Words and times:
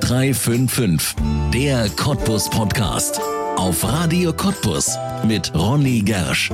0355, 0.00 1.16
der 1.52 1.88
Cottbus 1.90 2.48
Podcast. 2.48 3.20
Auf 3.56 3.84
Radio 3.84 4.32
Cottbus 4.32 4.96
mit 5.26 5.54
Ronny 5.54 6.00
Gersch. 6.00 6.50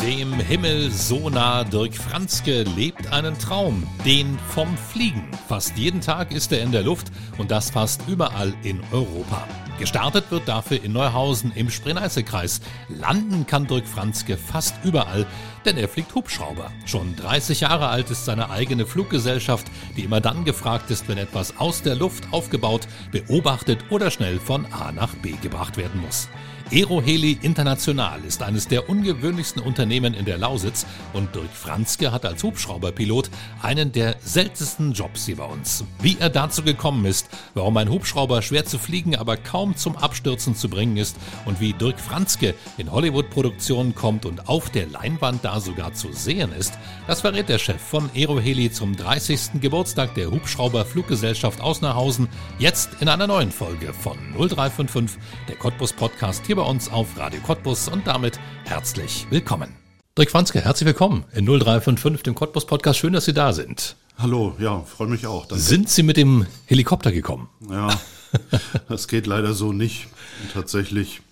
Dem 0.00 0.34
Himmel 0.34 0.92
so 0.92 1.30
nah 1.30 1.64
Dirk 1.64 1.96
Franzke 1.96 2.62
lebt 2.76 3.12
einen 3.12 3.36
Traum, 3.38 3.82
den 4.04 4.38
vom 4.54 4.68
Fliegen. 4.76 5.28
Fast 5.48 5.76
jeden 5.76 6.00
Tag 6.00 6.30
ist 6.32 6.52
er 6.52 6.62
in 6.62 6.70
der 6.70 6.82
Luft 6.82 7.10
und 7.38 7.50
das 7.50 7.70
fast 7.70 8.02
überall 8.06 8.54
in 8.62 8.80
Europa. 8.92 9.44
Gestartet 9.80 10.30
wird 10.30 10.46
dafür 10.46 10.84
in 10.84 10.92
Neuhausen 10.92 11.52
im 11.54 11.70
Spree-Neiße-Kreis. 11.70 12.60
Landen 12.90 13.46
kann 13.46 13.66
Dirk 13.66 13.88
Franzke 13.88 14.36
fast 14.36 14.74
überall, 14.84 15.26
denn 15.64 15.78
er 15.78 15.88
fliegt 15.88 16.14
Hubschrauber. 16.14 16.70
Schon 16.84 17.16
30 17.16 17.60
Jahre 17.60 17.88
alt 17.88 18.10
ist 18.10 18.26
seine 18.26 18.50
eigene 18.50 18.84
Fluggesellschaft, 18.84 19.68
die 19.96 20.04
immer 20.04 20.20
dann 20.20 20.44
gefragt 20.44 20.90
ist, 20.90 21.08
wenn 21.08 21.16
etwas 21.16 21.56
aus 21.56 21.80
der 21.80 21.94
Luft 21.94 22.30
aufgebaut, 22.30 22.88
beobachtet 23.10 23.78
oder 23.88 24.10
schnell 24.10 24.38
von 24.38 24.66
A 24.70 24.92
nach 24.92 25.14
B 25.14 25.32
gebracht 25.40 25.78
werden 25.78 26.02
muss. 26.02 26.28
Aeroheli 26.72 27.36
International 27.42 28.20
ist 28.24 28.44
eines 28.44 28.68
der 28.68 28.88
ungewöhnlichsten 28.88 29.60
Unternehmen 29.60 30.14
in 30.14 30.24
der 30.24 30.38
Lausitz 30.38 30.86
und 31.12 31.34
Dirk 31.34 31.50
Franzke 31.52 32.12
hat 32.12 32.24
als 32.24 32.44
Hubschrauberpilot 32.44 33.28
einen 33.60 33.90
der 33.90 34.14
seltensten 34.20 34.92
Jobs 34.92 35.26
hier 35.26 35.38
bei 35.38 35.46
uns. 35.46 35.84
Wie 36.00 36.16
er 36.20 36.30
dazu 36.30 36.62
gekommen 36.62 37.06
ist, 37.06 37.28
warum 37.54 37.76
ein 37.76 37.90
Hubschrauber 37.90 38.40
schwer 38.40 38.66
zu 38.66 38.78
fliegen, 38.78 39.16
aber 39.16 39.36
kaum 39.36 39.76
zum 39.76 39.96
Abstürzen 39.96 40.54
zu 40.54 40.68
bringen 40.68 40.96
ist 40.96 41.16
und 41.44 41.60
wie 41.60 41.72
Dirk 41.72 41.98
Franzke 41.98 42.54
in 42.78 42.92
Hollywood-Produktionen 42.92 43.96
kommt 43.96 44.24
und 44.24 44.48
auf 44.48 44.70
der 44.70 44.86
Leinwand 44.86 45.44
da 45.44 45.58
sogar 45.58 45.92
zu 45.94 46.12
sehen 46.12 46.52
ist, 46.52 46.74
das 47.08 47.22
verrät 47.22 47.48
der 47.48 47.58
Chef 47.58 47.82
von 47.82 48.10
Aeroheli 48.14 48.70
zum 48.70 48.94
30. 48.94 49.60
Geburtstag 49.60 50.14
der 50.14 50.30
Hubschrauber-Fluggesellschaft 50.30 51.60
aus 51.60 51.80
Nauhausen 51.80 52.28
jetzt 52.60 52.90
in 53.00 53.08
einer 53.08 53.26
neuen 53.26 53.50
Folge 53.50 53.92
von 53.92 54.16
0355, 54.38 55.20
der 55.48 55.56
Cottbus 55.56 55.92
Podcast 55.92 56.46
hier 56.46 56.59
bei 56.60 56.66
uns 56.66 56.90
auf 56.90 57.16
Radio 57.16 57.40
Cottbus 57.40 57.88
und 57.88 58.06
damit 58.06 58.38
herzlich 58.64 59.26
willkommen. 59.30 59.74
Dirk 60.18 60.30
Franzke, 60.30 60.60
herzlich 60.60 60.88
willkommen 60.88 61.24
in 61.32 61.46
0355, 61.46 62.22
dem 62.22 62.34
Cottbus 62.34 62.66
Podcast. 62.66 62.98
Schön, 62.98 63.14
dass 63.14 63.24
Sie 63.24 63.32
da 63.32 63.54
sind. 63.54 63.96
Hallo, 64.18 64.54
ja, 64.58 64.80
freue 64.80 65.08
mich 65.08 65.26
auch. 65.26 65.46
Danke. 65.46 65.64
Sind 65.64 65.88
Sie 65.88 66.02
mit 66.02 66.18
dem 66.18 66.44
Helikopter 66.66 67.12
gekommen? 67.12 67.48
Ja, 67.70 67.98
das 68.90 69.08
geht 69.08 69.26
leider 69.26 69.54
so 69.54 69.72
nicht. 69.72 70.08
Und 70.42 70.52
tatsächlich 70.52 71.22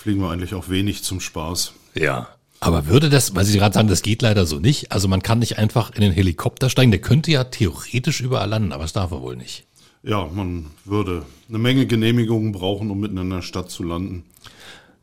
fliegen 0.00 0.20
wir 0.20 0.30
eigentlich 0.30 0.54
auch 0.54 0.68
wenig 0.68 1.02
zum 1.02 1.18
Spaß. 1.18 1.72
Ja. 1.94 2.28
Aber 2.60 2.86
würde 2.86 3.10
das, 3.10 3.34
weil 3.34 3.44
Sie 3.44 3.58
gerade 3.58 3.74
sagen, 3.74 3.88
das 3.88 4.02
geht 4.02 4.22
leider 4.22 4.46
so 4.46 4.60
nicht, 4.60 4.92
also 4.92 5.08
man 5.08 5.22
kann 5.22 5.40
nicht 5.40 5.58
einfach 5.58 5.92
in 5.92 6.02
den 6.02 6.12
Helikopter 6.12 6.70
steigen, 6.70 6.92
der 6.92 7.00
könnte 7.00 7.32
ja 7.32 7.42
theoretisch 7.42 8.20
überall 8.20 8.48
landen, 8.48 8.70
aber 8.70 8.84
das 8.84 8.92
darf 8.92 9.10
er 9.10 9.22
wohl 9.22 9.34
nicht. 9.34 9.64
Ja, 10.04 10.28
man 10.32 10.66
würde 10.84 11.26
eine 11.48 11.58
Menge 11.58 11.86
Genehmigungen 11.86 12.52
brauchen, 12.52 12.92
um 12.92 13.00
mitten 13.00 13.18
in 13.18 13.30
der 13.30 13.42
Stadt 13.42 13.72
zu 13.72 13.82
landen. 13.82 14.22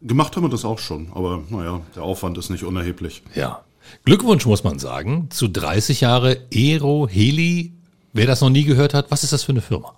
Gemacht 0.06 0.36
haben 0.36 0.44
wir 0.44 0.50
das 0.50 0.66
auch 0.66 0.78
schon, 0.78 1.08
aber 1.16 1.42
naja, 1.50 1.82
der 1.96 2.04
Aufwand 2.04 2.38
ist 2.38 2.52
nicht 2.52 2.64
unerheblich. 2.64 3.24
Ja. 3.34 3.64
Glückwunsch 4.04 4.46
muss 4.46 4.64
man 4.64 4.78
sagen 4.78 5.30
zu 5.32 5.48
30 5.48 6.02
Jahre 6.02 6.46
Aero 6.54 7.08
Heli. 7.10 7.74
Wer 8.14 8.28
das 8.28 8.42
noch 8.42 8.52
nie 8.52 8.66
gehört 8.66 8.94
hat, 8.94 9.10
was 9.10 9.24
ist 9.24 9.34
das 9.34 9.44
für 9.44 9.52
eine 9.52 9.62
Firma? 9.62 9.96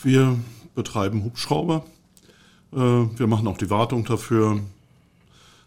Wir 0.00 0.38
betreiben 0.76 1.24
Hubschrauber. 1.24 1.84
Äh, 2.72 2.76
wir 2.76 3.26
machen 3.26 3.48
auch 3.48 3.58
die 3.58 3.68
Wartung 3.68 4.04
dafür, 4.04 4.60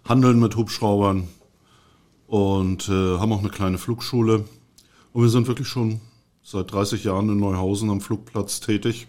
handeln 0.08 0.40
mit 0.40 0.56
Hubschraubern 0.56 1.28
und 2.28 2.88
äh, 2.88 3.18
haben 3.20 3.34
auch 3.34 3.40
eine 3.40 3.50
kleine 3.50 3.78
Flugschule. 3.78 4.46
Und 5.12 5.22
wir 5.22 5.30
sind 5.30 5.48
wirklich 5.48 5.68
schon 5.68 6.00
seit 6.44 6.72
30 6.72 7.04
Jahren 7.04 7.28
in 7.28 7.42
Neuhausen 7.42 7.90
am 7.90 8.00
Flugplatz 8.00 8.62
tätig. 8.62 9.08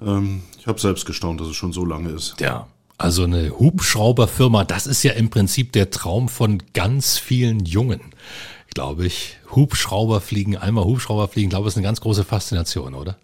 Ähm, 0.00 0.42
ich 0.60 0.68
habe 0.68 0.80
selbst 0.80 1.06
gestaunt, 1.06 1.40
dass 1.40 1.48
es 1.48 1.56
schon 1.56 1.72
so 1.72 1.84
lange 1.84 2.10
ist. 2.10 2.40
Ja, 2.40 2.68
also 3.00 3.24
eine 3.24 3.58
Hubschrauberfirma, 3.58 4.64
das 4.64 4.86
ist 4.86 5.02
ja 5.02 5.12
im 5.12 5.30
Prinzip 5.30 5.72
der 5.72 5.90
Traum 5.90 6.28
von 6.28 6.62
ganz 6.74 7.16
vielen 7.16 7.64
Jungen, 7.64 8.00
glaube 8.74 9.06
ich. 9.06 9.38
Hubschrauber 9.50 10.20
fliegen, 10.20 10.58
einmal 10.58 10.84
Hubschrauber 10.84 11.26
fliegen, 11.26 11.48
glaube 11.48 11.66
ich, 11.66 11.72
ist 11.72 11.76
eine 11.78 11.86
ganz 11.86 12.02
große 12.02 12.24
Faszination, 12.24 12.94
oder? 12.94 13.18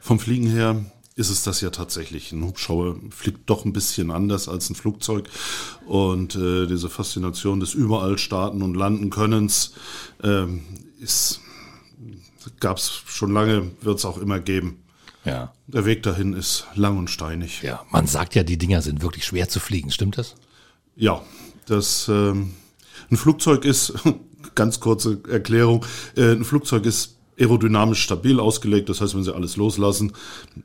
Vom 0.00 0.20
Fliegen 0.20 0.46
her 0.46 0.84
ist 1.16 1.28
es 1.28 1.42
das 1.42 1.60
ja 1.60 1.70
tatsächlich. 1.70 2.30
Ein 2.30 2.44
Hubschrauber 2.44 2.96
fliegt 3.10 3.50
doch 3.50 3.64
ein 3.64 3.72
bisschen 3.72 4.12
anders 4.12 4.48
als 4.48 4.70
ein 4.70 4.76
Flugzeug. 4.76 5.28
Und 5.86 6.36
äh, 6.36 6.66
diese 6.66 6.88
Faszination 6.88 7.58
des 7.58 7.74
überall 7.74 8.16
starten 8.16 8.62
und 8.62 8.74
landen 8.74 9.10
Könnens 9.10 9.72
äh, 10.22 10.46
ist 11.00 11.40
gab 12.60 12.78
es 12.78 13.02
schon 13.06 13.32
lange, 13.32 13.70
wird 13.82 13.98
es 13.98 14.04
auch 14.04 14.18
immer 14.18 14.38
geben. 14.40 14.82
Ja. 15.24 15.52
Der 15.66 15.84
Weg 15.84 16.02
dahin 16.02 16.32
ist 16.32 16.66
lang 16.74 16.98
und 16.98 17.10
steinig. 17.10 17.62
Ja, 17.62 17.84
man 17.90 18.06
sagt 18.06 18.34
ja, 18.34 18.42
die 18.42 18.56
Dinger 18.56 18.82
sind 18.82 19.02
wirklich 19.02 19.24
schwer 19.24 19.48
zu 19.48 19.60
fliegen. 19.60 19.90
Stimmt 19.90 20.18
das? 20.18 20.34
Ja, 20.96 21.22
das 21.66 22.08
ähm, 22.08 22.54
ein 23.10 23.16
Flugzeug 23.16 23.64
ist 23.64 23.94
ganz 24.54 24.80
kurze 24.80 25.20
Erklärung. 25.28 25.84
Äh, 26.16 26.32
ein 26.32 26.44
Flugzeug 26.44 26.86
ist 26.86 27.16
aerodynamisch 27.38 28.02
stabil 28.02 28.38
ausgelegt. 28.38 28.88
Das 28.88 29.00
heißt, 29.00 29.14
wenn 29.14 29.24
Sie 29.24 29.34
alles 29.34 29.56
loslassen, 29.56 30.12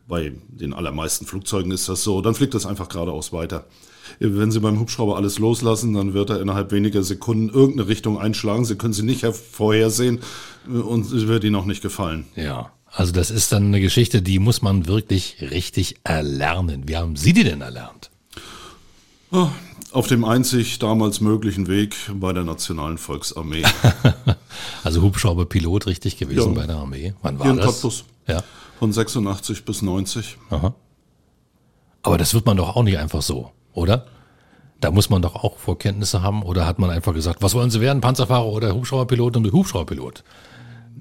bei 0.08 0.34
den 0.48 0.74
allermeisten 0.74 1.26
Flugzeugen 1.26 1.72
ist 1.72 1.88
das 1.90 2.04
so, 2.04 2.22
dann 2.22 2.36
fliegt 2.36 2.54
das 2.54 2.66
einfach 2.66 2.90
geradeaus 2.90 3.32
weiter. 3.34 3.66
Wenn 4.20 4.52
Sie 4.52 4.60
beim 4.60 4.80
Hubschrauber 4.80 5.16
alles 5.18 5.40
loslassen, 5.40 5.94
dann 5.94 6.14
wird 6.14 6.30
er 6.30 6.42
innerhalb 6.42 6.72
weniger 6.72 7.02
Sekunden 7.04 7.50
irgendeine 7.50 7.90
Richtung 7.90 8.20
einschlagen. 8.20 8.66
Sie 8.66 8.76
können 8.76 8.94
sie 8.94 9.04
nicht 9.04 9.26
vorhersehen 9.26 10.20
äh, 10.68 10.78
und 10.78 11.12
es 11.12 11.28
wird 11.28 11.44
Ihnen 11.44 11.56
auch 11.56 11.66
nicht 11.66 11.82
gefallen. 11.82 12.26
Ja. 12.36 12.72
Also 12.96 13.12
das 13.12 13.30
ist 13.30 13.52
dann 13.52 13.66
eine 13.66 13.82
Geschichte, 13.82 14.22
die 14.22 14.40
muss 14.40 14.62
man 14.62 14.88
wirklich 14.88 15.38
richtig 15.42 15.98
erlernen. 16.06 16.88
Wie 16.88 16.96
haben 16.96 17.18
Sie 17.18 17.34
die 17.34 17.44
denn 17.44 17.60
erlernt? 17.60 18.10
Oh, 19.32 19.50
auf 19.92 20.08
dem 20.08 20.24
einzig 20.24 20.80
damals 20.80 21.20
möglichen 21.20 21.68
Weg 21.68 21.94
bei 22.14 22.32
der 22.32 22.46
Nationalen 22.46 22.98
Volksarmee. 22.98 23.64
also 24.86 25.02
Hubschrauberpilot 25.02 25.88
richtig 25.88 26.18
gewesen 26.18 26.54
ja. 26.54 26.62
bei 26.62 26.68
der 26.68 26.78
Armee. 26.78 27.14
Wann 27.22 27.38
war 27.38 27.48
Hier 27.48 27.52
in 27.52 27.58
das? 27.58 27.66
Cottbus. 27.66 28.06
Ja. 28.28 28.44
Von 28.80 28.94
86 28.94 29.66
bis 29.66 29.82
90. 29.82 30.38
Aha. 30.50 30.74
Aber 32.02 32.18
das 32.18 32.34
wird 32.34 32.46
man 32.46 32.56
doch 32.56 32.78
auch 32.78 32.84
nicht 32.84 32.98
einfach 32.98 33.22
so, 33.22 33.52
oder? 33.74 34.06
Da 34.80 34.92
muss 34.92 35.10
man 35.10 35.22
doch 35.22 35.36
auch 35.36 35.58
Vorkenntnisse 35.58 36.22
haben 36.22 36.44
oder 36.44 36.66
hat 36.66 36.80
man 36.80 36.90
einfach 36.92 37.14
gesagt, 37.14 37.42
was 37.42 37.56
wollen 37.56 37.72
Sie 37.72 37.82
werden, 37.82 38.00
Panzerfahrer 38.00 38.46
oder 38.46 38.74
Hubschrauberpilot 38.74 39.36
und 39.36 39.52
Hubschrauberpilot? 39.52 40.24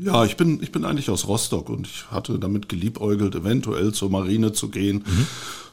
Ja, 0.01 0.25
ich 0.25 0.37
bin, 0.37 0.63
ich 0.63 0.73
bin 0.73 0.85
eigentlich 0.85 1.11
aus 1.11 1.29
Rostock 1.29 1.69
und 1.69 1.87
ich 1.87 2.11
hatte 2.11 2.39
damit 2.39 2.69
geliebäugelt, 2.69 3.35
eventuell 3.35 3.93
zur 3.93 4.11
Marine 4.11 4.53
zu 4.53 4.69
gehen. 4.69 5.05
Mhm. 5.07 5.27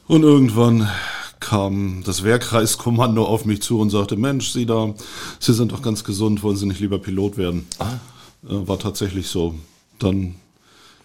Und 0.06 0.22
irgendwann 0.22 0.88
kam 1.40 2.02
das 2.04 2.22
Wehrkreiskommando 2.22 3.24
auf 3.24 3.44
mich 3.44 3.62
zu 3.62 3.80
und 3.80 3.90
sagte, 3.90 4.16
Mensch, 4.16 4.50
Sie 4.50 4.64
da, 4.64 4.94
Sie 5.40 5.52
sind 5.52 5.72
doch 5.72 5.82
ganz 5.82 6.04
gesund, 6.04 6.42
wollen 6.42 6.56
Sie 6.56 6.66
nicht 6.66 6.80
lieber 6.80 6.98
Pilot 6.98 7.36
werden? 7.36 7.66
Ah. 7.78 7.94
Äh, 8.44 8.68
war 8.68 8.78
tatsächlich 8.78 9.28
so. 9.28 9.54
Dann 9.98 10.36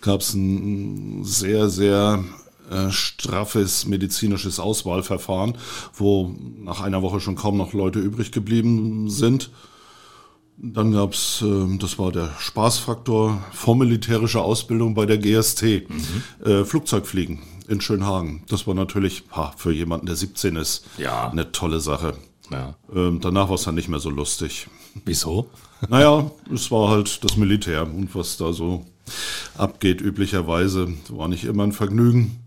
gab 0.01 0.21
es 0.21 0.33
ein 0.33 1.23
sehr, 1.23 1.69
sehr 1.69 2.23
äh, 2.69 2.91
straffes 2.91 3.85
medizinisches 3.87 4.59
Auswahlverfahren, 4.59 5.57
wo 5.93 6.35
nach 6.59 6.81
einer 6.81 7.01
Woche 7.01 7.19
schon 7.19 7.35
kaum 7.35 7.57
noch 7.57 7.73
Leute 7.73 7.99
übrig 7.99 8.31
geblieben 8.31 9.09
sind. 9.09 9.49
Dann 10.59 10.91
gab's, 10.91 11.43
äh, 11.43 11.77
das 11.77 11.99
war 11.99 12.11
der 12.11 12.31
Spaßfaktor, 12.39 13.43
vormilitärische 13.51 14.41
Ausbildung 14.41 14.95
bei 14.95 15.05
der 15.05 15.19
GST, 15.19 15.87
mhm. 15.87 16.45
äh, 16.45 16.65
Flugzeugfliegen 16.65 17.39
in 17.67 17.79
Schönhagen. 17.79 18.43
Das 18.49 18.65
war 18.65 18.73
natürlich 18.73 19.23
für 19.57 19.71
jemanden, 19.71 20.07
der 20.07 20.15
17 20.15 20.55
ist, 20.55 20.85
ja. 20.97 21.29
eine 21.29 21.51
tolle 21.51 21.79
Sache. 21.79 22.15
Ja. 22.49 22.75
Ähm, 22.93 23.19
danach 23.21 23.49
war 23.49 23.55
es 23.55 23.63
dann 23.63 23.75
nicht 23.75 23.89
mehr 23.89 23.99
so 23.99 24.09
lustig. 24.09 24.67
Wieso? 25.05 25.49
Naja, 25.89 26.31
es 26.51 26.71
war 26.71 26.89
halt 26.89 27.23
das 27.23 27.37
Militär 27.37 27.83
und 27.83 28.15
was 28.15 28.37
da 28.37 28.51
so 28.51 28.83
abgeht 29.59 30.01
üblicherweise. 30.01 30.91
War 31.09 31.27
nicht 31.27 31.43
immer 31.43 31.61
ein 31.61 31.71
Vergnügen, 31.71 32.39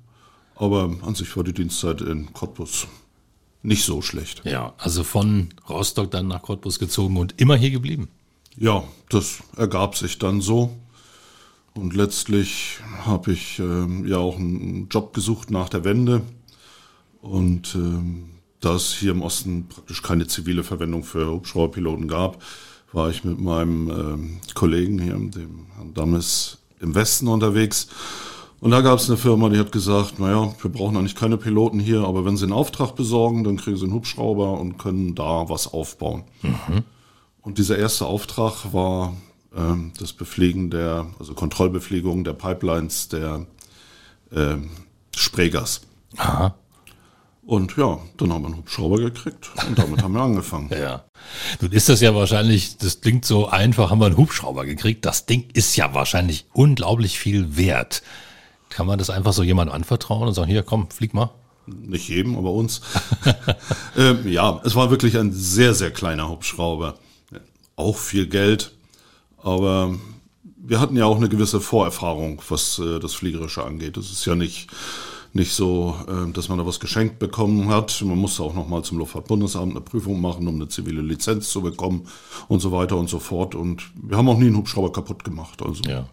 aber 0.56 0.93
an 1.03 1.15
sich 1.15 1.37
war 1.37 1.45
die 1.45 1.53
Dienstzeit 1.53 2.01
in 2.01 2.33
Cottbus 2.33 2.89
nicht 3.62 3.85
so 3.85 4.03
schlecht. 4.03 4.43
Ja, 4.45 4.75
also 4.79 5.05
von 5.05 5.49
Rostock 5.69 6.11
dann 6.11 6.29
nach 6.29 6.43
Cottbus 6.43 6.79
gezogen 6.79 7.17
und 7.17 7.41
immer 7.41 7.57
hier 7.57 7.71
geblieben. 7.71 8.09
Ja, 8.57 8.85
das 9.09 9.43
ergab 9.57 9.97
sich 9.97 10.19
dann 10.19 10.41
so. 10.41 10.77
Und 11.75 11.95
letztlich 11.95 12.79
habe 13.05 13.33
ich 13.33 13.59
ähm, 13.59 14.07
ja 14.07 14.19
auch 14.19 14.37
einen 14.37 14.89
Job 14.89 15.15
gesucht 15.15 15.51
nach 15.51 15.69
der 15.69 15.85
Wende. 15.85 16.23
Und 17.23 17.75
ähm, 17.75 18.31
da 18.61 18.75
es 18.75 18.93
hier 18.93 19.12
im 19.12 19.23
Osten 19.23 19.69
praktisch 19.69 20.03
keine 20.03 20.27
zivile 20.27 20.65
Verwendung 20.65 21.05
für 21.05 21.31
Hubschrauberpiloten 21.31 22.09
gab, 22.09 22.43
war 22.93 23.09
ich 23.09 23.25
mit 23.25 23.41
meinem 23.41 23.91
ähm, 23.91 24.41
Kollegen 24.55 25.01
hier, 25.01 25.15
dem 25.15 25.67
Herrn 25.77 25.95
Dammes, 25.95 26.59
im 26.81 26.95
Westen 26.95 27.29
unterwegs 27.29 27.89
und 28.61 28.71
da 28.71 28.83
gab 28.83 28.99
es 28.99 29.09
eine 29.09 29.17
Firma, 29.17 29.49
die 29.49 29.59
hat 29.59 29.73
gesagt, 29.73 30.19
naja, 30.19 30.55
wir 30.61 30.71
brauchen 30.71 30.97
eigentlich 30.97 31.15
keine 31.15 31.37
Piloten 31.37 31.81
hier, 31.81 32.05
aber 32.05 32.25
wenn 32.25 32.37
sie 32.37 32.45
einen 32.45 32.53
Auftrag 32.53 32.95
besorgen, 32.95 33.45
dann 33.45 33.57
kriegen 33.57 33.77
sie 33.77 33.85
einen 33.85 33.95
Hubschrauber 33.95 34.61
und 34.61 34.79
können 34.79 35.15
da 35.15 35.49
was 35.49 35.67
aufbauen. 35.67 36.25
Mhm. 36.43 36.85
Und 37.41 37.59
dieser 37.59 37.79
erste 37.79 38.07
Auftrag 38.07 38.73
war 38.73 39.15
ähm, 39.57 39.93
das 39.99 40.12
Befliegen 40.12 40.71
der, 40.71 41.07
also 41.19 41.35
Kontrollbefliegung 41.35 42.23
der 42.23 42.35
Pipelines 42.35 43.09
der 43.09 43.47
ähm, 44.33 44.71
Spreegas. 45.17 45.83
Aha. 46.17 46.55
Und 47.47 47.77
ja, 47.77 47.99
dann 48.17 48.33
haben 48.33 48.43
wir 48.43 48.49
einen 48.49 48.59
Hubschrauber 48.59 48.99
gekriegt 48.99 49.51
und 49.67 49.79
damit 49.79 50.03
haben 50.03 50.13
wir 50.13 50.21
angefangen. 50.21 50.71
Ja. 50.81 51.05
Nun 51.61 51.73
ist 51.73 51.89
das 51.89 52.01
ja 52.01 52.15
wahrscheinlich, 52.15 52.77
das 52.77 53.01
klingt 53.01 53.25
so 53.25 53.49
einfach, 53.49 53.91
haben 53.91 53.99
wir 53.99 54.06
einen 54.06 54.17
Hubschrauber 54.17 54.65
gekriegt. 54.67 55.05
Das 55.05 55.27
Ding 55.27 55.49
ist 55.53 55.75
ja 55.77 55.93
wahrscheinlich 55.95 56.47
unglaublich 56.53 57.19
viel 57.19 57.56
wert. 57.56 58.03
Kann 58.70 58.87
man 58.87 58.99
das 58.99 59.11
einfach 59.11 59.32
so 59.32 59.43
jemandem 59.43 59.75
anvertrauen 59.75 60.28
und 60.28 60.34
sagen, 60.34 60.49
hier, 60.49 60.62
komm, 60.62 60.90
flieg 60.90 61.12
mal? 61.12 61.31
Nicht 61.67 62.08
jedem, 62.08 62.37
aber 62.37 62.52
uns. 62.52 62.81
ähm, 63.96 64.26
ja, 64.26 64.61
es 64.64 64.75
war 64.75 64.90
wirklich 64.90 65.19
ein 65.19 65.32
sehr, 65.32 65.75
sehr 65.75 65.90
kleiner 65.90 66.28
Hubschrauber. 66.28 66.94
Auch 67.76 67.99
viel 67.99 68.26
Geld, 68.26 68.72
aber 69.43 69.94
wir 70.56 70.81
hatten 70.81 70.96
ja 70.96 71.05
auch 71.05 71.17
eine 71.17 71.28
gewisse 71.28 71.61
Vorerfahrung, 71.61 72.43
was 72.49 72.78
äh, 72.78 72.99
das 72.99 73.14
Fliegerische 73.14 73.64
angeht. 73.64 73.96
Es 73.96 74.11
ist 74.11 74.25
ja 74.25 74.34
nicht 74.34 74.69
nicht 75.32 75.52
so, 75.52 75.94
äh, 76.08 76.32
dass 76.32 76.49
man 76.49 76.58
da 76.58 76.67
was 76.67 76.81
geschenkt 76.81 77.19
bekommen 77.19 77.69
hat. 77.69 78.02
Man 78.02 78.19
musste 78.19 78.43
auch 78.43 78.55
nochmal 78.55 78.82
zum 78.82 78.99
Luftfahrtbundesamt 78.99 79.72
eine 79.72 79.81
Prüfung 79.81 80.20
machen, 80.20 80.49
um 80.49 80.56
eine 80.56 80.69
zivile 80.69 81.02
Lizenz 81.02 81.50
zu 81.50 81.62
bekommen 81.62 82.08
und 82.49 82.61
so 82.61 82.72
weiter 82.72 82.96
und 82.96 83.08
so 83.08 83.19
fort. 83.19 83.55
Und 83.55 83.90
wir 83.94 84.17
haben 84.17 84.28
auch 84.28 84.38
nie 84.38 84.46
einen 84.46 84.56
Hubschrauber 84.56 84.93
kaputt 84.93 85.25
gemacht. 85.25 85.62
Also. 85.62 85.82
Ja. 85.84 86.08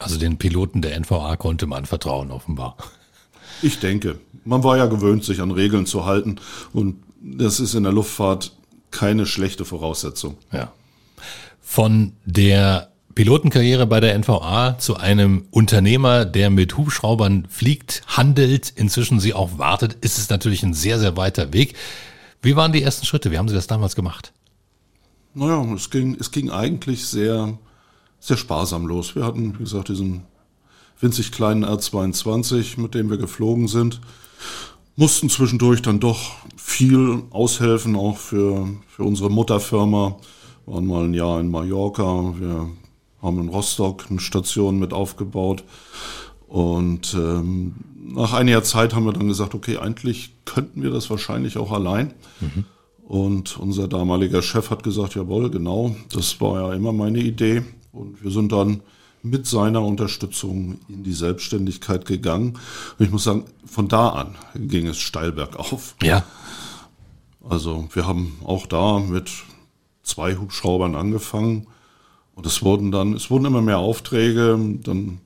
Also 0.00 0.18
den 0.18 0.38
Piloten 0.38 0.82
der 0.82 0.98
NVA 0.98 1.36
konnte 1.36 1.66
man 1.66 1.84
vertrauen, 1.86 2.30
offenbar. 2.30 2.76
Ich 3.62 3.78
denke. 3.78 4.18
Man 4.44 4.64
war 4.64 4.78
ja 4.78 4.86
gewöhnt, 4.86 5.24
sich 5.24 5.40
an 5.40 5.50
Regeln 5.50 5.86
zu 5.86 6.06
halten. 6.06 6.36
Und 6.72 7.02
das 7.20 7.60
ist 7.60 7.74
in 7.74 7.82
der 7.82 7.92
Luftfahrt 7.92 8.52
keine 8.90 9.26
schlechte 9.26 9.64
Voraussetzung. 9.64 10.38
Ja. 10.50 10.72
Von 11.60 12.14
der 12.24 12.90
Pilotenkarriere 13.14 13.86
bei 13.86 14.00
der 14.00 14.18
NVA 14.18 14.78
zu 14.78 14.96
einem 14.96 15.44
Unternehmer, 15.50 16.24
der 16.24 16.48
mit 16.48 16.78
Hubschraubern 16.78 17.46
fliegt, 17.50 18.02
handelt, 18.06 18.72
inzwischen 18.74 19.20
sie 19.20 19.34
auch 19.34 19.58
wartet, 19.58 19.98
ist 20.00 20.18
es 20.18 20.30
natürlich 20.30 20.62
ein 20.62 20.72
sehr, 20.72 20.98
sehr 20.98 21.18
weiter 21.18 21.52
Weg. 21.52 21.74
Wie 22.40 22.56
waren 22.56 22.72
die 22.72 22.82
ersten 22.82 23.04
Schritte? 23.04 23.30
Wie 23.30 23.38
haben 23.38 23.48
Sie 23.48 23.54
das 23.54 23.66
damals 23.66 23.94
gemacht? 23.94 24.32
Naja, 25.34 25.62
es 25.74 25.90
ging, 25.90 26.16
es 26.18 26.30
ging 26.30 26.50
eigentlich 26.50 27.06
sehr, 27.06 27.58
sehr 28.20 28.36
sparsam 28.36 28.86
los. 28.86 29.16
Wir 29.16 29.24
hatten, 29.24 29.54
wie 29.54 29.64
gesagt, 29.64 29.88
diesen 29.88 30.22
winzig 31.00 31.32
kleinen 31.32 31.64
R22, 31.64 32.78
mit 32.78 32.94
dem 32.94 33.10
wir 33.10 33.16
geflogen 33.16 33.66
sind. 33.66 34.00
Mussten 34.96 35.30
zwischendurch 35.30 35.80
dann 35.82 35.98
doch 35.98 36.32
viel 36.56 37.22
aushelfen, 37.30 37.96
auch 37.96 38.18
für, 38.18 38.68
für 38.86 39.04
unsere 39.04 39.30
Mutterfirma. 39.30 40.16
Waren 40.66 40.86
mal 40.86 41.04
ein 41.04 41.14
Jahr 41.14 41.40
in 41.40 41.50
Mallorca. 41.50 42.34
Wir 42.38 42.68
haben 43.22 43.40
in 43.40 43.48
Rostock 43.48 44.06
eine 44.10 44.20
Station 44.20 44.78
mit 44.78 44.92
aufgebaut. 44.92 45.64
Und 46.46 47.14
ähm, 47.14 47.76
nach 47.96 48.32
einiger 48.34 48.62
Zeit 48.62 48.94
haben 48.94 49.06
wir 49.06 49.12
dann 49.12 49.28
gesagt, 49.28 49.54
okay, 49.54 49.78
eigentlich 49.78 50.32
könnten 50.44 50.82
wir 50.82 50.90
das 50.90 51.08
wahrscheinlich 51.08 51.56
auch 51.56 51.72
allein. 51.72 52.12
Mhm. 52.40 52.64
Und 53.06 53.58
unser 53.58 53.88
damaliger 53.88 54.42
Chef 54.42 54.70
hat 54.70 54.82
gesagt, 54.82 55.14
jawohl, 55.14 55.50
genau, 55.50 55.94
das 56.12 56.40
war 56.40 56.60
ja 56.60 56.74
immer 56.74 56.92
meine 56.92 57.18
Idee. 57.18 57.62
Und 57.92 58.22
wir 58.22 58.30
sind 58.30 58.52
dann 58.52 58.82
mit 59.22 59.46
seiner 59.46 59.82
Unterstützung 59.82 60.78
in 60.88 61.02
die 61.02 61.12
Selbstständigkeit 61.12 62.06
gegangen. 62.06 62.58
Und 62.98 63.04
ich 63.04 63.10
muss 63.10 63.24
sagen, 63.24 63.44
von 63.66 63.88
da 63.88 64.10
an 64.10 64.36
ging 64.54 64.86
es 64.86 64.98
steil 64.98 65.32
bergauf. 65.32 65.94
Ja. 66.02 66.24
Also 67.48 67.88
wir 67.92 68.06
haben 68.06 68.38
auch 68.44 68.66
da 68.66 68.98
mit 68.98 69.30
zwei 70.02 70.36
Hubschraubern 70.36 70.94
angefangen 70.94 71.66
und 72.34 72.46
es 72.46 72.62
wurden 72.62 72.90
dann, 72.90 73.14
es 73.14 73.30
wurden 73.30 73.46
immer 73.46 73.62
mehr 73.62 73.78
Aufträge, 73.78 74.58
dann 74.82 75.20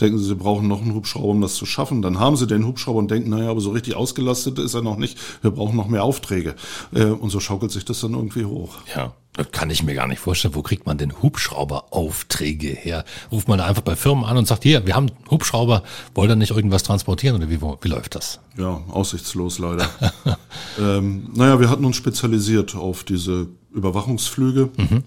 denken 0.00 0.18
sie, 0.18 0.26
sie 0.26 0.34
brauchen 0.34 0.68
noch 0.68 0.82
einen 0.82 0.94
Hubschrauber, 0.94 1.28
um 1.28 1.40
das 1.40 1.54
zu 1.54 1.66
schaffen. 1.66 2.02
Dann 2.02 2.20
haben 2.20 2.36
sie 2.36 2.46
den 2.46 2.66
Hubschrauber 2.66 2.98
und 2.98 3.10
denken, 3.10 3.30
naja, 3.30 3.50
aber 3.50 3.60
so 3.60 3.70
richtig 3.70 3.96
ausgelastet 3.96 4.58
ist 4.58 4.74
er 4.74 4.82
noch 4.82 4.96
nicht. 4.96 5.18
Wir 5.42 5.50
brauchen 5.50 5.76
noch 5.76 5.88
mehr 5.88 6.04
Aufträge. 6.04 6.54
Äh, 6.94 7.06
und 7.06 7.30
so 7.30 7.40
schaukelt 7.40 7.72
sich 7.72 7.84
das 7.84 8.00
dann 8.00 8.14
irgendwie 8.14 8.44
hoch. 8.44 8.76
Ja, 8.94 9.14
das 9.38 9.50
kann 9.52 9.70
ich 9.70 9.82
mir 9.82 9.94
gar 9.94 10.06
nicht 10.06 10.18
vorstellen. 10.18 10.54
Wo 10.54 10.62
kriegt 10.62 10.84
man 10.86 10.98
denn 10.98 11.22
Hubschrauberaufträge 11.22 12.68
her? 12.68 13.04
Ruft 13.32 13.48
man 13.48 13.58
da 13.58 13.66
einfach 13.66 13.82
bei 13.82 13.96
Firmen 13.96 14.24
an 14.24 14.36
und 14.36 14.46
sagt, 14.46 14.64
hier, 14.64 14.86
wir 14.86 14.94
haben 14.94 15.10
Hubschrauber, 15.30 15.82
wollt 16.14 16.30
ihr 16.30 16.36
nicht 16.36 16.50
irgendwas 16.50 16.82
transportieren 16.82 17.36
oder 17.36 17.48
wie, 17.48 17.60
wie 17.60 17.88
läuft 17.88 18.14
das? 18.14 18.40
Ja, 18.56 18.82
aussichtslos 18.90 19.58
leider. 19.58 19.88
ähm, 20.80 21.30
naja, 21.34 21.60
wir 21.60 21.70
hatten 21.70 21.84
uns 21.84 21.96
spezialisiert 21.96 22.74
auf 22.74 23.04
diese 23.04 23.48
Überwachungsflüge. 23.72 24.70
Mhm 24.76 25.04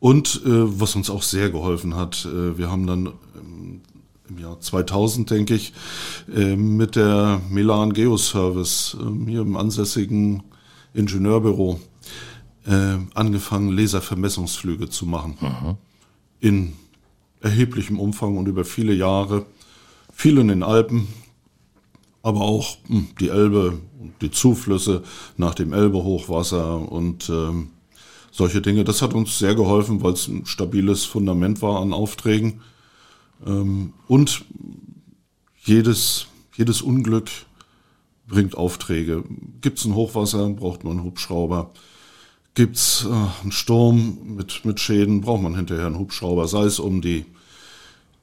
und 0.00 0.42
äh, 0.44 0.80
was 0.80 0.94
uns 0.94 1.10
auch 1.10 1.22
sehr 1.22 1.50
geholfen 1.50 1.96
hat, 1.96 2.26
äh, 2.26 2.58
wir 2.58 2.70
haben 2.70 2.86
dann 2.86 3.06
ähm, 3.36 3.80
im 4.28 4.38
Jahr 4.38 4.60
2000, 4.60 5.30
denke 5.30 5.54
ich, 5.54 5.72
äh, 6.34 6.56
mit 6.56 6.96
der 6.96 7.40
Milan 7.50 7.92
Geoservice 7.92 8.96
äh, 9.00 9.30
hier 9.30 9.40
im 9.40 9.56
ansässigen 9.56 10.42
Ingenieurbüro 10.94 11.80
äh, 12.66 12.98
angefangen, 13.14 13.76
Laservermessungsflüge 13.76 14.88
zu 14.88 15.06
machen. 15.06 15.38
Mhm. 15.40 15.76
In 16.40 16.72
erheblichem 17.40 17.98
Umfang 18.00 18.36
und 18.36 18.48
über 18.48 18.64
viele 18.64 18.94
Jahre. 18.94 19.46
Viel 20.12 20.38
in 20.38 20.48
den 20.48 20.62
Alpen, 20.62 21.08
aber 22.22 22.40
auch 22.40 22.78
mh, 22.88 22.98
hm, 22.98 23.08
die 23.20 23.28
Elbe 23.28 23.80
und 24.00 24.14
die 24.22 24.30
Zuflüsse 24.30 25.02
nach 25.36 25.54
dem 25.54 25.72
Elbe-Hochwasser 25.72 26.90
und 26.90 27.28
ähm, 27.28 27.70
solche 28.30 28.62
Dinge. 28.62 28.84
Das 28.84 29.02
hat 29.02 29.14
uns 29.14 29.38
sehr 29.38 29.54
geholfen, 29.54 30.02
weil 30.02 30.14
es 30.14 30.26
ein 30.26 30.46
stabiles 30.46 31.04
Fundament 31.04 31.62
war 31.62 31.80
an 31.80 31.92
Aufträgen. 31.92 32.60
Ähm, 33.46 33.92
und 34.08 34.44
jedes, 35.64 36.26
jedes 36.56 36.82
Unglück 36.82 37.28
bringt 38.26 38.56
Aufträge. 38.56 39.24
Gibt 39.60 39.78
es 39.78 39.84
ein 39.84 39.94
Hochwasser, 39.94 40.48
braucht 40.50 40.84
man 40.84 40.94
einen 40.94 41.04
Hubschrauber. 41.04 41.70
Gibt 42.56 42.76
es 42.76 43.06
äh, 43.06 43.42
einen 43.42 43.52
Sturm 43.52 44.18
mit, 44.34 44.64
mit 44.64 44.80
Schäden, 44.80 45.20
braucht 45.20 45.42
man 45.42 45.54
hinterher 45.54 45.86
einen 45.86 45.98
Hubschrauber, 45.98 46.48
sei 46.48 46.64
es 46.64 46.78
um 46.78 47.02
die, 47.02 47.26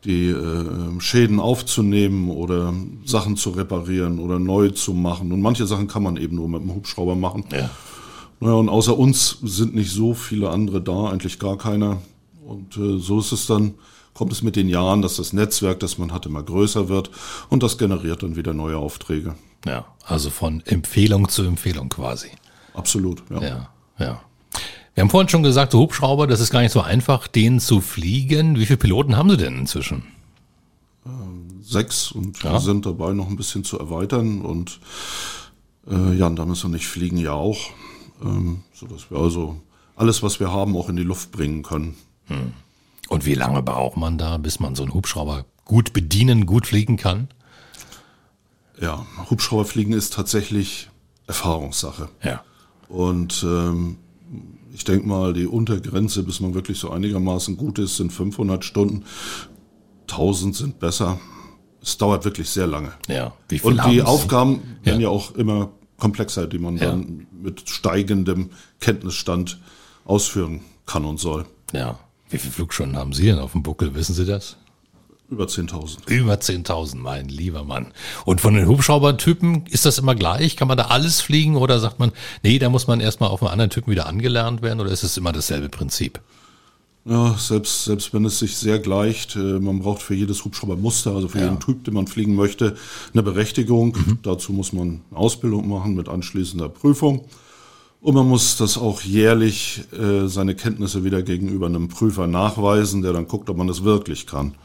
die 0.06 0.30
äh, 0.30 1.00
Schäden 1.00 1.40
aufzunehmen 1.40 2.32
oder 2.32 2.74
Sachen 3.06 3.38
zu 3.38 3.52
reparieren 3.52 4.18
oder 4.18 4.40
neu 4.40 4.72
zu 4.72 4.94
machen. 4.94 5.32
Und 5.32 5.42
manche 5.42 5.68
Sachen 5.68 5.88
kann 5.88 6.02
man 6.02 6.18
eben 6.18 6.36
nur 6.36 6.50
mit 6.50 6.64
dem 6.64 6.74
Hubschrauber 6.74 7.16
machen. 7.16 7.46
Ja. 7.52 7.70
Naja, 8.40 8.56
und 8.56 8.70
außer 8.70 8.98
uns 8.98 9.38
sind 9.44 9.76
nicht 9.76 9.92
so 9.92 10.16
viele 10.16 10.50
andere 10.50 10.82
da, 10.82 11.12
eigentlich 11.12 11.38
gar 11.38 11.60
keiner. 11.60 12.02
Und 12.44 12.76
äh, 12.76 12.98
so 12.98 13.20
ist 13.20 13.34
es 13.34 13.46
dann, 13.46 13.76
kommt 14.16 14.32
es 14.32 14.42
mit 14.42 14.56
den 14.56 14.68
Jahren, 14.68 15.04
dass 15.04 15.18
das 15.18 15.34
Netzwerk, 15.34 15.80
das 15.80 16.00
man 16.00 16.12
hat, 16.12 16.26
immer 16.26 16.42
größer 16.42 16.90
wird 16.90 17.12
und 17.50 17.62
das 17.62 17.78
generiert 17.78 18.24
dann 18.24 18.36
wieder 18.36 18.56
neue 18.56 18.78
Aufträge. 18.78 19.36
Ja, 19.64 19.86
also 20.06 20.32
von 20.32 20.62
Empfehlung 20.66 21.30
zu 21.30 21.44
Empfehlung 21.44 21.90
quasi. 21.90 22.30
Absolut, 22.74 23.24
ja. 23.30 23.42
Ja, 23.42 23.70
ja. 23.98 24.22
Wir 24.94 25.02
haben 25.02 25.10
vorhin 25.10 25.30
schon 25.30 25.44
gesagt, 25.44 25.74
Hubschrauber, 25.74 26.28
das 26.28 26.40
ist 26.40 26.52
gar 26.52 26.62
nicht 26.62 26.72
so 26.72 26.82
einfach, 26.82 27.28
den 27.28 27.60
zu 27.60 27.82
fliegen. 27.82 28.58
Wie 28.60 28.66
viele 28.68 28.78
Piloten 28.78 29.18
haben 29.18 29.30
Sie 29.30 29.38
denn 29.38 29.58
inzwischen? 29.58 30.04
Ähm, 31.06 31.62
sechs 31.64 32.12
und 32.12 32.44
ja. 32.44 32.54
wir 32.54 32.60
sind 32.60 32.86
dabei, 32.86 33.14
noch 33.14 33.28
ein 33.28 33.36
bisschen 33.36 33.64
zu 33.64 33.80
erweitern. 33.80 34.42
Und 34.42 34.80
äh, 35.90 36.14
Jan, 36.14 36.36
da 36.36 36.46
müssen 36.46 36.70
wir 36.70 36.78
nicht 36.78 36.88
fliegen, 36.88 37.18
ja 37.18 37.34
auch 37.34 37.72
ähm, 38.24 38.64
sodass 38.74 39.10
wir 39.10 39.18
also 39.18 39.62
alles, 39.96 40.24
was 40.24 40.40
wir 40.40 40.52
haben, 40.52 40.76
auch 40.76 40.90
in 40.90 40.96
die 40.96 41.04
Luft 41.04 41.32
bringen 41.32 41.64
können. 41.64 41.96
Hm. 42.26 42.54
Und 43.10 43.26
wie 43.26 43.36
lange 43.36 43.62
braucht 43.62 43.98
man 43.98 44.18
da, 44.18 44.38
bis 44.38 44.60
man 44.60 44.76
so 44.76 44.84
einen 44.84 44.94
Hubschrauber 44.94 45.46
gut 45.66 45.94
bedienen, 45.94 46.46
gut 46.46 46.68
fliegen 46.68 46.98
kann? 46.98 47.28
Ja, 48.80 49.06
Hubschrauberfliegen 49.30 49.94
ist 49.94 50.14
tatsächlich 50.14 50.90
Erfahrungssache. 51.28 52.10
Ja. 52.24 52.44
Und 52.94 53.44
ähm, 53.44 53.98
ich 54.72 54.84
denke 54.84 55.08
mal, 55.08 55.34
die 55.34 55.48
Untergrenze, 55.48 56.22
bis 56.22 56.40
man 56.40 56.54
wirklich 56.54 56.78
so 56.78 56.92
einigermaßen 56.92 57.58
gut 57.58 57.80
ist, 57.80 57.98
sind 57.98 58.14
500 58.14 58.64
Stunden. 58.64 59.04
1000 60.12 60.56
sind 60.56 60.80
besser. 60.80 61.20
Es 61.82 61.98
dauert 61.98 62.24
wirklich 62.24 62.50
sehr 62.50 62.68
lange. 62.68 62.94
Ja. 63.08 63.34
Wie 63.50 63.58
viel 63.58 63.72
Und 63.72 63.84
die 63.90 64.04
Aufgaben 64.04 64.62
ja. 64.82 64.86
werden 64.86 65.02
ja 65.02 65.10
auch 65.10 65.34
immer 65.34 65.72
komplexer, 65.98 66.46
die 66.46 66.60
man 66.60 66.78
ja. 66.78 66.92
dann 66.92 67.26
mit 67.32 67.68
steigendem 67.68 68.52
Kenntnisstand 68.80 69.60
ausführen 70.06 70.62
kann 70.86 71.04
und 71.06 71.20
soll. 71.20 71.46
Ja. 71.74 71.98
Wie 72.30 72.38
viele 72.38 72.54
Flugstunden 72.54 72.96
haben 72.96 73.14
Sie 73.14 73.26
denn 73.26 73.40
auf 73.40 73.54
dem 73.54 73.64
Buckel? 73.64 73.96
Wissen 73.96 74.14
Sie 74.14 74.26
das? 74.26 74.58
Über 75.34 75.46
10.000. 75.46 76.10
Über 76.12 76.36
10.000, 76.36 76.98
mein 76.98 77.28
lieber 77.28 77.64
Mann. 77.64 77.92
Und 78.24 78.40
von 78.40 78.54
den 78.54 78.68
Hubschraubertypen 78.68 79.66
ist 79.66 79.84
das 79.88 79.98
immer 79.98 80.14
gleich? 80.14 80.56
Kann 80.56 80.68
man 80.68 80.78
da 80.78 80.86
alles 80.86 81.22
fliegen 81.22 81.56
oder 81.58 81.80
sagt 81.80 81.98
man, 81.98 82.12
nee, 82.44 82.60
da 82.60 82.70
muss 82.70 82.86
man 82.86 83.02
erstmal 83.02 83.30
auf 83.30 83.42
einen 83.42 83.52
anderen 83.52 83.72
Typen 83.72 83.90
wieder 83.90 84.06
angelernt 84.06 84.62
werden 84.62 84.80
oder 84.80 84.92
ist 84.92 85.02
es 85.02 85.18
immer 85.18 85.32
dasselbe 85.32 85.70
Prinzip? 85.70 86.22
Ja, 87.06 87.36
selbst, 87.36 87.86
selbst 87.86 88.14
wenn 88.14 88.26
es 88.26 88.38
sich 88.38 88.56
sehr 88.56 88.78
gleicht, 88.78 89.36
äh, 89.36 89.60
man 89.60 89.80
braucht 89.80 90.04
für 90.04 90.14
jedes 90.14 90.46
Hubschraubermuster, 90.46 91.16
also 91.16 91.28
für 91.28 91.40
ja. 91.40 91.46
jeden 91.46 91.60
Typ, 91.60 91.84
den 91.84 91.96
man 91.96 92.06
fliegen 92.06 92.36
möchte, 92.36 92.76
eine 93.12 93.24
Berechtigung. 93.24 93.98
Mhm. 93.98 94.20
Dazu 94.22 94.54
muss 94.54 94.72
man 94.72 95.02
eine 95.10 95.20
Ausbildung 95.20 95.68
machen 95.68 95.96
mit 95.96 96.10
anschließender 96.10 96.70
Prüfung. 96.70 97.26
Und 98.02 98.16
man 98.16 98.28
muss 98.28 98.58
das 98.58 98.78
auch 98.78 99.02
jährlich 99.02 99.82
äh, 99.98 100.28
seine 100.28 100.56
Kenntnisse 100.56 101.04
wieder 101.04 101.24
gegenüber 101.24 101.66
einem 101.68 101.88
Prüfer 101.88 102.28
nachweisen, 102.28 103.02
der 103.02 103.14
dann 103.14 103.28
guckt, 103.28 103.50
ob 103.50 103.58
man 103.58 103.68
das 103.68 103.84
wirklich 103.84 104.28
kann. 104.28 104.56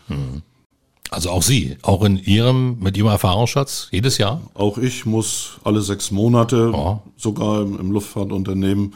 Also 1.11 1.31
auch 1.31 1.43
Sie, 1.43 1.77
auch 1.83 2.03
in 2.05 2.19
Ihrem, 2.19 2.79
mit 2.81 2.97
Ihrem 2.97 3.09
Erfahrungsschatz, 3.09 3.89
jedes 3.91 4.19
Jahr? 4.19 4.41
Auch 4.55 4.77
ich 4.79 5.07
muss 5.07 5.59
alle 5.65 5.81
sechs 5.81 6.11
Monate, 6.11 6.71
Oh. 6.75 7.01
sogar 7.17 7.63
im, 7.63 7.79
im 7.81 7.91
Luftfahrtunternehmen, 7.93 8.95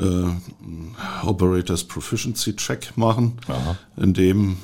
äh, 0.00 1.26
Operators 1.26 1.84
Proficiency 1.84 2.56
Check 2.56 2.96
machen, 2.96 3.38
Aha. 3.48 3.76
in 3.98 4.14
dem 4.14 4.56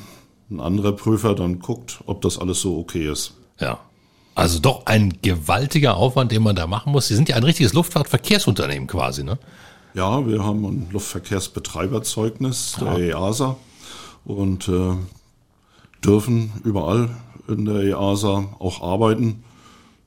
ein 0.51 0.61
anderer 0.61 0.93
Prüfer 0.93 1.35
dann 1.35 1.59
guckt, 1.59 1.99
ob 2.07 2.23
das 2.23 2.39
alles 2.39 2.61
so 2.63 2.79
okay 2.79 3.11
ist. 3.11 3.35
Ja. 3.61 3.79
Also 4.35 4.61
doch 4.61 4.87
ein 4.87 5.19
gewaltiger 5.21 5.97
Aufwand, 5.97 6.33
den 6.33 6.43
man 6.45 6.55
da 6.57 6.67
machen 6.67 6.93
muss. 6.93 7.09
Sie 7.09 7.17
sind 7.17 7.29
ja 7.29 7.37
ein 7.37 7.43
richtiges 7.43 7.73
Luftfahrtverkehrsunternehmen 7.75 8.87
quasi, 8.87 9.25
ne? 9.25 9.37
Ja, 9.95 10.25
wir 10.27 10.43
haben 10.45 10.65
ein 10.65 10.89
Luftverkehrsbetreiberzeugnis 10.93 12.77
der 12.81 12.99
EASA 12.99 13.57
und 14.25 14.69
äh, 14.69 14.93
dürfen 16.05 16.53
überall 16.65 17.11
in 17.49 17.65
der 17.65 17.83
EASA 17.83 18.57
auch 18.59 18.83
arbeiten 18.83 19.45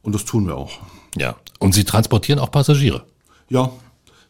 und 0.03 0.13
das 0.15 0.25
tun 0.25 0.47
wir 0.47 0.57
auch. 0.57 0.79
Ja. 1.17 1.35
Und 1.59 1.73
Sie 1.73 1.83
transportieren 1.83 2.39
auch 2.39 2.51
Passagiere. 2.51 3.03
Ja, 3.49 3.71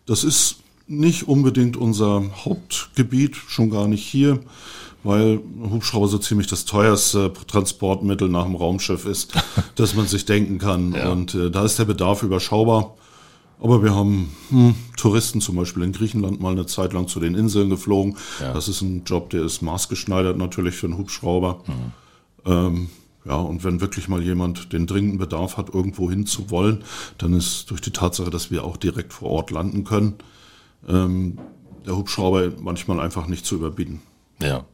das 0.05 0.23
ist 0.23 0.57
nicht 0.87 1.27
unbedingt 1.27 1.77
unser 1.77 2.23
Hauptgebiet, 2.43 3.35
schon 3.35 3.69
gar 3.69 3.87
nicht 3.87 4.05
hier, 4.05 4.39
weil 5.03 5.39
Hubschrauber 5.69 6.07
so 6.07 6.17
ziemlich 6.17 6.47
das 6.47 6.65
teuerste 6.65 7.31
Transportmittel 7.47 8.29
nach 8.29 8.43
dem 8.43 8.55
Raumschiff 8.55 9.05
ist, 9.05 9.33
das 9.75 9.95
man 9.95 10.07
sich 10.07 10.25
denken 10.25 10.57
kann. 10.57 10.93
Und 10.93 11.33
äh, 11.35 11.49
da 11.49 11.63
ist 11.63 11.79
der 11.79 11.85
Bedarf 11.85 12.23
überschaubar. 12.23 12.95
Aber 13.61 13.83
wir 13.83 13.95
haben 13.95 14.31
hm, 14.49 14.75
Touristen 14.97 15.39
zum 15.39 15.55
Beispiel 15.55 15.83
in 15.83 15.91
Griechenland 15.91 16.41
mal 16.41 16.51
eine 16.51 16.65
Zeit 16.65 16.93
lang 16.93 17.07
zu 17.07 17.19
den 17.19 17.35
Inseln 17.35 17.69
geflogen. 17.69 18.17
Das 18.53 18.67
ist 18.67 18.81
ein 18.81 19.03
Job, 19.05 19.29
der 19.29 19.43
ist 19.43 19.61
maßgeschneidert 19.61 20.35
natürlich 20.37 20.75
für 20.75 20.87
einen 20.87 20.97
Hubschrauber. 20.97 21.63
Ähm, 22.45 22.89
ja, 23.23 23.35
und 23.35 23.63
wenn 23.63 23.79
wirklich 23.79 24.07
mal 24.07 24.23
jemand 24.23 24.73
den 24.73 24.87
dringenden 24.87 25.19
Bedarf 25.19 25.57
hat, 25.57 25.73
irgendwo 25.73 26.09
hin 26.09 26.25
zu 26.25 26.49
wollen, 26.49 26.83
dann 27.19 27.33
ist 27.33 27.69
durch 27.69 27.81
die 27.81 27.91
Tatsache, 27.91 28.31
dass 28.31 28.49
wir 28.49 28.63
auch 28.63 28.77
direkt 28.77 29.13
vor 29.13 29.29
Ort 29.29 29.51
landen 29.51 29.83
können, 29.83 30.15
ähm, 30.87 31.37
der 31.85 31.95
Hubschrauber 31.95 32.51
manchmal 32.59 32.99
einfach 32.99 33.27
nicht 33.27 33.45
zu 33.45 33.55
überbieten. 33.55 34.01
Ja. 34.41 34.65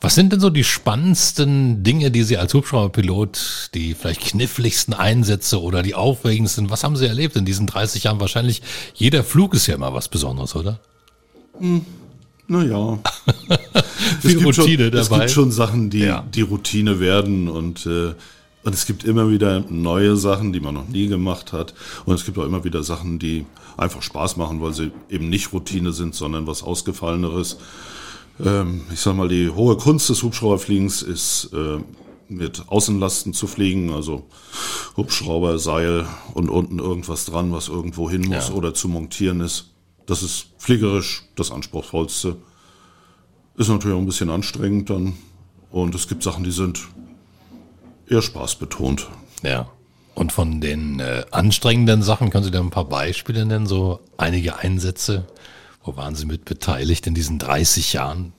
Was 0.00 0.14
sind 0.14 0.32
denn 0.32 0.38
so 0.40 0.48
die 0.50 0.62
spannendsten 0.64 1.82
Dinge, 1.82 2.10
die 2.12 2.22
Sie 2.22 2.36
als 2.38 2.54
Hubschrauberpilot, 2.54 3.70
die 3.74 3.94
vielleicht 3.94 4.20
kniffligsten 4.20 4.94
Einsätze 4.94 5.60
oder 5.60 5.82
die 5.82 5.94
aufregendsten, 5.96 6.70
was 6.70 6.84
haben 6.84 6.96
Sie 6.96 7.06
erlebt 7.06 7.34
in 7.36 7.44
diesen 7.44 7.66
30 7.66 8.04
Jahren? 8.04 8.20
Wahrscheinlich 8.20 8.62
jeder 8.94 9.24
Flug 9.24 9.54
ist 9.54 9.66
ja 9.66 9.74
immer 9.74 9.92
was 9.92 10.08
Besonderes, 10.08 10.54
oder? 10.54 10.78
Naja. 12.46 12.98
Viel 14.20 14.42
Routine 14.44 14.84
schon, 14.90 14.98
Es 14.98 15.08
dabei. 15.08 15.18
gibt 15.20 15.30
schon 15.32 15.50
Sachen, 15.50 15.90
die, 15.90 16.00
Ja. 16.00 16.24
die 16.34 16.42
Routine 16.42 17.00
werden 17.00 17.48
und, 17.48 17.84
äh, 17.86 18.14
und 18.62 18.74
es 18.74 18.86
gibt 18.86 19.04
immer 19.04 19.28
wieder 19.30 19.64
neue 19.68 20.16
Sachen, 20.16 20.52
die 20.52 20.60
man 20.60 20.74
noch 20.74 20.88
nie 20.88 21.08
gemacht 21.08 21.52
hat. 21.52 21.74
Und 22.06 22.14
es 22.14 22.24
gibt 22.24 22.38
auch 22.38 22.44
immer 22.44 22.64
wieder 22.64 22.82
Sachen, 22.84 23.18
die 23.18 23.44
einfach 23.76 24.02
Spaß 24.02 24.36
machen, 24.36 24.60
weil 24.62 24.72
sie 24.74 24.92
eben 25.10 25.28
nicht 25.28 25.52
Routine 25.52 25.92
sind, 25.92 26.14
sondern 26.14 26.46
was 26.46 26.62
Ausgefalleneres. 26.62 27.58
Ähm, 28.44 28.82
ich 28.92 29.00
sag 29.00 29.14
mal, 29.16 29.28
die 29.28 29.50
hohe 29.50 29.76
Kunst 29.76 30.08
des 30.08 30.22
Hubschrauberfliegens 30.22 31.02
ist, 31.02 31.50
äh, 31.52 31.78
mit 32.28 32.68
Außenlasten 32.68 33.32
zu 33.32 33.46
fliegen, 33.46 33.90
also 33.92 34.26
Hubschrauber, 34.96 35.58
Seil 35.58 36.06
und 36.34 36.50
unten 36.50 36.78
irgendwas 36.78 37.24
dran, 37.24 37.52
was 37.52 37.68
irgendwo 37.68 38.10
hin 38.10 38.22
muss 38.28 38.48
Ja. 38.48 38.54
oder 38.54 38.74
zu 38.74 38.88
montieren 38.88 39.40
ist. 39.40 39.70
Das 40.06 40.22
ist 40.22 40.48
fliegerisch 40.58 41.24
das 41.36 41.50
Anspruchsvollste. 41.50 42.36
Ist 43.56 43.68
natürlich 43.68 43.96
auch 43.96 44.00
ein 44.00 44.06
bisschen 44.06 44.30
anstrengend 44.30 44.90
dann. 44.90 45.14
Und 45.70 45.94
es 45.94 46.06
gibt 46.06 46.22
Sachen, 46.22 46.44
die 46.44 46.50
sind 46.50 46.80
eher 48.08 48.22
spaßbetont. 48.22 49.08
Ja. 49.42 49.68
Und 50.14 50.32
von 50.32 50.60
den 50.60 51.00
äh, 51.00 51.24
anstrengenden 51.30 52.02
Sachen, 52.02 52.30
können 52.30 52.44
Sie 52.44 52.50
da 52.50 52.60
ein 52.60 52.70
paar 52.70 52.86
Beispiele 52.86 53.44
nennen, 53.46 53.66
so 53.66 54.00
einige 54.16 54.56
Einsätze? 54.58 55.26
Wo 55.88 55.96
waren 55.96 56.14
Sie 56.14 56.26
mit 56.26 56.44
beteiligt 56.44 57.06
in 57.06 57.14
diesen 57.14 57.38
30 57.38 57.94
Jahren? 57.94 58.34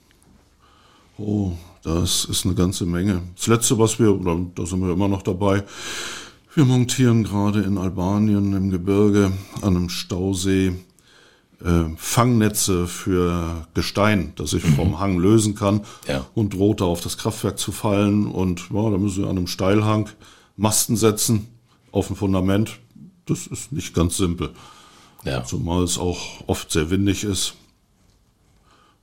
Oh, 1.17 1.53
das 1.81 2.25
ist 2.25 2.45
eine 2.45 2.53
ganze 2.53 2.85
Menge. 2.85 3.23
Das 3.35 3.47
letzte, 3.47 3.79
was 3.79 3.97
wir, 3.97 4.13
oder 4.13 4.37
da 4.53 4.67
sind 4.67 4.81
wir 4.81 4.93
immer 4.93 5.07
noch 5.07 5.23
dabei, 5.23 5.63
wir 6.53 6.65
montieren 6.65 7.23
gerade 7.23 7.61
in 7.61 7.79
Albanien 7.79 8.53
im 8.53 8.69
Gebirge 8.69 9.31
an 9.63 9.75
einem 9.75 9.89
Stausee 9.89 10.75
äh, 11.65 11.85
Fangnetze 11.97 12.85
für 12.85 13.65
Gestein, 13.73 14.33
das 14.35 14.51
sich 14.51 14.61
vom 14.63 14.99
Hang 14.99 15.17
lösen 15.17 15.55
kann 15.55 15.81
Ja. 16.07 16.27
und 16.35 16.53
droht 16.53 16.81
da 16.81 16.85
auf 16.85 17.01
das 17.01 17.17
Kraftwerk 17.17 17.57
zu 17.57 17.71
fallen. 17.71 18.27
Und 18.27 18.69
ja, 18.71 18.91
da 18.91 18.97
müssen 18.99 19.23
wir 19.23 19.27
an 19.27 19.37
einem 19.39 19.47
Steilhang 19.47 20.07
Masten 20.55 20.95
setzen 20.97 21.47
auf 21.91 22.11
ein 22.11 22.15
Fundament. 22.15 22.77
Das 23.25 23.47
ist 23.47 23.71
nicht 23.71 23.95
ganz 23.95 24.17
simpel. 24.17 24.51
Ja. 25.23 25.43
Zumal 25.43 25.83
es 25.83 25.97
auch 25.97 26.47
oft 26.47 26.71
sehr 26.71 26.89
windig 26.89 27.23
ist. 27.23 27.55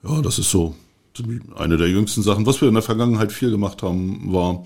Ja, 0.02 0.20
das 0.22 0.38
ist 0.38 0.50
so 0.50 0.74
eine 1.56 1.76
der 1.76 1.88
jüngsten 1.88 2.22
Sachen. 2.22 2.46
Was 2.46 2.60
wir 2.60 2.68
in 2.68 2.74
der 2.74 2.82
Vergangenheit 2.82 3.32
viel 3.32 3.50
gemacht 3.50 3.82
haben, 3.82 4.32
war 4.32 4.64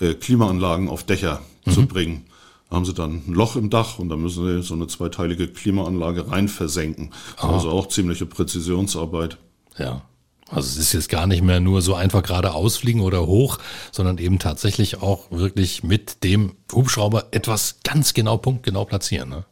äh, 0.00 0.14
Klimaanlagen 0.14 0.88
auf 0.88 1.04
Dächer 1.04 1.40
zu 1.70 1.86
bringen. 1.86 2.24
Da 2.70 2.76
haben 2.76 2.84
sie 2.84 2.94
dann 2.94 3.22
ein 3.26 3.34
Loch 3.34 3.56
im 3.56 3.68
Dach 3.68 3.98
und 3.98 4.08
da 4.08 4.16
müssen 4.16 4.46
sie 4.46 4.62
so 4.62 4.74
eine 4.74 4.86
zweiteilige 4.86 5.48
Klimaanlage 5.48 6.30
rein 6.30 6.48
versenken. 6.48 7.10
Also 7.36 7.70
auch 7.70 7.88
ziemliche 7.88 8.24
Präzisionsarbeit. 8.24 9.36
Ja. 9.76 10.02
Also 10.48 10.68
es 10.68 10.76
ist 10.76 10.92
jetzt 10.92 11.08
gar 11.08 11.26
nicht 11.26 11.42
mehr 11.42 11.60
nur 11.60 11.80
so 11.80 11.94
einfach 11.94 12.22
gerade 12.22 12.52
ausfliegen 12.52 13.00
oder 13.00 13.26
hoch, 13.26 13.58
sondern 13.90 14.18
eben 14.18 14.38
tatsächlich 14.38 15.00
auch 15.00 15.30
wirklich 15.30 15.82
mit 15.82 16.24
dem 16.24 16.56
Hubschrauber 16.70 17.26
etwas 17.30 17.76
ganz 17.84 18.12
genau, 18.12 18.36
punktgenau 18.36 18.84
platzieren. 18.84 19.30
Ne? 19.30 19.44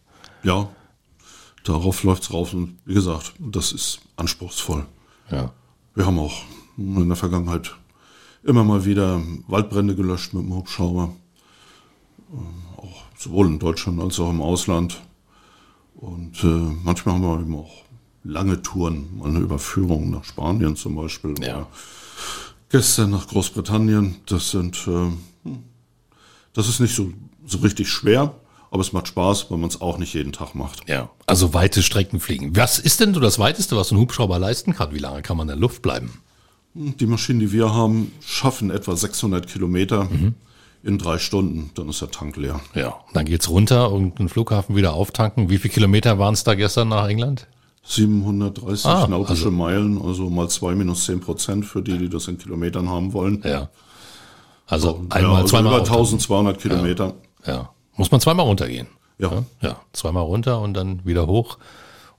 Ja, 0.43 0.69
darauf 1.65 2.03
läuft's 2.03 2.33
rauf 2.33 2.55
und 2.55 2.79
wie 2.85 2.95
gesagt, 2.95 3.35
das 3.39 3.73
ist 3.73 4.01
anspruchsvoll. 4.17 4.87
Ja. 5.31 5.53
Wir 5.95 6.07
haben 6.07 6.19
auch 6.19 6.43
in 6.77 7.09
der 7.09 7.17
Vergangenheit 7.17 7.75
immer 8.43 8.65
mal 8.65 8.85
wieder 8.85 9.21
Waldbrände 9.49 9.95
gelöscht 9.95 10.33
mit 10.35 10.45
dem 10.45 10.55
Hubschrauber. 10.55 11.15
Ähm, 12.33 12.63
Auch 12.77 13.03
sowohl 13.17 13.47
in 13.47 13.59
Deutschland 13.59 14.01
als 14.01 14.19
auch 14.19 14.31
im 14.31 14.41
Ausland. 14.41 15.01
Und 15.95 16.43
äh, 16.43 16.77
manchmal 16.83 17.17
haben 17.17 17.23
wir 17.23 17.41
eben 17.41 17.57
auch 17.57 17.85
lange 18.25 18.63
Touren, 18.63 19.19
mal 19.19 19.29
eine 19.29 19.41
Überführung 19.41 20.11
nach 20.11 20.25
Spanien 20.25 20.77
zum 20.77 20.97
Beispiel. 20.97 21.35
Ja. 21.43 21.67
Gestern 22.71 23.11
nach 23.11 23.29
Großbritannien. 23.29 24.17
Das 24.27 24.51
sind, 24.51 24.87
äh, 24.87 25.51
das 26.53 26.69
ist 26.69 26.81
nicht 26.81 26.95
so, 26.95 27.13
so 27.47 27.59
richtig 27.59 27.89
schwer, 27.89 28.35
aber 28.71 28.81
es 28.83 28.93
macht 28.93 29.09
Spaß, 29.09 29.51
weil 29.51 29.59
man 29.59 29.69
es 29.69 29.81
auch 29.81 29.99
nicht 29.99 30.15
jeden 30.15 30.33
Tag 30.33 30.55
macht. 30.55 30.89
Ja. 30.89 31.11
Also 31.27 31.55
weite 31.55 31.83
Strecken 31.83 32.21
fliegen. 32.21 32.55
Was 32.57 32.79
ist 32.79 33.01
denn 33.01 33.15
so 33.15 33.21
das 33.21 33.39
Weiteste, 33.39 33.77
was 33.77 33.91
ein 33.91 33.99
Hubschrauber 33.99 34.39
leisten 34.39 34.75
kann? 34.75 34.93
Wie 34.95 34.99
lange 34.99 35.23
kann 35.23 35.37
man 35.37 35.45
in 35.45 35.49
der 35.49 35.57
Luft 35.57 35.83
bleiben? 35.83 36.21
Die 36.75 37.07
Maschinen, 37.07 37.41
die 37.41 37.51
wir 37.53 37.75
haben, 37.75 38.13
schaffen 38.25 38.71
etwa 38.71 38.95
600 38.97 39.49
Kilometer 39.49 40.09
in 40.85 40.99
drei 40.99 41.19
Stunden. 41.19 41.73
Dann 41.75 41.89
ist 41.89 42.01
der 42.01 42.13
Tank 42.13 42.37
leer. 42.37 42.61
Ja. 42.77 42.95
Dann 43.13 43.25
geht's 43.25 43.49
runter 43.49 43.91
und 43.91 44.19
den 44.21 44.29
Flughafen 44.29 44.77
wieder 44.77 44.95
auftanken. 44.95 45.51
Wie 45.51 45.59
viele 45.59 45.75
Kilometer 45.75 46.19
waren 46.21 46.35
es 46.35 46.45
da 46.45 46.55
gestern 46.55 46.89
nach 46.89 47.09
England? 47.09 47.49
730 47.83 48.87
Ah, 48.87 49.07
nautische 49.09 49.47
also- 49.47 49.51
Meilen, 49.51 50.01
also 50.01 50.31
mal 50.31 50.49
zwei 50.49 50.75
minus 50.77 51.07
zehn 51.07 51.19
Prozent 51.21 51.65
für 51.67 51.83
die, 51.83 51.99
die 51.99 52.09
das 52.09 52.29
in 52.29 52.39
Kilometern 52.39 52.89
haben 52.89 53.13
wollen. 53.15 53.43
Ja. 53.45 53.69
Also 54.67 55.05
Ja, 55.11 55.17
einmal, 55.17 55.37
also 55.37 55.49
zweimal. 55.49 55.73
über 55.73 55.83
auftanken. 55.83 56.03
1200 56.05 56.61
Kilometer. 56.61 57.15
Ja. 57.45 57.71
Muss 58.01 58.11
man 58.11 58.21
zweimal 58.21 58.47
runtergehen. 58.47 58.87
Ja. 59.19 59.45
Ja. 59.61 59.77
Zweimal 59.93 60.23
runter 60.25 60.61
und 60.61 60.75
dann 60.75 61.05
wieder 61.05 61.27
hoch. 61.27 61.59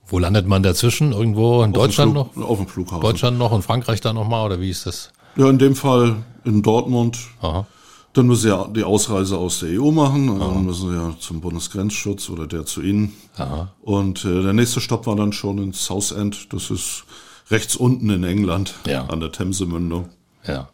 Wo 0.06 0.18
landet 0.18 0.46
man 0.46 0.62
dazwischen? 0.62 1.12
Irgendwo 1.12 1.62
in 1.62 1.72
Deutschland 1.72 2.16
auf 2.16 2.26
noch? 2.28 2.32
Flug, 2.34 2.48
Auf 2.48 2.58
dem 2.58 2.66
Flughafen. 2.68 3.00
Deutschland 3.00 3.38
noch 3.38 3.50
und 3.52 3.62
Frankreich 3.62 4.00
dann 4.00 4.14
nochmal 4.16 4.46
oder 4.46 4.60
wie 4.60 4.70
ist 4.70 4.86
das? 4.86 5.12
Ja, 5.36 5.48
in 5.50 5.58
dem 5.58 5.74
Fall 5.74 6.16
in 6.44 6.62
Dortmund. 6.62 7.18
Aha. 7.40 7.66
Dann 8.12 8.26
müssen 8.26 8.42
sie 8.42 8.48
ja 8.48 8.66
die 8.68 8.84
Ausreise 8.84 9.38
aus 9.38 9.60
der 9.60 9.80
EU 9.80 9.90
machen. 9.90 10.28
und 10.28 10.40
Dann 10.40 10.64
müssen 10.66 10.90
sie 10.90 10.94
ja 10.96 11.14
zum 11.18 11.40
Bundesgrenzschutz 11.40 12.28
oder 12.30 12.46
der 12.46 12.66
zu 12.66 12.82
ihnen. 12.82 13.14
Aha. 13.36 13.72
Und 13.82 14.24
äh, 14.24 14.42
der 14.42 14.52
nächste 14.52 14.80
Stopp 14.80 15.06
war 15.06 15.16
dann 15.16 15.32
schon 15.32 15.58
in 15.58 15.72
Southend. 15.72 16.52
Das 16.52 16.70
ist 16.70 17.04
rechts 17.50 17.74
unten 17.74 18.10
in 18.10 18.22
England 18.24 18.74
Ja. 18.86 19.06
an 19.06 19.20
der 19.20 19.32
Themse-Mündung. 19.32 20.10
Ja. 20.46 20.68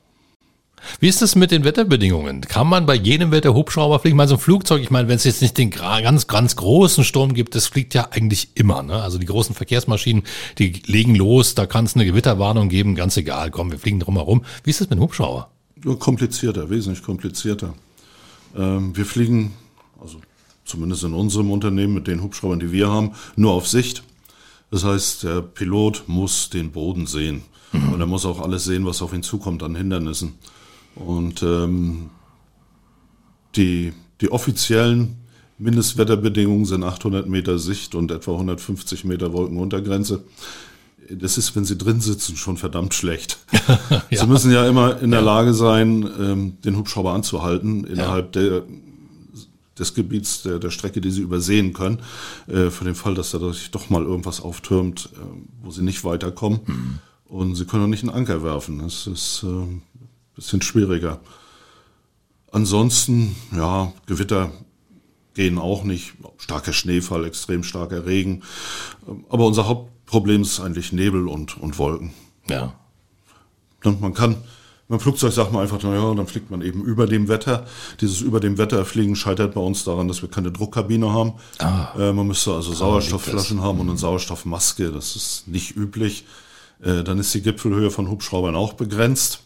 Wie 1.00 1.08
ist 1.08 1.22
es 1.22 1.36
mit 1.36 1.50
den 1.50 1.64
Wetterbedingungen? 1.64 2.40
Kann 2.42 2.66
man 2.66 2.86
bei 2.86 2.94
jedem 2.94 3.30
Wetter 3.30 3.54
Hubschrauber 3.54 3.98
fliegen? 3.98 4.16
Mal 4.16 4.28
so 4.28 4.34
ein 4.34 4.40
Flugzeug, 4.40 4.82
ich 4.82 4.90
meine, 4.90 5.08
wenn 5.08 5.16
es 5.16 5.24
jetzt 5.24 5.42
nicht 5.42 5.58
den 5.58 5.70
ganz, 5.70 6.26
ganz 6.26 6.56
großen 6.56 7.04
Sturm 7.04 7.34
gibt, 7.34 7.54
das 7.54 7.66
fliegt 7.66 7.94
ja 7.94 8.08
eigentlich 8.10 8.50
immer. 8.54 8.82
Ne? 8.82 8.94
Also 8.94 9.18
die 9.18 9.26
großen 9.26 9.54
Verkehrsmaschinen, 9.54 10.22
die 10.58 10.82
legen 10.86 11.14
los, 11.14 11.54
da 11.54 11.66
kann 11.66 11.84
es 11.84 11.94
eine 11.94 12.04
Gewitterwarnung 12.04 12.68
geben, 12.68 12.94
ganz 12.94 13.16
egal, 13.16 13.50
komm, 13.50 13.70
wir 13.70 13.78
fliegen 13.78 14.00
drum 14.00 14.16
herum. 14.16 14.44
Wie 14.64 14.70
ist 14.70 14.80
es 14.80 14.90
mit 14.90 14.98
dem 14.98 15.02
Hubschrauber? 15.02 15.50
Komplizierter, 15.98 16.70
wesentlich 16.70 17.02
komplizierter. 17.02 17.74
Ähm, 18.56 18.96
wir 18.96 19.06
fliegen, 19.06 19.54
also 20.00 20.20
zumindest 20.64 21.04
in 21.04 21.14
unserem 21.14 21.50
Unternehmen 21.50 21.94
mit 21.94 22.06
den 22.06 22.22
Hubschraubern, 22.22 22.60
die 22.60 22.72
wir 22.72 22.88
haben, 22.88 23.12
nur 23.36 23.52
auf 23.52 23.68
Sicht. 23.68 24.02
Das 24.70 24.84
heißt, 24.84 25.24
der 25.24 25.42
Pilot 25.42 26.04
muss 26.06 26.50
den 26.50 26.72
Boden 26.72 27.06
sehen. 27.06 27.42
Mhm. 27.72 27.92
Und 27.92 28.00
er 28.00 28.06
muss 28.06 28.26
auch 28.26 28.40
alles 28.40 28.64
sehen, 28.64 28.84
was 28.86 29.02
auf 29.02 29.12
ihn 29.12 29.22
zukommt 29.22 29.62
an 29.62 29.74
Hindernissen. 29.74 30.34
Und 30.98 31.42
ähm, 31.42 32.10
die, 33.56 33.92
die 34.20 34.30
offiziellen 34.30 35.16
Mindestwetterbedingungen 35.58 36.64
sind 36.64 36.84
800 36.84 37.28
Meter 37.28 37.58
Sicht 37.58 37.94
und 37.94 38.10
etwa 38.10 38.32
150 38.32 39.04
Meter 39.04 39.32
Wolkenuntergrenze. 39.32 40.24
Das 41.10 41.38
ist, 41.38 41.56
wenn 41.56 41.64
Sie 41.64 41.78
drin 41.78 42.00
sitzen, 42.00 42.36
schon 42.36 42.56
verdammt 42.56 42.94
schlecht. 42.94 43.38
ja. 44.10 44.20
Sie 44.20 44.26
müssen 44.26 44.52
ja 44.52 44.68
immer 44.68 45.00
in 45.00 45.10
der 45.10 45.22
Lage 45.22 45.54
sein, 45.54 46.08
ähm, 46.20 46.58
den 46.64 46.76
Hubschrauber 46.76 47.12
anzuhalten 47.12 47.84
innerhalb 47.84 48.36
ja. 48.36 48.42
der 48.42 48.62
des 49.78 49.94
Gebiets 49.94 50.42
der, 50.42 50.58
der 50.58 50.70
Strecke, 50.70 51.00
die 51.00 51.10
sie 51.10 51.22
übersehen 51.22 51.72
können, 51.72 52.00
äh, 52.46 52.70
für 52.70 52.84
den 52.84 52.94
Fall, 52.94 53.14
dass 53.14 53.30
da 53.30 53.52
sich 53.52 53.70
doch 53.70 53.90
mal 53.90 54.02
irgendwas 54.02 54.40
auftürmt, 54.40 55.10
äh, 55.14 55.18
wo 55.62 55.70
sie 55.70 55.82
nicht 55.82 56.04
weiterkommen. 56.04 56.60
Mhm. 56.66 56.98
Und 57.28 57.54
sie 57.54 57.64
können 57.64 57.84
auch 57.84 57.88
nicht 57.88 58.02
einen 58.02 58.14
Anker 58.14 58.42
werfen. 58.42 58.78
Das 58.80 59.06
ist 59.06 59.44
äh, 59.44 59.97
bisschen 60.38 60.62
schwieriger. 60.62 61.20
Ansonsten, 62.50 63.36
ja, 63.54 63.92
Gewitter 64.06 64.52
gehen 65.34 65.58
auch 65.58 65.84
nicht. 65.84 66.14
Starker 66.38 66.72
Schneefall, 66.72 67.26
extrem 67.26 67.62
starker 67.62 68.06
Regen. 68.06 68.42
Aber 69.28 69.46
unser 69.46 69.68
Hauptproblem 69.68 70.42
ist 70.42 70.60
eigentlich 70.60 70.92
Nebel 70.92 71.28
und, 71.28 71.58
und 71.58 71.78
Wolken. 71.78 72.14
Ja. 72.48 72.74
Und 73.84 74.00
man 74.00 74.14
kann 74.14 74.36
beim 74.88 75.00
Flugzeug 75.00 75.34
sagt 75.34 75.52
man 75.52 75.62
einfach, 75.62 75.82
naja, 75.82 76.14
dann 76.14 76.26
fliegt 76.26 76.50
man 76.50 76.62
eben 76.62 76.82
über 76.82 77.06
dem 77.06 77.28
Wetter. 77.28 77.66
Dieses 78.00 78.22
über 78.22 78.40
dem 78.40 78.56
Wetter 78.56 78.86
fliegen 78.86 79.16
scheitert 79.16 79.52
bei 79.52 79.60
uns 79.60 79.84
daran, 79.84 80.08
dass 80.08 80.22
wir 80.22 80.30
keine 80.30 80.50
Druckkabine 80.50 81.12
haben. 81.12 81.34
Ah. 81.58 81.88
Äh, 81.98 82.12
man 82.14 82.26
müsste 82.26 82.54
also 82.54 82.72
Sauerstoffflaschen 82.72 83.60
haben 83.60 83.80
und 83.80 83.90
eine 83.90 83.98
Sauerstoffmaske. 83.98 84.90
Das 84.90 85.14
ist 85.14 85.46
nicht 85.46 85.76
üblich. 85.76 86.24
Äh, 86.80 87.04
dann 87.04 87.18
ist 87.18 87.34
die 87.34 87.42
Gipfelhöhe 87.42 87.90
von 87.90 88.08
Hubschraubern 88.08 88.56
auch 88.56 88.72
begrenzt. 88.72 89.42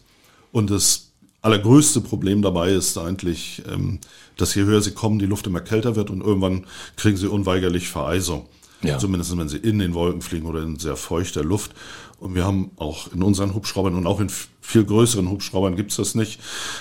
Und 0.53 0.69
das 0.69 1.11
allergrößte 1.41 1.99
Problem 1.99 2.41
dabei 2.41 2.69
ist 2.69 2.97
eigentlich, 2.97 3.63
ähm, 3.69 3.99
dass 4.37 4.55
je 4.55 4.63
höher 4.63 4.81
sie 4.81 4.91
kommen, 4.91 5.19
die 5.19 5.25
Luft 5.25 5.47
immer 5.47 5.59
kälter 5.59 5.95
wird 5.95 6.09
und 6.09 6.21
irgendwann 6.21 6.65
kriegen 6.95 7.17
sie 7.17 7.27
unweigerlich 7.27 7.89
Vereisung. 7.89 8.47
Ja. 8.83 8.99
Zumindest 8.99 9.35
wenn 9.37 9.49
sie 9.49 9.57
in 9.57 9.79
den 9.79 9.93
Wolken 9.93 10.21
fliegen 10.21 10.45
oder 10.45 10.61
in 10.61 10.77
sehr 10.77 10.95
feuchter 10.95 11.43
Luft. 11.43 11.71
Und 12.19 12.35
wir 12.35 12.45
haben 12.45 12.71
auch 12.77 13.11
in 13.11 13.23
unseren 13.23 13.53
Hubschraubern 13.55 13.95
und 13.95 14.05
auch 14.05 14.19
in 14.19 14.29
viel 14.61 14.83
größeren 14.85 15.29
Hubschraubern 15.29 15.75
gibt's 15.75 15.95
das 15.95 16.15
nicht, 16.15 16.39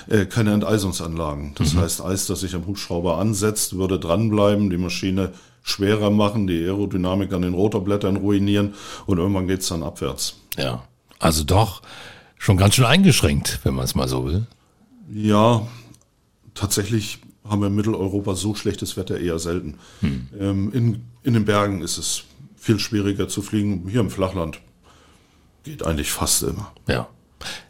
äh, 0.08 0.26
keine 0.26 0.52
Enteisungsanlagen. 0.52 1.54
Das 1.54 1.72
mhm. 1.72 1.80
heißt, 1.80 2.02
Eis, 2.02 2.26
das 2.26 2.40
sich 2.40 2.54
am 2.54 2.66
Hubschrauber 2.66 3.18
ansetzt, 3.18 3.76
würde 3.76 3.98
dranbleiben, 3.98 4.68
die 4.68 4.76
Maschine 4.76 5.32
schwerer 5.62 6.10
machen, 6.10 6.46
die 6.46 6.62
Aerodynamik 6.62 7.32
an 7.32 7.42
den 7.42 7.54
Rotorblättern 7.54 8.16
ruinieren 8.16 8.74
und 9.06 9.18
irgendwann 9.18 9.46
geht's 9.48 9.68
dann 9.68 9.82
abwärts. 9.82 10.34
Ja, 10.58 10.84
also 11.18 11.44
doch 11.44 11.82
schon 12.42 12.56
ganz 12.56 12.74
schön 12.74 12.84
eingeschränkt, 12.84 13.60
wenn 13.62 13.74
man 13.74 13.84
es 13.84 13.94
mal 13.94 14.08
so 14.08 14.24
will. 14.26 14.46
Ja, 15.12 15.64
tatsächlich 16.54 17.20
haben 17.48 17.60
wir 17.60 17.68
in 17.68 17.74
Mitteleuropa 17.74 18.34
so 18.34 18.56
schlechtes 18.56 18.96
Wetter 18.96 19.18
eher 19.18 19.38
selten. 19.38 19.78
Hm. 20.00 20.28
Ähm, 20.38 20.72
in, 20.72 21.02
in 21.22 21.34
den 21.34 21.44
Bergen 21.44 21.82
ist 21.82 21.98
es 21.98 22.24
viel 22.56 22.80
schwieriger 22.80 23.28
zu 23.28 23.42
fliegen. 23.42 23.86
Hier 23.88 24.00
im 24.00 24.10
Flachland 24.10 24.60
geht 25.62 25.86
eigentlich 25.86 26.10
fast 26.10 26.42
immer. 26.42 26.72
Ja. 26.88 27.06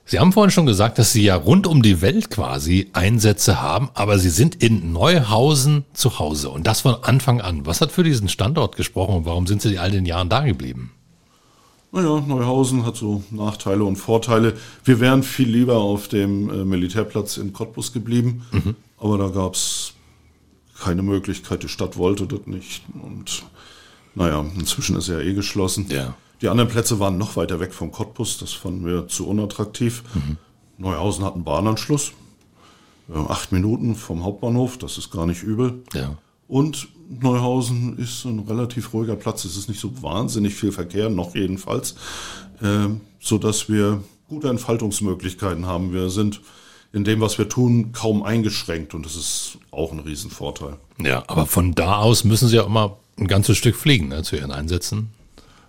Sie 0.07 0.19
haben 0.19 0.33
vorhin 0.33 0.50
schon 0.50 0.67
gesagt, 0.67 0.99
dass 0.99 1.12
Sie 1.12 1.23
ja 1.23 1.37
rund 1.37 1.67
um 1.67 1.83
die 1.83 2.00
Welt 2.00 2.31
quasi 2.31 2.91
Einsätze 2.95 3.61
haben, 3.61 3.91
aber 3.93 4.19
Sie 4.19 4.31
sind 4.31 4.55
in 4.62 4.93
Neuhausen 4.93 5.85
zu 5.93 6.19
Hause 6.19 6.49
und 6.49 6.67
das 6.67 6.81
von 6.81 6.95
Anfang 7.02 7.43
an. 7.43 7.67
Was 7.67 7.83
hat 7.83 7.93
für 7.93 8.05
diesen 8.05 8.29
Standort 8.29 8.76
gesprochen 8.76 9.17
und 9.17 9.26
warum 9.26 9.47
sind 9.47 9.61
Sie 9.61 9.79
all 9.79 9.91
den 9.91 10.07
Jahren 10.07 10.31
da 10.31 10.41
geblieben? 10.41 10.93
Naja, 11.94 12.20
Neuhausen 12.26 12.87
hat 12.87 12.96
so 12.96 13.22
Nachteile 13.30 13.84
und 13.84 13.96
Vorteile. 13.96 14.54
Wir 14.82 14.99
wären 14.99 15.22
viel 15.22 15.49
lieber 15.49 15.76
auf 15.76 16.08
dem 16.08 16.49
äh, 16.49 16.64
Militärplatz 16.64 17.36
in 17.36 17.52
Cottbus 17.52 17.93
geblieben, 17.93 18.47
mhm. 18.50 18.76
aber 18.97 19.19
da 19.19 19.28
gab 19.28 19.54
es 19.54 19.93
keine 20.80 21.02
Möglichkeit. 21.02 21.62
Die 21.62 21.69
Stadt 21.69 21.99
wollte 21.99 22.26
das 22.26 22.47
nicht. 22.47 22.82
Und 22.95 23.45
naja, 24.14 24.45
inzwischen 24.58 24.97
ist 24.97 25.10
er 25.10 25.23
ja 25.23 25.30
eh 25.30 25.34
geschlossen. 25.34 25.86
Ja. 25.90 26.14
Die 26.40 26.49
anderen 26.49 26.71
Plätze 26.71 26.99
waren 26.99 27.19
noch 27.19 27.36
weiter 27.36 27.60
weg 27.60 27.75
vom 27.75 27.93
Cottbus. 27.93 28.38
Das 28.38 28.54
fanden 28.54 28.86
wir 28.86 29.06
zu 29.08 29.28
unattraktiv. 29.28 30.02
Mhm. 30.14 30.38
Neuhausen 30.78 31.25
hat 31.26 31.34
einen 31.34 31.45
Bahnanschluss. 31.45 32.12
Acht 33.12 33.52
Minuten 33.52 33.97
vom 33.97 34.25
Hauptbahnhof, 34.25 34.78
das 34.78 34.97
ist 34.97 35.10
gar 35.10 35.26
nicht 35.26 35.43
übel. 35.43 35.82
Ja. 35.93 36.17
Und 36.49 36.88
Neuhausen 37.20 37.98
ist 37.98 38.25
ein 38.25 38.40
relativ 38.40 38.92
ruhiger 38.92 39.16
Platz. 39.16 39.44
Es 39.44 39.56
ist 39.56 39.68
nicht 39.68 39.80
so 39.80 40.02
wahnsinnig 40.02 40.54
viel 40.54 40.72
Verkehr, 40.72 41.10
noch 41.10 41.34
jedenfalls, 41.34 41.94
äh, 42.60 42.88
so 43.20 43.38
dass 43.38 43.68
wir 43.68 44.02
gute 44.28 44.48
Entfaltungsmöglichkeiten 44.48 45.66
haben. 45.66 45.92
Wir 45.92 46.08
sind 46.10 46.40
in 46.92 47.04
dem, 47.04 47.20
was 47.20 47.38
wir 47.38 47.48
tun, 47.48 47.92
kaum 47.92 48.22
eingeschränkt 48.22 48.94
und 48.94 49.06
das 49.06 49.16
ist 49.16 49.58
auch 49.70 49.92
ein 49.92 49.98
Riesenvorteil. 49.98 50.76
Ja, 51.02 51.25
aber 51.26 51.46
von 51.46 51.75
da 51.75 51.96
aus 51.96 52.25
müssen 52.25 52.48
Sie 52.48 52.56
ja 52.56 52.64
immer 52.64 52.96
ein 53.18 53.28
ganzes 53.28 53.56
Stück 53.56 53.76
fliegen 53.76 54.08
ne, 54.08 54.22
zu 54.22 54.36
Ihren 54.36 54.50
Einsätzen. 54.50 55.10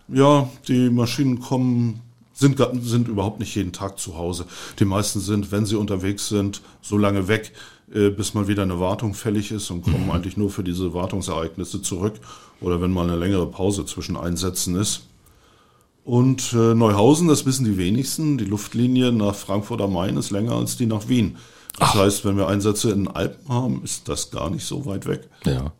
Ja, 0.10 0.50
die 0.68 0.90
Maschinen 0.90 1.40
kommen, 1.40 2.02
sind, 2.34 2.62
sind 2.82 3.08
überhaupt 3.08 3.40
nicht 3.40 3.56
jeden 3.56 3.72
Tag 3.72 4.00
zu 4.00 4.18
Hause. 4.18 4.46
Die 4.80 4.86
meisten 4.86 5.20
sind, 5.22 5.52
wenn 5.52 5.66
sie 5.66 5.76
unterwegs 5.76 6.28
sind, 6.28 6.62
so 6.82 6.98
lange 6.98 7.28
weg, 7.28 7.54
bis 8.10 8.34
mal 8.34 8.48
wieder 8.48 8.64
eine 8.64 8.80
Wartung 8.80 9.14
fällig 9.14 9.52
ist 9.52 9.70
und 9.70 9.84
kommen 9.84 10.06
mhm. 10.06 10.12
eigentlich 10.12 10.38
nur 10.38 10.50
für 10.50 10.64
diese 10.64 10.94
Wartungsereignisse 10.94 11.82
zurück 11.82 12.16
oder 12.60 12.82
wenn 12.82 12.92
mal 12.92 13.04
eine 13.04 13.18
längere 13.18 13.48
Pause 13.48 13.86
zwischen 13.86 14.18
Einsätzen 14.18 14.76
ist. 14.76 15.04
Und 16.04 16.54
äh, 16.54 16.74
Neuhausen, 16.74 17.28
das 17.28 17.46
wissen 17.46 17.66
die 17.66 17.78
wenigsten, 17.78 18.38
die 18.38 18.46
Luftlinie 18.46 19.12
nach 19.12 19.36
Frankfurt 19.36 19.82
am 19.82 19.94
Main 19.94 20.18
ist 20.18 20.32
länger 20.32 20.54
als 20.54 20.76
die 20.76 20.86
nach 20.86 21.08
Wien. 21.08 21.38
Das 21.80 21.90
Ach. 21.92 21.96
heißt, 21.96 22.26
wenn 22.26 22.38
wir 22.38 22.48
Einsätze 22.48 22.92
in 22.92 23.06
den 23.06 23.16
Alpen 23.16 23.48
haben, 23.50 23.84
ist 23.84 24.10
das 24.10 24.30
gar 24.30 24.50
nicht 24.50 24.66
so 24.66 24.86
weit 24.86 25.08
weg. 25.08 25.30
Ja, 25.46 25.72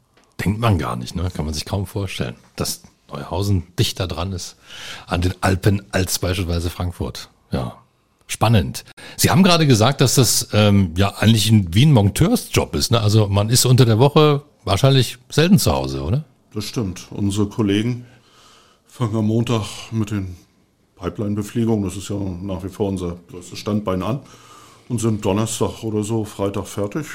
denkt 0.44 0.60
man 0.60 0.78
gar 0.78 0.96
nicht, 0.96 1.16
ne? 1.16 1.30
kann 1.34 1.46
man 1.46 1.54
sich 1.54 1.66
kaum 1.66 1.86
vorstellen. 1.86 2.36
Das 2.56 2.84
Neuhausen 3.12 3.64
dichter 3.78 4.08
dran 4.08 4.32
ist 4.32 4.56
an 5.08 5.22
den 5.22 5.34
Alpen 5.42 5.84
als 5.92 6.20
beispielsweise 6.20 6.70
Frankfurt. 6.70 7.30
Ja, 7.52 7.83
spannend. 8.28 8.84
Sie 9.18 9.30
haben 9.30 9.44
gerade 9.44 9.68
gesagt, 9.68 10.02
dass 10.02 10.16
das 10.16 10.50
ähm, 10.54 10.92
ja 10.96 11.10
eigentlich 11.18 11.50
ein, 11.50 11.74
wie 11.74 11.86
ein 11.86 11.94
Monteursjob 11.94 12.76
ist. 12.76 12.92
Ne? 12.92 13.02
Also 13.02 13.28
man 13.28 13.50
ist 13.50 13.66
unter 13.66 13.86
der 13.86 14.00
Woche 14.00 14.44
wahrscheinlich 14.64 15.18
selten 15.30 15.60
zu 15.60 15.72
Hause, 15.72 16.04
oder? 16.04 16.26
Das 16.54 16.66
stimmt. 16.66 17.08
Unsere 17.12 17.48
Kollegen 17.48 18.06
fangen 18.88 19.16
am 19.16 19.26
Montag 19.26 19.66
mit 19.92 20.12
den 20.12 20.36
Pipeline-Befliegungen, 20.96 21.84
das 21.84 21.98
ist 21.98 22.10
ja 22.10 22.16
nach 22.16 22.64
wie 22.64 22.70
vor 22.70 22.88
unser 22.88 23.18
größtes 23.30 23.60
Standbein 23.60 24.04
an, 24.04 24.20
und 24.90 25.00
sind 25.00 25.26
Donnerstag 25.26 25.84
oder 25.84 26.04
so, 26.04 26.24
Freitag 26.26 26.68
fertig, 26.68 27.06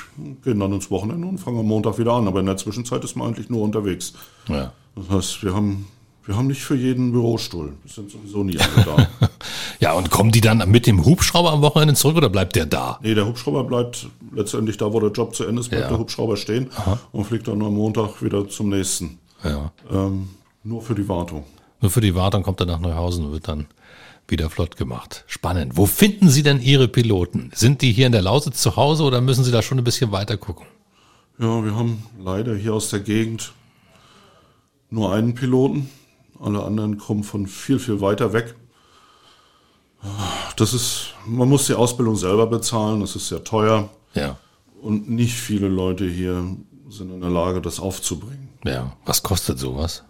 gehen 0.42 0.59
dann 0.59 0.73
ins 0.73 0.90
Wochenende 0.90 1.27
und 1.27 1.38
fangen 1.38 1.61
am 1.61 1.66
Montag 1.66 1.99
wieder 1.99 2.14
an. 2.14 2.27
Aber 2.27 2.40
in 2.40 2.47
der 2.47 2.57
Zwischenzeit 2.57 3.05
ist 3.05 3.16
man 3.16 3.29
eigentlich 3.29 3.51
nur 3.51 3.62
unterwegs. 3.62 4.14
Ja. 4.49 4.73
Das 4.97 5.09
heißt, 5.11 5.44
wir 5.44 5.55
haben, 5.55 5.87
wir 6.29 6.37
haben 6.37 6.49
nicht 6.49 6.62
für 6.62 6.75
jeden 6.75 7.12
Bürostuhl. 7.12 7.73
Wir 7.83 7.91
sind 7.91 8.11
sowieso 8.11 8.45
nie 8.45 8.59
alle 8.59 8.85
da. 8.85 9.29
ja, 9.81 9.95
und 9.95 10.11
kommen 10.11 10.31
die 10.31 10.43
dann 10.43 10.71
mit 10.71 10.87
dem 10.87 11.07
Hubschrauber 11.07 11.53
am 11.53 11.62
Wochenende 11.62 11.95
zurück 11.95 12.19
oder 12.19 12.29
bleibt 12.29 12.55
der 12.55 12.67
da? 12.67 12.99
Nee, 13.03 13.14
der 13.14 13.27
Hubschrauber 13.27 13.64
bleibt 13.64 14.07
letztendlich 14.35 14.77
da, 14.77 14.93
wo 14.93 15.01
der 15.01 15.11
Job 15.11 15.35
zu 15.35 15.45
Ende 15.45 15.62
ist, 15.62 15.71
bleibt 15.71 15.85
ja. 15.85 15.88
der 15.88 15.99
Hubschrauber 15.99 16.37
stehen 16.37 16.69
Aha. 16.77 17.01
und 17.12 17.25
fliegt 17.25 17.49
dann 17.49 17.62
am 17.62 17.73
Montag 17.73 18.23
wieder 18.23 18.47
zum 18.47 18.69
nächsten. 18.69 19.19
Ja. 19.43 19.73
Ähm, 19.91 20.29
nur 20.64 20.83
für 20.83 20.95
die 20.95 21.09
Wartung. 21.09 21.45
Nur 21.81 21.91
für 21.91 22.03
die 22.03 22.14
Wartung 22.14 22.43
kommt 22.43 22.61
er 22.61 22.67
nach 22.67 22.79
Neuhausen 22.79 23.25
und 23.25 23.33
wird 23.33 23.49
dann 23.49 23.67
wieder 24.27 24.51
flott 24.51 24.77
gemacht. 24.77 25.25
Spannend. 25.29 25.79
Wo 25.79 25.87
finden 25.87 26.29
Sie 26.29 26.43
denn 26.43 26.61
Ihre 26.61 26.88
Piloten? 26.88 27.51
Sind 27.55 27.81
die 27.81 27.93
hier 27.93 28.05
in 28.05 28.12
der 28.12 28.21
Lausitz 28.21 28.61
zu 28.61 28.77
Hause 28.77 29.05
oder 29.05 29.23
müssen 29.23 29.45
Sie 29.45 29.51
da 29.51 29.62
schon 29.62 29.79
ein 29.79 29.85
bisschen 29.85 30.12
weiter 30.12 30.37
gucken? 30.37 30.67
Ja, 31.38 31.64
wir 31.64 31.75
haben 31.75 32.03
leider 32.23 32.55
hier 32.55 32.75
aus 32.75 32.91
der 32.91 33.01
Gegend 33.01 33.55
nur 34.91 35.11
einen 35.14 35.35
Piloten. 35.35 35.88
Alle 36.40 36.62
anderen 36.62 36.98
kommen 36.98 37.24
von 37.24 37.46
viel, 37.46 37.79
viel 37.79 38.01
weiter 38.01 38.33
weg. 38.33 38.55
Das 40.57 40.74
ist, 40.74 41.14
man 41.27 41.48
muss 41.48 41.66
die 41.66 41.74
Ausbildung 41.74 42.16
selber 42.16 42.46
bezahlen, 42.46 43.01
das 43.01 43.16
ist 43.16 43.29
sehr 43.29 43.42
teuer. 43.42 43.88
Ja. 44.14 44.37
Und 44.81 45.11
nicht 45.11 45.35
viele 45.35 45.68
Leute 45.68 46.09
hier 46.09 46.57
sind 46.88 47.11
in 47.12 47.20
der 47.20 47.31
Lage, 47.31 47.61
das 47.61 47.81
aufzubringen. 47.81 48.48
Ja, 48.64 48.96
was 49.05 49.22
kostet 49.22 49.59
sowas? 49.59 50.05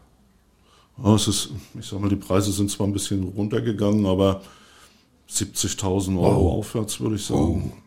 Ja, 1.02 1.14
es 1.14 1.28
ist, 1.28 1.50
ich 1.78 1.86
sag 1.86 2.00
mal, 2.00 2.08
die 2.08 2.16
Preise 2.16 2.52
sind 2.52 2.70
zwar 2.70 2.86
ein 2.86 2.92
bisschen 2.92 3.24
runtergegangen, 3.24 4.06
aber 4.06 4.42
70.000 5.30 6.18
Euro 6.18 6.48
oh. 6.48 6.58
aufwärts, 6.58 7.00
würde 7.00 7.16
ich 7.16 7.24
sagen. 7.24 7.72
Oh. 7.74 7.78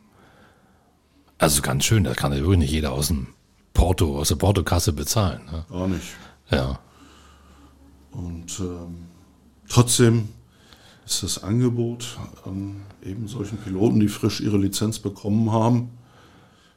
Also 1.38 1.62
ganz 1.62 1.84
schön, 1.86 2.04
da 2.04 2.14
kann 2.14 2.32
ja 2.32 2.40
wirklich 2.40 2.60
nicht 2.60 2.72
jeder 2.72 2.92
aus 2.92 3.08
dem 3.08 3.28
Porto, 3.74 4.20
aus 4.20 4.30
der 4.30 4.36
Portokasse 4.36 4.94
bezahlen. 4.94 5.42
Ne? 5.52 5.66
Gar 5.70 5.88
nicht. 5.88 6.06
Ja. 6.52 6.80
Und 8.12 8.60
ähm, 8.60 9.06
trotzdem 9.70 10.30
ist 11.06 11.24
das 11.24 11.44
Angebot 11.44 12.18
an 12.46 12.82
eben 13.04 13.28
solchen 13.28 13.58
Piloten, 13.58 14.00
die 14.00 14.08
frisch 14.08 14.42
ihre 14.42 14.58
Lizenz 14.58 15.00
bekommen 15.00 15.52
haben, 15.52 15.90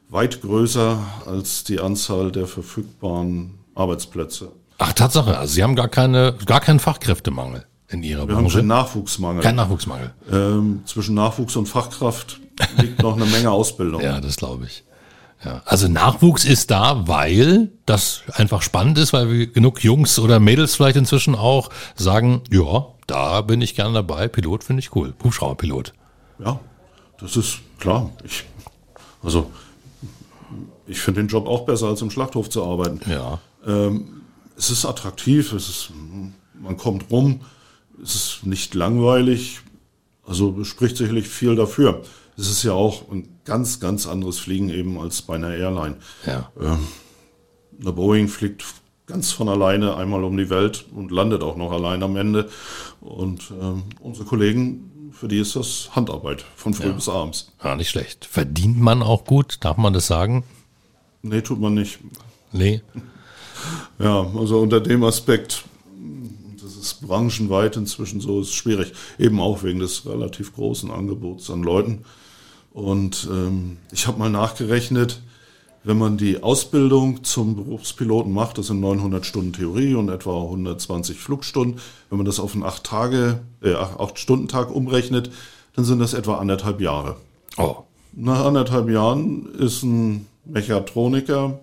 weit 0.09 0.41
größer 0.41 0.97
als 1.25 1.63
die 1.63 1.79
Anzahl 1.79 2.31
der 2.31 2.47
verfügbaren 2.47 3.55
Arbeitsplätze. 3.75 4.51
Ach, 4.77 4.93
Tatsache. 4.93 5.37
Also 5.37 5.53
Sie 5.53 5.63
haben 5.63 5.75
gar 5.75 5.87
keine, 5.87 6.35
gar 6.45 6.59
keinen 6.61 6.79
Fachkräftemangel 6.79 7.65
in 7.87 8.03
Ihrer 8.03 8.27
Wir 8.27 8.35
haben 8.35 8.43
Branche. 8.43 8.57
keinen 8.59 8.67
Nachwuchsmangel. 8.67 9.41
Kein 9.43 9.55
Nachwuchsmangel. 9.55 10.13
ähm, 10.31 10.81
zwischen 10.85 11.15
Nachwuchs 11.15 11.55
und 11.55 11.67
Fachkraft 11.67 12.39
liegt 12.81 13.01
noch 13.01 13.15
eine 13.15 13.25
Menge 13.25 13.51
Ausbildung. 13.51 14.01
Ja, 14.03 14.19
das 14.21 14.35
glaube 14.37 14.65
ich. 14.65 14.83
Ja. 15.45 15.61
Also 15.65 15.87
Nachwuchs 15.87 16.43
ist 16.43 16.71
da, 16.71 17.07
weil 17.07 17.71
das 17.85 18.23
einfach 18.33 18.63
spannend 18.63 18.97
ist, 18.97 19.13
weil 19.13 19.31
wir 19.31 19.47
genug 19.47 19.83
Jungs 19.83 20.17
oder 20.17 20.39
Mädels 20.39 20.75
vielleicht 20.75 20.97
inzwischen 20.97 21.35
auch 21.35 21.69
sagen, 21.95 22.41
ja, 22.49 22.87
da 23.05 23.41
bin 23.41 23.61
ich 23.61 23.75
gerne 23.75 23.93
dabei. 23.93 24.27
Pilot 24.27 24.63
finde 24.63 24.79
ich 24.79 24.95
cool. 24.95 25.13
Hubschrauberpilot. 25.23 25.93
Ja, 26.39 26.59
das 27.19 27.37
ist 27.37 27.59
klar. 27.79 28.09
Ich, 28.23 28.43
also, 29.21 29.51
ich 30.87 30.99
finde 30.99 31.21
den 31.21 31.27
Job 31.27 31.47
auch 31.47 31.65
besser, 31.65 31.87
als 31.87 32.01
im 32.01 32.09
Schlachthof 32.09 32.49
zu 32.49 32.63
arbeiten. 32.63 32.99
Ja. 33.09 33.39
Es 34.57 34.69
ist 34.69 34.85
attraktiv, 34.85 35.53
es 35.53 35.69
ist, 35.69 35.91
man 36.59 36.77
kommt 36.77 37.11
rum, 37.11 37.41
es 38.01 38.15
ist 38.15 38.45
nicht 38.45 38.73
langweilig, 38.73 39.59
also 40.25 40.63
spricht 40.63 40.97
sicherlich 40.97 41.27
viel 41.27 41.55
dafür. 41.55 42.03
Es 42.37 42.49
ist 42.49 42.63
ja 42.63 42.73
auch 42.73 43.09
ein 43.11 43.29
ganz, 43.45 43.79
ganz 43.79 44.07
anderes 44.07 44.39
Fliegen 44.39 44.69
eben 44.69 44.99
als 44.99 45.21
bei 45.21 45.35
einer 45.35 45.53
Airline. 45.55 45.97
Ja. 46.25 46.51
Eine 47.79 47.91
Boeing 47.93 48.27
fliegt 48.27 48.65
ganz 49.05 49.31
von 49.31 49.47
alleine 49.47 49.95
einmal 49.95 50.23
um 50.23 50.35
die 50.35 50.49
Welt 50.49 50.85
und 50.93 51.11
landet 51.11 51.43
auch 51.43 51.55
noch 51.55 51.71
allein 51.71 52.03
am 52.03 52.15
Ende. 52.17 52.49
Und 53.01 53.51
ähm, 53.61 53.83
unsere 54.01 54.25
Kollegen, 54.25 55.11
für 55.11 55.27
die 55.27 55.39
ist 55.39 55.55
das 55.55 55.89
Handarbeit 55.95 56.43
von 56.55 56.73
früh 56.73 56.91
bis 56.91 57.07
abends. 57.07 57.51
ja, 57.63 57.75
nicht 57.75 57.89
schlecht. 57.89 58.25
Verdient 58.25 58.79
man 58.79 59.01
auch 59.01 59.23
gut? 59.25 59.57
Darf 59.61 59.77
man 59.77 59.93
das 59.93 60.07
sagen? 60.07 60.43
Nee, 61.21 61.41
tut 61.41 61.59
man 61.59 61.73
nicht. 61.73 61.99
Nee. 62.51 62.81
Ja, 63.97 64.27
also 64.37 64.59
unter 64.59 64.81
dem 64.81 65.03
Aspekt, 65.05 65.63
das 66.61 66.75
ist 66.75 67.01
branchenweit 67.07 67.77
inzwischen 67.77 68.19
so, 68.19 68.41
ist 68.41 68.53
schwierig. 68.53 68.91
Eben 69.17 69.39
auch 69.39 69.63
wegen 69.63 69.79
des 69.79 70.05
relativ 70.05 70.53
großen 70.53 70.91
Angebots 70.91 71.49
an 71.49 71.63
Leuten. 71.63 72.03
Und 72.75 73.29
ähm, 73.31 73.77
ich 73.93 74.05
habe 74.05 74.19
mal 74.19 74.29
nachgerechnet, 74.29 75.21
wenn 75.85 75.97
man 75.97 76.17
die 76.17 76.43
Ausbildung 76.43 77.23
zum 77.23 77.55
Berufspiloten 77.55 78.33
macht, 78.33 78.57
das 78.57 78.67
sind 78.67 78.81
900 78.81 79.25
Stunden 79.25 79.53
Theorie 79.53 79.95
und 79.95 80.09
etwa 80.09 80.41
120 80.41 81.17
Flugstunden. 81.17 81.79
Wenn 82.09 82.17
man 82.17 82.25
das 82.25 82.37
auf 82.37 82.53
einen 82.53 82.63
8 82.63 82.83
Tage, 82.83 83.39
äh, 83.61 83.75
8 83.75 84.19
Stunden 84.19 84.49
Tag 84.49 84.75
umrechnet, 84.75 85.31
dann 85.73 85.85
sind 85.85 85.99
das 85.99 86.13
etwa 86.13 86.37
anderthalb 86.37 86.81
Jahre. 86.81 87.15
Oh. 87.55 87.77
Nach 88.11 88.43
anderthalb 88.43 88.89
Jahren 88.89 89.45
ist 89.53 89.83
ein 89.83 90.27
Mechatroniker 90.43 91.59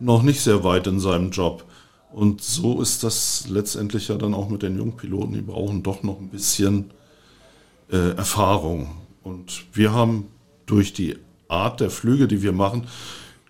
noch 0.00 0.22
nicht 0.22 0.42
sehr 0.42 0.64
weit 0.64 0.86
in 0.86 1.00
seinem 1.00 1.30
Job. 1.30 1.64
Und 2.12 2.42
so 2.42 2.82
ist 2.82 3.04
das 3.04 3.46
letztendlich 3.48 4.08
ja 4.08 4.16
dann 4.16 4.34
auch 4.34 4.50
mit 4.50 4.62
den 4.62 4.76
Jungpiloten. 4.76 5.32
Die 5.32 5.40
brauchen 5.40 5.82
doch 5.82 6.02
noch 6.02 6.20
ein 6.20 6.28
bisschen 6.28 6.90
äh, 7.90 8.10
Erfahrung. 8.16 8.90
Und 9.22 9.64
wir 9.72 9.94
haben 9.94 10.26
durch 10.66 10.92
die 10.92 11.16
Art 11.48 11.80
der 11.80 11.90
Flüge, 11.90 12.28
die 12.28 12.42
wir 12.42 12.52
machen, 12.52 12.86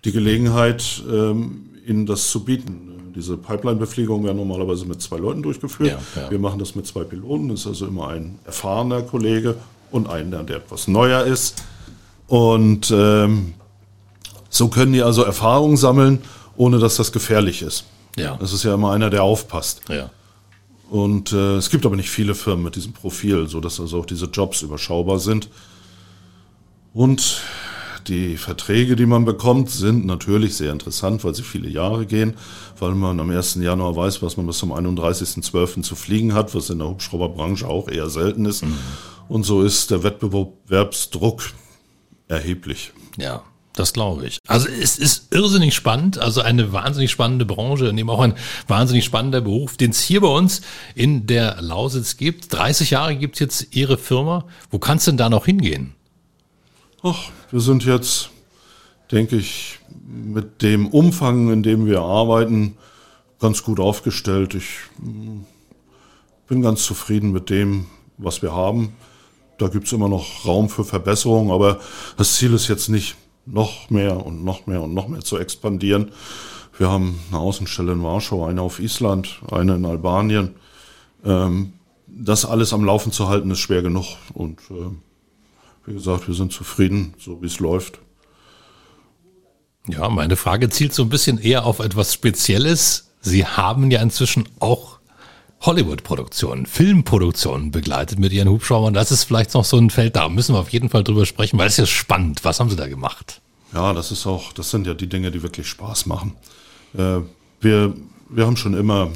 die 0.05 0.11
Gelegenheit, 0.11 1.03
ähm, 1.09 1.69
ihnen 1.85 2.05
das 2.05 2.29
zu 2.29 2.43
bieten. 2.43 3.13
Diese 3.15 3.37
Pipeline-Befliegung 3.37 4.23
wäre 4.23 4.33
normalerweise 4.33 4.85
mit 4.85 5.01
zwei 5.01 5.17
Leuten 5.17 5.43
durchgeführt. 5.43 5.97
Ja, 6.15 6.21
ja. 6.21 6.31
Wir 6.31 6.39
machen 6.39 6.59
das 6.59 6.75
mit 6.75 6.87
zwei 6.87 7.03
Piloten. 7.03 7.49
Das 7.49 7.61
ist 7.61 7.67
also 7.67 7.87
immer 7.87 8.07
ein 8.09 8.39
erfahrener 8.45 9.03
Kollege 9.03 9.55
und 9.91 10.09
einer, 10.09 10.43
der 10.43 10.57
etwas 10.57 10.87
neuer 10.87 11.23
ist. 11.23 11.63
Und 12.27 12.91
ähm, 12.91 13.53
so 14.49 14.67
können 14.69 14.93
die 14.93 15.03
also 15.03 15.23
Erfahrung 15.23 15.77
sammeln, 15.77 16.19
ohne 16.55 16.79
dass 16.79 16.95
das 16.95 17.11
gefährlich 17.11 17.61
ist. 17.61 17.85
Ja. 18.17 18.37
Das 18.37 18.53
ist 18.53 18.63
ja 18.63 18.73
immer 18.73 18.91
einer, 18.91 19.09
der 19.09 19.23
aufpasst. 19.23 19.81
Ja. 19.89 20.09
Und 20.89 21.31
äh, 21.31 21.55
es 21.55 21.69
gibt 21.69 21.85
aber 21.85 21.95
nicht 21.95 22.09
viele 22.09 22.35
Firmen 22.35 22.63
mit 22.63 22.75
diesem 22.75 22.93
Profil, 22.93 23.47
so 23.47 23.59
dass 23.59 23.79
also 23.79 23.99
auch 23.99 24.05
diese 24.05 24.27
Jobs 24.27 24.61
überschaubar 24.61 25.19
sind. 25.19 25.49
Und 26.93 27.41
die 28.07 28.37
Verträge, 28.37 28.95
die 28.95 29.05
man 29.05 29.25
bekommt, 29.25 29.69
sind 29.69 30.05
natürlich 30.05 30.55
sehr 30.55 30.71
interessant, 30.71 31.23
weil 31.23 31.33
sie 31.33 31.43
viele 31.43 31.69
Jahre 31.69 32.05
gehen, 32.05 32.35
weil 32.77 32.93
man 32.93 33.19
am 33.19 33.29
1. 33.29 33.55
Januar 33.55 33.95
weiß, 33.95 34.21
was 34.21 34.37
man 34.37 34.45
bis 34.45 34.59
zum 34.59 34.71
31.12. 34.71 35.81
zu 35.81 35.95
fliegen 35.95 36.33
hat, 36.33 36.53
was 36.53 36.69
in 36.69 36.79
der 36.79 36.89
Hubschrauberbranche 36.89 37.67
auch 37.67 37.87
eher 37.87 38.09
selten 38.09 38.45
ist. 38.45 38.63
Und 39.27 39.43
so 39.43 39.63
ist 39.63 39.89
der 39.89 40.03
Wettbewerbsdruck 40.03 41.43
erheblich. 42.27 42.91
Ja, 43.17 43.43
das 43.73 43.93
glaube 43.93 44.27
ich. 44.27 44.37
Also 44.47 44.67
es 44.67 44.99
ist 44.99 45.33
irrsinnig 45.33 45.73
spannend, 45.73 46.19
also 46.19 46.41
eine 46.41 46.73
wahnsinnig 46.73 47.09
spannende 47.09 47.45
Branche 47.45 47.89
und 47.89 47.97
eben 47.97 48.09
auch 48.09 48.19
ein 48.19 48.35
wahnsinnig 48.67 49.05
spannender 49.05 49.41
Beruf, 49.41 49.77
den 49.77 49.91
es 49.91 50.01
hier 50.01 50.21
bei 50.21 50.27
uns 50.27 50.61
in 50.93 51.25
der 51.25 51.61
Lausitz 51.61 52.17
gibt. 52.17 52.53
30 52.53 52.91
Jahre 52.91 53.15
gibt 53.15 53.35
es 53.35 53.39
jetzt 53.39 53.75
Ihre 53.75 53.97
Firma. 53.97 54.45
Wo 54.69 54.77
kannst 54.77 55.07
du 55.07 55.11
denn 55.11 55.17
da 55.17 55.29
noch 55.29 55.45
hingehen? 55.45 55.95
Ach, 57.05 57.19
wir 57.51 57.59
sind 57.59 57.83
jetzt, 57.83 58.29
denke 59.11 59.35
ich, 59.35 59.77
mit 60.07 60.61
dem 60.61 60.87
Umfang, 60.87 61.51
in 61.51 61.61
dem 61.61 61.85
wir 61.85 61.99
arbeiten, 61.99 62.77
ganz 63.41 63.61
gut 63.61 63.81
aufgestellt. 63.81 64.55
Ich 64.55 64.69
mm, 64.99 65.41
bin 66.47 66.61
ganz 66.61 66.85
zufrieden 66.85 67.33
mit 67.33 67.49
dem, 67.49 67.87
was 68.17 68.41
wir 68.41 68.53
haben. 68.53 68.93
Da 69.57 69.67
gibt 69.67 69.87
es 69.87 69.91
immer 69.91 70.07
noch 70.07 70.45
Raum 70.45 70.69
für 70.69 70.85
Verbesserung, 70.85 71.51
aber 71.51 71.81
das 72.15 72.37
Ziel 72.37 72.53
ist 72.53 72.69
jetzt 72.69 72.87
nicht, 72.87 73.17
noch 73.45 73.89
mehr 73.89 74.25
und 74.25 74.45
noch 74.45 74.65
mehr 74.65 74.81
und 74.81 74.93
noch 74.93 75.09
mehr 75.09 75.19
zu 75.19 75.37
expandieren. 75.37 76.13
Wir 76.77 76.89
haben 76.89 77.19
eine 77.29 77.39
Außenstelle 77.41 77.91
in 77.91 78.01
Warschau, 78.01 78.45
eine 78.45 78.61
auf 78.61 78.79
Island, 78.79 79.41
eine 79.51 79.75
in 79.75 79.85
Albanien. 79.85 80.55
Ähm, 81.25 81.73
das 82.07 82.45
alles 82.45 82.71
am 82.71 82.85
Laufen 82.85 83.11
zu 83.11 83.27
halten, 83.27 83.51
ist 83.51 83.59
schwer 83.59 83.81
genug. 83.81 84.05
Und 84.33 84.61
äh, 84.71 84.89
wie 85.85 85.93
gesagt, 85.93 86.27
wir 86.27 86.35
sind 86.35 86.51
zufrieden, 86.51 87.13
so 87.19 87.41
wie 87.41 87.47
es 87.47 87.59
läuft. 87.59 87.99
Ja, 89.87 90.07
meine 90.09 90.35
Frage 90.35 90.69
zielt 90.69 90.93
so 90.93 91.03
ein 91.03 91.09
bisschen 91.09 91.37
eher 91.37 91.65
auf 91.65 91.79
etwas 91.79 92.13
Spezielles. 92.13 93.11
Sie 93.19 93.45
haben 93.45 93.91
ja 93.91 94.01
inzwischen 94.01 94.47
auch 94.59 94.99
Hollywood-Produktionen, 95.61 96.65
Filmproduktionen 96.65 97.71
begleitet 97.71 98.19
mit 98.19 98.33
Ihren 98.33 98.49
Hubschraubern. 98.49 98.93
Das 98.93 99.11
ist 99.11 99.23
vielleicht 99.23 99.53
noch 99.53 99.65
so 99.65 99.77
ein 99.77 99.89
Feld, 99.89 100.15
da 100.15 100.27
müssen 100.29 100.55
wir 100.55 100.59
auf 100.59 100.69
jeden 100.69 100.89
Fall 100.89 101.03
drüber 101.03 101.25
sprechen, 101.25 101.57
weil 101.57 101.67
es 101.67 101.73
ist 101.73 101.79
ja 101.79 101.85
spannend. 101.85 102.43
Was 102.43 102.59
haben 102.59 102.69
Sie 102.69 102.75
da 102.75 102.87
gemacht? 102.87 103.41
Ja, 103.73 103.93
das 103.93 104.11
ist 104.11 104.25
auch, 104.25 104.53
das 104.53 104.69
sind 104.69 104.87
ja 104.87 104.93
die 104.93 105.07
Dinge, 105.07 105.31
die 105.31 105.41
wirklich 105.41 105.67
Spaß 105.67 106.05
machen. 106.05 106.35
Äh, 106.97 107.19
wir, 107.61 107.93
wir 108.29 108.45
haben 108.45 108.57
schon 108.57 108.73
immer 108.73 109.09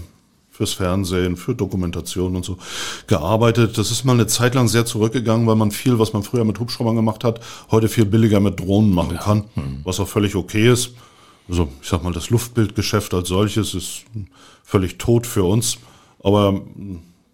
fürs 0.58 0.74
Fernsehen, 0.74 1.38
für 1.38 1.54
Dokumentation 1.54 2.36
und 2.36 2.44
so 2.44 2.58
gearbeitet. 3.06 3.78
Das 3.78 3.92
ist 3.92 4.06
mal 4.06 4.14
eine 4.14 4.26
Zeit 4.26 4.56
lang 4.56 4.68
sehr 4.68 4.88
zurückgegangen, 4.88 5.46
weil 5.46 5.56
man 5.56 5.70
viel, 5.70 6.00
was 6.00 6.14
man 6.14 6.24
früher 6.24 6.46
mit 6.46 6.60
Hubschraubern 6.60 6.96
gemacht 6.96 7.24
hat, 7.24 7.42
heute 7.70 7.88
viel 7.90 8.06
billiger 8.06 8.40
mit 8.40 8.60
Drohnen 8.60 8.92
machen 8.92 9.20
kann, 9.20 9.44
was 9.84 10.00
auch 10.00 10.08
völlig 10.08 10.36
okay 10.36 10.72
ist. 10.72 10.94
Also 11.48 11.68
ich 11.80 11.88
sag 11.88 12.04
mal, 12.04 12.12
das 12.12 12.32
Luftbildgeschäft 12.32 13.14
als 13.14 13.30
solches 13.30 13.76
ist 13.76 14.06
völlig 14.64 14.98
tot 14.98 15.28
für 15.28 15.44
uns, 15.44 15.78
aber 16.24 16.54
mh, 16.54 16.64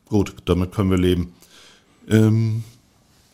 gut, 0.09 0.35
damit 0.43 0.73
können 0.73 0.91
wir 0.91 0.97
leben. 0.97 1.31
Ähm, 2.09 2.65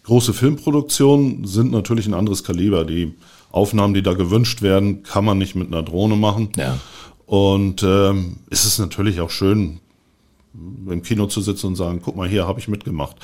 große 0.04 0.34
Filmproduktionen 0.34 1.48
sind 1.48 1.72
natürlich 1.72 2.06
ein 2.06 2.14
anderes 2.14 2.44
Kaliber. 2.44 2.86
Die 2.86 3.16
Aufnahmen, 3.52 3.96
die 3.96 4.04
da 4.04 4.14
gewünscht 4.14 4.62
werden, 4.62 5.02
kann 5.02 5.26
man 5.26 5.40
nicht 5.40 5.56
mit 5.56 5.68
einer 5.68 5.82
Drohne 5.82 6.16
machen. 6.16 6.50
Ja. 6.58 6.78
Und 7.30 7.84
ähm, 7.84 8.38
es 8.50 8.66
ist 8.66 8.80
natürlich 8.80 9.22
auch 9.22 9.30
schön, 9.30 9.82
im 10.56 11.04
Kino 11.04 11.28
zu 11.28 11.42
sitzen 11.42 11.68
und 11.68 11.76
sagen, 11.76 12.02
guck 12.04 12.16
mal, 12.16 12.28
hier 12.28 12.48
habe 12.48 12.60
ich 12.60 12.68
mitgemacht. 12.68 13.18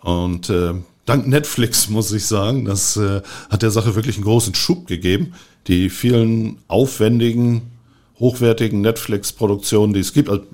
Und 0.00 0.48
äh, 0.48 0.72
dank 1.04 1.26
Netflix 1.26 1.90
muss 1.90 2.10
ich 2.12 2.24
sagen, 2.24 2.64
das 2.64 2.96
äh, 2.96 3.20
hat 3.50 3.60
der 3.60 3.70
Sache 3.70 3.94
wirklich 3.94 4.16
einen 4.16 4.24
großen 4.24 4.54
Schub 4.54 4.86
gegeben. 4.86 5.34
Die 5.66 5.90
vielen 5.90 6.60
aufwendigen, 6.66 7.60
hochwertigen 8.18 8.80
Netflix-Produktionen, 8.80 9.92
die 9.92 10.00
es 10.00 10.14
gibt, 10.14 10.30
also 10.30 10.44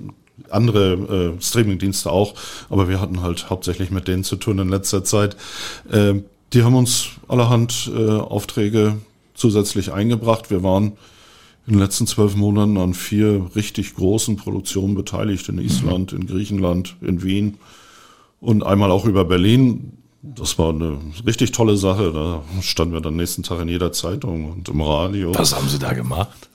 andere 0.49 1.35
äh, 1.37 1.41
Streaming-Dienste 1.41 2.11
auch, 2.11 2.33
aber 2.69 2.89
wir 2.89 2.99
hatten 2.99 3.21
halt 3.21 3.49
hauptsächlich 3.49 3.91
mit 3.91 4.09
denen 4.09 4.25
zu 4.25 4.35
tun 4.35 4.59
in 4.59 4.67
letzter 4.67 5.05
Zeit. 5.05 5.37
Äh, 5.89 6.15
die 6.51 6.63
haben 6.63 6.75
uns 6.75 7.11
allerhand 7.29 7.89
äh, 7.95 8.09
Aufträge 8.09 8.97
zusätzlich 9.35 9.93
eingebracht. 9.93 10.51
Wir 10.51 10.63
waren 10.63 10.97
in 11.65 11.73
den 11.73 11.79
letzten 11.79 12.07
zwölf 12.07 12.35
Monaten 12.35 12.77
an 12.77 12.93
vier 12.93 13.49
richtig 13.55 13.95
großen 13.95 14.35
Produktionen 14.35 14.95
beteiligt, 14.95 15.47
in 15.49 15.59
Island, 15.59 16.11
in 16.11 16.27
Griechenland, 16.27 16.95
in 17.01 17.23
Wien 17.23 17.57
und 18.41 18.63
einmal 18.65 18.91
auch 18.91 19.05
über 19.05 19.23
Berlin. 19.23 19.93
Das 20.21 20.57
war 20.57 20.69
eine 20.69 20.97
richtig 21.25 21.51
tolle 21.51 21.77
Sache. 21.77 22.11
Da 22.13 22.43
standen 22.61 22.93
wir 22.93 23.01
dann 23.01 23.15
nächsten 23.15 23.43
Tag 23.43 23.61
in 23.61 23.69
jeder 23.69 23.91
Zeitung 23.91 24.51
und 24.51 24.69
im 24.69 24.81
Radio. 24.81 25.33
Was 25.35 25.55
haben 25.55 25.69
Sie 25.69 25.79
da 25.79 25.93
gemacht? 25.93 26.49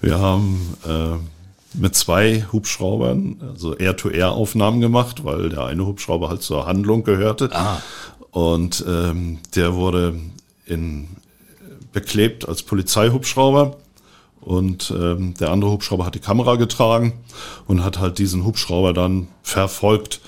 Wir 0.00 0.18
haben 0.18 0.76
äh, 0.86 1.16
mit 1.78 1.94
zwei 1.94 2.44
Hubschraubern, 2.52 3.36
also 3.52 3.76
Air-to-Air-Aufnahmen 3.76 4.80
gemacht, 4.80 5.24
weil 5.24 5.50
der 5.50 5.64
eine 5.64 5.86
Hubschrauber 5.86 6.28
halt 6.28 6.42
zur 6.42 6.66
Handlung 6.66 7.04
gehörte. 7.04 7.50
Ah. 7.52 7.80
Und 8.30 8.84
ähm, 8.88 9.38
der 9.54 9.74
wurde 9.74 10.14
in, 10.66 11.08
beklebt 11.92 12.48
als 12.48 12.62
Polizeihubschrauber. 12.62 13.76
Und 14.40 14.92
ähm, 14.96 15.34
der 15.34 15.50
andere 15.50 15.70
Hubschrauber 15.70 16.06
hat 16.06 16.14
die 16.14 16.20
Kamera 16.20 16.56
getragen 16.56 17.12
und 17.66 17.84
hat 17.84 17.98
halt 17.98 18.18
diesen 18.18 18.44
Hubschrauber 18.44 18.92
dann 18.92 19.28
verfolgt. 19.42 20.20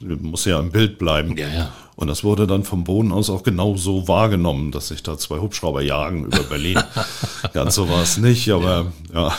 Muss 0.00 0.44
ja 0.44 0.58
im 0.60 0.70
Bild 0.70 0.98
bleiben. 0.98 1.36
Ja, 1.36 1.48
ja. 1.48 1.72
Und 1.96 2.08
das 2.08 2.22
wurde 2.22 2.46
dann 2.46 2.62
vom 2.62 2.84
Boden 2.84 3.10
aus 3.10 3.30
auch 3.30 3.42
genau 3.42 3.74
so 3.76 4.06
wahrgenommen, 4.06 4.70
dass 4.70 4.88
sich 4.88 5.02
da 5.02 5.16
zwei 5.16 5.38
Hubschrauber 5.38 5.80
jagen 5.80 6.26
über 6.26 6.42
Berlin. 6.42 6.78
Ganz 7.54 7.74
so 7.74 7.88
war 7.88 8.02
es 8.02 8.18
nicht, 8.18 8.50
aber 8.50 8.92
ja. 9.14 9.28
ja, 9.28 9.38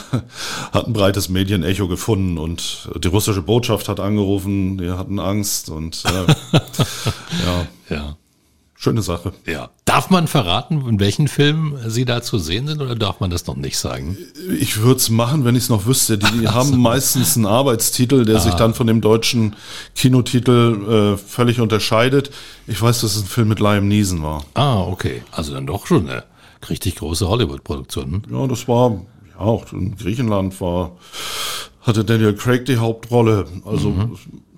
hat 0.74 0.88
ein 0.88 0.94
breites 0.94 1.30
Medienecho 1.30 1.88
gefunden 1.88 2.40
und 2.40 2.90
die 3.04 3.08
russische 3.10 3.44
Botschaft 3.44 3.88
hat 3.88 4.00
angerufen, 4.00 4.80
die 4.80 4.90
hatten 4.90 5.20
Angst 5.20 5.70
und 5.70 6.04
äh, 6.06 6.34
ja. 7.46 7.68
Ja. 7.90 8.18
Schöne 8.80 9.02
Sache. 9.02 9.34
Ja. 9.48 9.72
Darf 9.86 10.12
man 10.12 10.28
verraten, 10.28 10.88
in 10.88 11.00
welchen 11.00 11.28
Filmen 11.28 11.80
Sie 11.90 12.06
da 12.06 12.22
zu 12.22 12.38
sehen 12.38 12.68
sind 12.68 12.80
oder 12.80 12.94
darf 12.94 13.20
man 13.20 13.32
das 13.32 13.48
noch 13.48 13.56
nicht 13.56 13.76
sagen? 13.76 14.16
Ich 14.60 14.78
würde 14.78 14.98
es 14.98 15.10
machen, 15.10 15.46
wenn 15.46 15.56
ich 15.56 15.64
es 15.64 15.70
noch 15.70 15.88
wüsste. 15.88 16.20
Die, 16.20 16.42
die 16.42 16.48
haben 16.48 16.80
meistens 16.80 17.36
einen 17.36 17.48
Arbeitstitel, 17.48 18.24
der 18.24 18.36
ah. 18.36 18.40
sich 18.40 18.54
dann 18.54 18.76
von 18.76 18.86
dem 18.86 19.02
deutschen 19.02 19.56
Kinotitel 19.96 21.16
äh, 21.16 21.18
völlig 21.18 21.60
unterscheidet. 21.60 22.30
Ich 22.68 22.80
weiß, 22.80 23.02
dass 23.02 23.16
es 23.16 23.24
ein 23.24 23.28
Film 23.28 23.48
mit 23.48 23.60
Liam 23.60 23.88
Neeson 23.88 24.22
war. 24.22 24.46
Ah, 24.54 24.82
okay. 24.82 25.24
Also 25.32 25.56
dann 25.56 25.66
doch 25.66 25.88
schon 25.88 26.08
eine 26.08 26.24
richtig 26.70 26.98
große 26.98 27.28
Hollywood-Produktion. 27.28 28.28
Ja, 28.30 28.46
das 28.46 28.68
war, 28.68 28.92
ja, 29.32 29.40
auch 29.40 29.74
in 29.74 29.98
Griechenland 29.98 30.62
war, 30.62 30.92
hatte 31.82 32.06
Daniel 32.06 32.36
Craig 32.36 32.66
die 32.66 32.78
Hauptrolle. 32.78 33.48
Also, 33.66 33.90
mhm. 33.90 34.18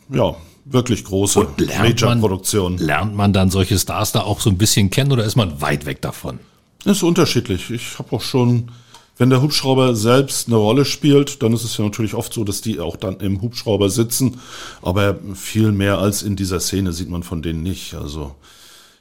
ja, 0.10 0.36
wirklich 0.72 1.04
große 1.04 1.48
Major-Produktionen. 1.80 2.78
Lernt 2.78 3.16
man 3.16 3.34
dann 3.34 3.50
solche 3.50 3.78
Stars 3.78 4.12
da 4.12 4.22
auch 4.22 4.40
so 4.40 4.50
ein 4.50 4.58
bisschen 4.58 4.90
kennen 4.90 5.12
oder 5.12 5.24
ist 5.24 5.36
man 5.36 5.62
weit 5.62 5.86
weg 5.86 6.02
davon? 6.02 6.40
Das 6.84 6.98
ist 6.98 7.04
unterschiedlich. 7.04 7.70
Ich 7.72 8.00
habe 8.00 8.16
auch 8.16 8.22
schon, 8.22 8.72
wenn 9.18 9.30
der 9.30 9.42
Hubschrauber 9.42 9.96
selbst 9.96 10.48
eine 10.48 10.56
Rolle 10.56 10.86
spielt, 10.86 11.44
dann 11.44 11.54
ist 11.54 11.64
es 11.64 11.78
ja 11.78 11.84
natürlich 11.84 12.14
oft 12.14 12.34
so, 12.34 12.44
dass 12.44 12.62
die 12.62 12.80
auch 12.80 12.96
dann 12.96 13.18
im 13.18 13.42
Hubschrauber 13.42 13.90
sitzen. 13.90 14.40
Aber 14.82 15.20
viel 15.34 15.72
mehr 15.72 15.98
als 15.98 16.24
in 16.24 16.36
dieser 16.36 16.60
Szene 16.60 16.94
sieht 16.94 17.10
man 17.10 17.24
von 17.24 17.42
denen 17.42 17.64
nicht. 17.64 17.96
Also 17.96 18.36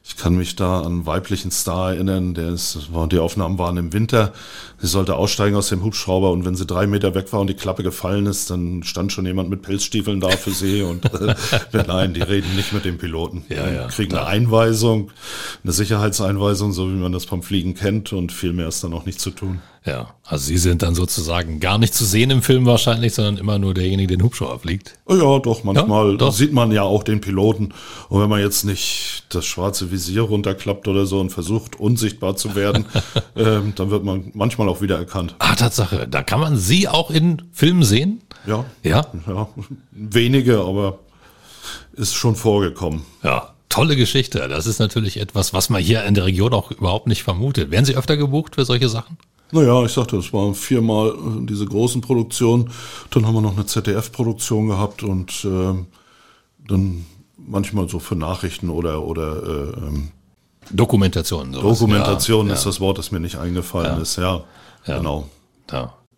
ich 0.09 0.16
kann 0.16 0.37
mich 0.37 0.57
da 0.57 0.81
an 0.81 0.87
einen 0.87 1.07
weiblichen 1.07 1.51
Star 1.51 1.92
erinnern, 1.92 2.33
der 2.33 2.49
ist, 2.49 2.79
die 3.12 3.18
Aufnahmen 3.18 3.59
waren 3.59 3.77
im 3.77 3.92
Winter. 3.92 4.33
Sie 4.79 4.87
sollte 4.87 5.16
aussteigen 5.16 5.55
aus 5.55 5.68
dem 5.68 5.85
Hubschrauber 5.85 6.33
und 6.33 6.47
wenn 6.47 6.55
sie 6.55 6.64
drei 6.64 6.87
Meter 6.87 7.14
weg 7.14 7.31
war 7.35 7.40
und 7.40 7.49
die 7.49 7.55
Klappe 7.55 7.83
gefallen 7.83 8.25
ist, 8.25 8.49
dann 8.49 8.83
stand 8.85 9.12
schon 9.12 9.27
jemand 9.27 9.51
mit 9.51 9.61
Pilzstiefeln 9.61 10.21
da 10.21 10.31
für 10.31 10.53
sie 10.53 10.81
und 10.81 11.05
äh, 11.12 11.35
nein, 11.87 12.14
die 12.14 12.23
reden 12.23 12.57
nicht 12.57 12.73
mit 12.73 12.87
dem 12.87 12.97
Piloten. 12.97 13.44
Ja, 13.51 13.71
ja, 13.71 13.87
kriegen 13.88 14.16
eine 14.16 14.27
Einweisung, 14.27 15.11
eine 15.62 15.73
Sicherheitseinweisung, 15.73 16.73
so 16.73 16.88
wie 16.88 16.97
man 16.97 17.12
das 17.12 17.27
vom 17.27 17.42
Fliegen 17.42 17.75
kennt 17.75 18.14
und 18.14 18.33
viel 18.33 18.55
mehr 18.55 18.68
ist 18.68 18.83
dann 18.83 18.94
auch 18.94 19.05
nicht 19.05 19.21
zu 19.21 19.31
tun. 19.31 19.61
Ja, 19.88 20.14
also 20.24 20.44
Sie 20.44 20.59
sind 20.59 20.83
dann 20.83 20.94
sozusagen 20.94 21.61
gar 21.61 21.79
nicht 21.79 21.94
zu 21.94 22.05
sehen 22.05 22.31
im 22.31 22.42
Film 22.42 22.66
wahrscheinlich, 22.66 23.14
sondern 23.14 23.38
immer 23.38 23.59
nur 23.59 23.72
derjenige, 23.72 24.09
der 24.09 24.16
den 24.18 24.24
Hubschrauber 24.24 24.59
fliegt. 24.59 24.98
Ja, 25.09 25.38
doch, 25.38 25.64
manchmal 25.64 26.11
ja, 26.12 26.16
doch. 26.18 26.33
sieht 26.33 26.53
man 26.53 26.72
ja 26.72 26.83
auch 26.83 27.03
den 27.03 27.22
Piloten. 27.22 27.72
Und 28.11 28.20
wenn 28.20 28.29
man 28.29 28.40
jetzt 28.40 28.64
nicht 28.64 29.24
das 29.31 29.46
schwarze 29.46 29.90
Visier 29.90 30.22
runterklappt 30.22 30.88
oder 30.88 31.07
so 31.07 31.20
und 31.20 31.31
versucht, 31.31 31.81
unsichtbar 31.81 32.37
zu 32.37 32.55
werden, 32.55 32.85
ähm, 33.37 33.72
dann 33.77 33.90
wird 33.90 34.05
man 34.05 34.31
manchmal 34.35 34.68
auch 34.68 34.83
wieder 34.83 34.98
erkannt. 34.98 35.35
Ah, 35.38 35.55
Tatsache. 35.55 36.07
Da 36.07 36.22
kann 36.22 36.40
man 36.40 36.59
Sie 36.59 36.87
auch 36.87 37.11
in 37.11 37.42
Filmen 37.53 37.83
sehen? 37.83 38.20
Ja. 38.46 38.66
Ja? 38.83 39.07
Ja, 39.27 39.48
wenige, 39.90 40.61
aber 40.61 40.98
ist 41.94 42.14
schon 42.14 42.37
vorgekommen. 42.37 43.03
Ja, 43.22 43.55
tolle 43.70 43.96
Geschichte. 43.96 44.46
Das 44.48 44.66
ist 44.66 44.81
natürlich 44.81 45.18
etwas, 45.18 45.55
was 45.55 45.70
man 45.70 45.83
hier 45.83 46.05
in 46.05 46.14
der 46.14 46.27
Region 46.27 46.53
auch 46.53 46.70
überhaupt 46.70 47.07
nicht 47.07 47.22
vermutet. 47.22 47.70
Werden 47.70 47.87
Sie 47.87 47.96
öfter 47.96 48.16
gebucht 48.16 48.57
für 48.57 48.64
solche 48.66 48.88
Sachen? 48.88 49.16
Naja, 49.50 49.82
ich 49.84 49.92
sagte, 49.92 50.16
es 50.16 50.32
waren 50.32 50.54
viermal 50.54 51.11
äh, 51.11 51.46
diese 51.46 51.66
großen 51.66 52.00
Produktionen. 52.00 52.70
Dann 53.11 53.26
haben 53.26 53.34
wir 53.34 53.40
noch 53.40 53.56
eine 53.56 53.66
ZDF-Produktion 53.66 54.68
gehabt 54.68 55.02
und 55.02 55.44
äh, 55.44 55.74
dann 56.68 57.06
manchmal 57.37 57.88
so 57.88 57.98
für 57.98 58.16
Nachrichten 58.16 58.68
oder 58.68 59.02
oder 59.02 59.42
äh, 59.42 59.87
ähm, 59.87 60.08
Dokumentation. 60.70 61.54
Sowas. 61.54 61.78
Dokumentation 61.78 62.48
ja, 62.48 62.54
ist 62.54 62.64
ja. 62.64 62.70
das 62.70 62.80
Wort, 62.80 62.98
das 62.98 63.11
mir 63.11 63.20
nicht 63.20 63.37
eingefallen 63.37 63.96
ja. 63.96 64.02
ist. 64.02 64.16
Ja, 64.16 64.44
genau. 64.84 65.28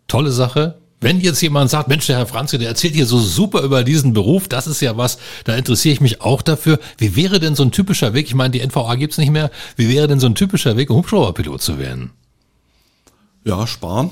Tolle 0.07 0.31
Sache. 0.31 0.77
Wenn 1.03 1.19
jetzt 1.19 1.41
jemand 1.41 1.71
sagt, 1.71 1.87
Mensch, 1.87 2.05
der 2.05 2.17
Herr 2.17 2.27
Franzke, 2.27 2.59
der 2.59 2.67
erzählt 2.67 2.93
hier 2.93 3.07
so 3.07 3.17
super 3.17 3.63
über 3.63 3.83
diesen 3.83 4.13
Beruf, 4.13 4.47
das 4.47 4.67
ist 4.67 4.81
ja 4.81 4.97
was, 4.97 5.17
da 5.45 5.55
interessiere 5.55 5.93
ich 5.93 6.01
mich 6.01 6.21
auch 6.21 6.43
dafür. 6.43 6.79
Wie 6.97 7.15
wäre 7.15 7.39
denn 7.39 7.55
so 7.55 7.63
ein 7.63 7.71
typischer 7.71 8.13
Weg, 8.13 8.27
ich 8.27 8.35
meine, 8.35 8.51
die 8.51 8.59
NVA 8.59 8.93
gibt's 8.95 9.17
nicht 9.17 9.31
mehr, 9.31 9.49
wie 9.77 9.89
wäre 9.89 10.07
denn 10.07 10.19
so 10.19 10.27
ein 10.27 10.35
typischer 10.35 10.77
Weg, 10.77 10.91
um 10.91 10.97
Hubschrauberpilot 10.97 11.59
zu 11.59 11.79
werden? 11.79 12.11
Ja, 13.43 13.65
sparen. 13.67 14.11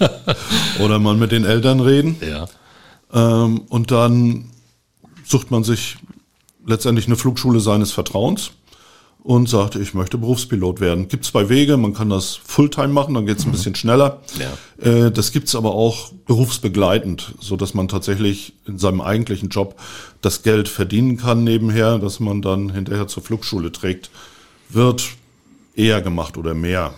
Oder 0.80 0.98
mal 0.98 1.16
mit 1.16 1.32
den 1.32 1.44
Eltern 1.44 1.80
reden. 1.80 2.16
Ja. 2.20 2.46
Ähm, 3.12 3.62
und 3.68 3.90
dann 3.90 4.50
sucht 5.24 5.50
man 5.50 5.64
sich 5.64 5.96
letztendlich 6.66 7.06
eine 7.06 7.16
Flugschule 7.16 7.60
seines 7.60 7.92
Vertrauens 7.92 8.50
und 9.26 9.48
sagt, 9.48 9.74
ich 9.74 9.92
möchte 9.92 10.18
Berufspilot 10.18 10.80
werden. 10.80 11.08
Gibt 11.08 11.24
zwei 11.24 11.48
Wege, 11.48 11.76
man 11.76 11.94
kann 11.94 12.10
das 12.10 12.36
Fulltime 12.36 12.88
machen, 12.88 13.14
dann 13.14 13.26
geht 13.26 13.38
es 13.38 13.44
ein 13.44 13.48
mhm. 13.48 13.52
bisschen 13.52 13.74
schneller. 13.74 14.20
Ja. 14.38 14.88
Äh, 14.88 15.10
das 15.10 15.32
gibt's 15.32 15.56
aber 15.56 15.74
auch 15.74 16.12
berufsbegleitend, 16.26 17.34
so 17.40 17.56
dass 17.56 17.74
man 17.74 17.88
tatsächlich 17.88 18.54
in 18.66 18.78
seinem 18.78 19.00
eigentlichen 19.00 19.48
Job 19.48 19.74
das 20.20 20.42
Geld 20.42 20.68
verdienen 20.68 21.16
kann 21.16 21.42
nebenher, 21.42 21.98
dass 21.98 22.20
man 22.20 22.40
dann 22.40 22.70
hinterher 22.70 23.08
zur 23.08 23.22
Flugschule 23.22 23.72
trägt, 23.72 24.10
wird 24.68 25.04
eher 25.74 26.02
gemacht 26.02 26.36
oder 26.36 26.54
mehr. 26.54 26.94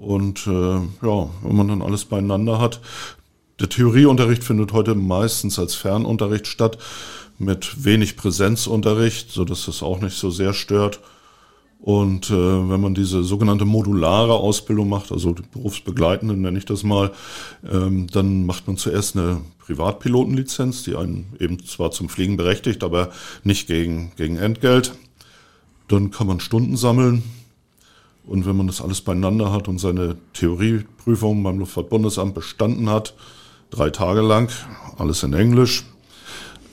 Und 0.00 0.46
äh, 0.46 0.50
ja, 0.50 1.30
wenn 1.42 1.56
man 1.56 1.68
dann 1.68 1.82
alles 1.82 2.06
beieinander 2.06 2.58
hat, 2.58 2.80
der 3.60 3.68
Theorieunterricht 3.68 4.42
findet 4.42 4.72
heute 4.72 4.94
meistens 4.94 5.58
als 5.58 5.74
Fernunterricht 5.74 6.46
statt, 6.46 6.78
mit 7.38 7.84
wenig 7.84 8.16
Präsenzunterricht, 8.16 9.30
so 9.30 9.44
dass 9.44 9.66
das 9.66 9.82
auch 9.82 10.00
nicht 10.00 10.16
so 10.16 10.30
sehr 10.30 10.54
stört. 10.54 11.00
Und 11.80 12.30
äh, 12.30 12.34
wenn 12.34 12.80
man 12.80 12.94
diese 12.94 13.22
sogenannte 13.24 13.64
modulare 13.64 14.34
Ausbildung 14.34 14.88
macht, 14.88 15.12
also 15.12 15.32
die 15.32 15.42
berufsbegleitende 15.42 16.34
nenne 16.36 16.58
ich 16.58 16.66
das 16.66 16.82
mal, 16.82 17.12
ähm, 17.70 18.06
dann 18.06 18.44
macht 18.44 18.66
man 18.66 18.76
zuerst 18.76 19.16
eine 19.16 19.40
Privatpilotenlizenz, 19.58 20.82
die 20.82 20.96
einen 20.96 21.32
eben 21.38 21.64
zwar 21.64 21.90
zum 21.90 22.08
Fliegen 22.08 22.36
berechtigt, 22.36 22.84
aber 22.84 23.10
nicht 23.44 23.66
gegen, 23.66 24.12
gegen 24.16 24.36
Entgelt. 24.36 24.92
Dann 25.88 26.10
kann 26.10 26.26
man 26.26 26.40
Stunden 26.40 26.76
sammeln, 26.76 27.22
und 28.26 28.46
wenn 28.46 28.56
man 28.56 28.66
das 28.66 28.80
alles 28.80 29.00
beieinander 29.00 29.52
hat 29.52 29.68
und 29.68 29.78
seine 29.78 30.16
Theorieprüfung 30.34 31.42
beim 31.42 31.58
Luftfahrtbundesamt 31.58 32.34
bestanden 32.34 32.88
hat, 32.88 33.14
drei 33.70 33.90
Tage 33.90 34.20
lang, 34.20 34.50
alles 34.98 35.22
in 35.22 35.32
Englisch, 35.32 35.84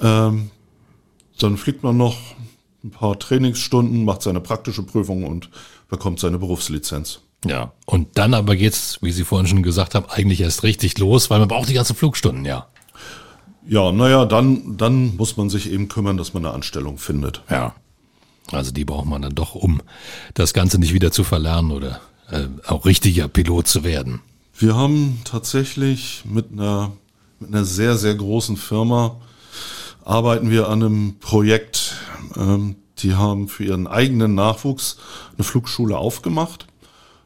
ähm, 0.01 0.51
dann 1.39 1.57
fliegt 1.57 1.83
man 1.83 1.97
noch 1.97 2.17
ein 2.83 2.91
paar 2.91 3.17
Trainingsstunden, 3.17 4.05
macht 4.05 4.21
seine 4.21 4.39
praktische 4.39 4.83
Prüfung 4.83 5.23
und 5.23 5.49
bekommt 5.89 6.19
seine 6.19 6.39
Berufslizenz. 6.39 7.21
Ja, 7.45 7.71
und 7.85 8.17
dann 8.17 8.33
aber 8.33 8.55
geht's, 8.55 8.99
wie 9.01 9.11
Sie 9.11 9.23
vorhin 9.23 9.47
schon 9.47 9.63
gesagt 9.63 9.95
haben, 9.95 10.07
eigentlich 10.09 10.41
erst 10.41 10.63
richtig 10.63 10.97
los, 10.97 11.29
weil 11.29 11.39
man 11.39 11.47
braucht 11.47 11.69
die 11.69 11.73
ganzen 11.73 11.95
Flugstunden, 11.95 12.45
ja. 12.45 12.67
Ja, 13.67 13.91
naja, 13.91 14.25
dann, 14.25 14.77
dann 14.77 15.15
muss 15.17 15.37
man 15.37 15.49
sich 15.49 15.71
eben 15.71 15.87
kümmern, 15.87 16.17
dass 16.17 16.33
man 16.33 16.45
eine 16.45 16.55
Anstellung 16.55 16.97
findet. 16.97 17.41
Ja. 17.49 17.75
Also 18.51 18.71
die 18.71 18.85
braucht 18.85 19.07
man 19.07 19.21
dann 19.21 19.35
doch, 19.35 19.55
um 19.55 19.81
das 20.33 20.53
Ganze 20.53 20.79
nicht 20.79 20.93
wieder 20.93 21.11
zu 21.11 21.23
verlernen 21.23 21.71
oder 21.71 21.99
äh, 22.31 22.47
auch 22.65 22.85
richtiger 22.85 23.27
Pilot 23.27 23.67
zu 23.67 23.83
werden. 23.83 24.21
Wir 24.57 24.75
haben 24.75 25.21
tatsächlich 25.23 26.23
mit 26.25 26.51
einer, 26.51 26.91
mit 27.39 27.49
einer 27.49 27.65
sehr, 27.65 27.97
sehr 27.97 28.15
großen 28.15 28.57
Firma 28.57 29.17
arbeiten 30.07 30.49
wir 30.49 30.69
an 30.69 30.83
einem 30.83 31.15
Projekt. 31.19 31.95
Ähm, 32.35 32.77
die 32.99 33.13
haben 33.13 33.47
für 33.47 33.65
ihren 33.65 33.87
eigenen 33.87 34.33
Nachwuchs 34.35 34.97
eine 35.35 35.43
Flugschule 35.43 35.97
aufgemacht. 35.97 36.65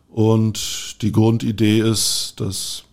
Und 0.09 1.01
die 1.01 1.11
Grundidee 1.11 1.79
ist, 1.79 2.33
dass 2.37 2.83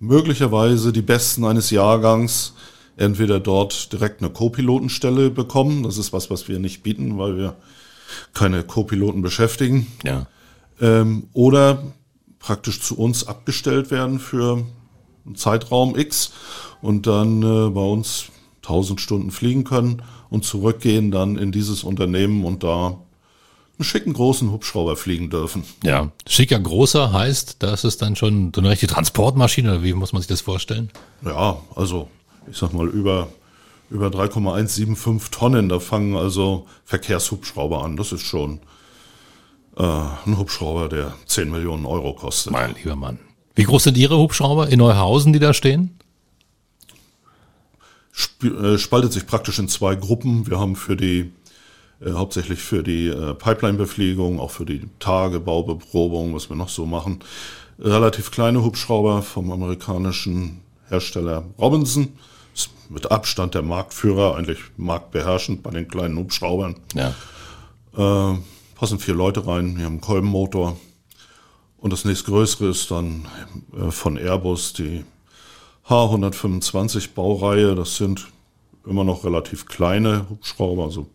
möglicherweise 0.00 0.92
die 0.92 1.02
Besten 1.02 1.44
eines 1.44 1.70
Jahrgangs 1.70 2.52
entweder 2.98 3.40
dort 3.40 3.92
direkt 3.92 4.20
eine 4.20 4.30
Co-Pilotenstelle 4.30 5.30
bekommen. 5.30 5.82
Das 5.84 5.98
ist 5.98 6.12
was, 6.12 6.30
was 6.30 6.48
wir 6.48 6.58
nicht 6.58 6.82
bieten, 6.82 7.18
weil 7.18 7.36
wir 7.36 7.56
keine 8.34 8.62
Co-Piloten 8.64 9.22
beschäftigen. 9.22 9.86
Ja. 10.04 10.26
Ähm, 10.80 11.28
oder 11.32 11.82
praktisch 12.38 12.80
zu 12.80 12.98
uns 12.98 13.26
abgestellt 13.26 13.90
werden 13.90 14.18
für 14.18 14.64
einen 15.26 15.36
Zeitraum 15.36 15.96
X 15.96 16.32
und 16.80 17.06
dann 17.06 17.42
äh, 17.42 17.70
bei 17.70 17.80
uns 17.80 18.26
1000 18.62 19.00
Stunden 19.00 19.30
fliegen 19.30 19.64
können 19.64 20.02
und 20.30 20.44
zurückgehen 20.44 21.10
dann 21.10 21.36
in 21.36 21.52
dieses 21.52 21.84
Unternehmen 21.84 22.44
und 22.44 22.62
da 22.62 22.98
einen 23.78 23.84
schicken 23.84 24.12
großen 24.12 24.50
Hubschrauber 24.50 24.96
fliegen 24.96 25.30
dürfen. 25.30 25.62
Ja, 25.84 26.10
schicker 26.26 26.58
großer 26.58 27.12
heißt, 27.12 27.56
das 27.60 27.84
ist 27.84 28.02
dann 28.02 28.16
schon 28.16 28.52
so 28.54 28.60
eine 28.60 28.70
richtige 28.70 28.92
Transportmaschine 28.92 29.70
oder 29.70 29.82
wie 29.84 29.92
muss 29.92 30.12
man 30.12 30.20
sich 30.20 30.28
das 30.28 30.40
vorstellen? 30.40 30.90
Ja, 31.24 31.58
also 31.74 32.08
ich 32.50 32.56
sag 32.56 32.72
mal, 32.72 32.88
über, 32.88 33.28
über 33.90 34.10
3,175 34.10 35.30
Tonnen. 35.30 35.68
Da 35.68 35.80
fangen 35.80 36.16
also 36.16 36.66
Verkehrshubschrauber 36.84 37.84
an. 37.84 37.96
Das 37.96 38.12
ist 38.12 38.22
schon 38.22 38.60
äh, 39.76 39.82
ein 39.82 40.38
Hubschrauber, 40.38 40.88
der 40.88 41.14
10 41.26 41.50
Millionen 41.50 41.86
Euro 41.86 42.14
kostet. 42.14 42.52
Mein 42.52 42.74
lieber 42.74 42.96
Mann. 42.96 43.18
Wie 43.54 43.64
groß 43.64 43.84
sind 43.84 43.96
Ihre 43.96 44.18
Hubschrauber 44.18 44.68
in 44.68 44.78
Neuhausen, 44.78 45.32
die 45.32 45.40
da 45.40 45.52
stehen? 45.52 45.98
Sp 48.14 48.50
äh, 48.50 48.78
spaltet 48.78 49.12
sich 49.12 49.26
praktisch 49.26 49.58
in 49.58 49.68
zwei 49.68 49.94
Gruppen. 49.94 50.46
Wir 50.48 50.58
haben 50.58 50.76
für 50.76 50.96
die 50.96 51.32
äh, 52.00 52.12
hauptsächlich 52.12 52.60
für 52.60 52.82
die 52.82 53.08
äh, 53.08 53.34
Pipeline-Beflegung, 53.34 54.40
auch 54.40 54.50
für 54.50 54.64
die 54.64 54.88
Tagebaubeprobung, 54.98 56.34
was 56.34 56.48
wir 56.48 56.56
noch 56.56 56.68
so 56.68 56.86
machen, 56.86 57.20
relativ 57.78 58.30
kleine 58.30 58.62
Hubschrauber 58.62 59.22
vom 59.22 59.50
amerikanischen 59.50 60.60
Hersteller 60.88 61.44
Robinson. 61.58 62.08
Ist 62.58 62.70
mit 62.88 63.12
Abstand 63.12 63.54
der 63.54 63.62
Marktführer, 63.62 64.34
eigentlich 64.34 64.58
marktbeherrschend 64.76 65.62
bei 65.62 65.70
den 65.70 65.86
kleinen 65.86 66.18
Hubschraubern. 66.18 66.74
Ja. 66.92 67.14
Äh, 67.96 68.38
passen 68.74 68.98
vier 68.98 69.14
Leute 69.14 69.46
rein, 69.46 69.76
wir 69.78 69.84
haben 69.84 69.92
einen 69.94 70.00
Kolbenmotor. 70.00 70.76
Und 71.76 71.92
das 71.92 72.04
nächstgrößere 72.04 72.70
ist 72.70 72.90
dann 72.90 73.28
äh, 73.76 73.92
von 73.92 74.16
Airbus 74.16 74.72
die 74.72 75.04
H125 75.86 77.10
Baureihe. 77.14 77.76
Das 77.76 77.96
sind 77.96 78.26
immer 78.84 79.04
noch 79.04 79.22
relativ 79.22 79.66
kleine 79.66 80.28
Hubschrauber, 80.28 80.82
also 80.82 81.06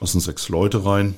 passen 0.00 0.20
sechs 0.20 0.48
Leute 0.48 0.84
rein, 0.84 1.14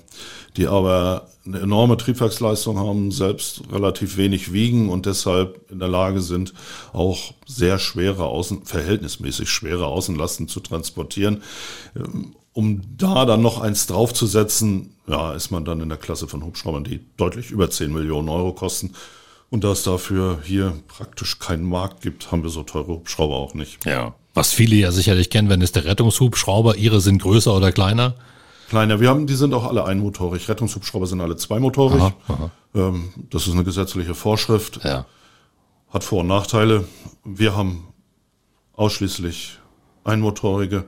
die 0.56 0.66
aber 0.66 1.28
eine 1.44 1.60
enorme 1.60 1.96
Triebwerksleistung 1.96 2.78
haben, 2.78 3.10
selbst 3.10 3.62
relativ 3.72 4.16
wenig 4.16 4.52
wiegen 4.52 4.90
und 4.90 5.06
deshalb 5.06 5.70
in 5.70 5.78
der 5.78 5.88
Lage 5.88 6.20
sind, 6.20 6.52
auch 6.92 7.32
sehr 7.46 7.78
schwere 7.78 8.26
Außen, 8.26 8.64
verhältnismäßig 8.64 9.48
schwere 9.48 9.86
Außenlasten 9.86 10.48
zu 10.48 10.60
transportieren. 10.60 11.42
Ähm, 11.96 12.34
um 12.52 12.82
da 12.96 13.24
dann 13.24 13.40
noch 13.40 13.60
eins 13.60 13.86
draufzusetzen, 13.86 14.90
ja, 15.06 15.32
ist 15.32 15.50
man 15.50 15.64
dann 15.64 15.80
in 15.80 15.88
der 15.88 15.98
Klasse 15.98 16.26
von 16.26 16.44
Hubschraubern, 16.44 16.84
die 16.84 17.00
deutlich 17.16 17.50
über 17.50 17.70
10 17.70 17.92
Millionen 17.92 18.28
Euro 18.28 18.52
kosten. 18.52 18.94
Und 19.50 19.64
da 19.64 19.72
es 19.72 19.82
dafür 19.82 20.40
hier 20.42 20.74
praktisch 20.88 21.38
keinen 21.38 21.64
Markt 21.64 22.02
gibt, 22.02 22.30
haben 22.30 22.42
wir 22.42 22.50
so 22.50 22.64
teure 22.64 22.88
Hubschrauber 22.88 23.36
auch 23.36 23.54
nicht. 23.54 23.84
Ja. 23.86 24.14
Was 24.34 24.52
viele 24.52 24.76
ja 24.76 24.92
sicherlich 24.92 25.30
kennen, 25.30 25.48
wenn 25.48 25.62
es 25.62 25.72
der 25.72 25.84
Rettungshubschrauber, 25.84 26.76
ihre 26.76 27.00
sind 27.00 27.22
größer 27.22 27.56
oder 27.56 27.72
kleiner? 27.72 28.14
Kleiner. 28.68 29.00
Wir 29.00 29.08
haben, 29.08 29.26
die 29.26 29.34
sind 29.34 29.54
auch 29.54 29.64
alle 29.64 29.84
einmotorig. 29.84 30.48
Rettungshubschrauber 30.48 31.06
sind 31.06 31.20
alle 31.20 31.36
zweimotorig. 31.36 32.02
Aha, 32.02 32.14
aha. 32.28 32.50
Ähm, 32.74 33.12
das 33.30 33.46
ist 33.46 33.54
eine 33.54 33.64
gesetzliche 33.64 34.14
Vorschrift. 34.14 34.84
Ja. 34.84 35.06
Hat 35.90 36.04
Vor- 36.04 36.20
und 36.20 36.26
Nachteile. 36.26 36.84
Wir 37.24 37.56
haben 37.56 37.88
ausschließlich 38.74 39.58
einmotorige. 40.04 40.84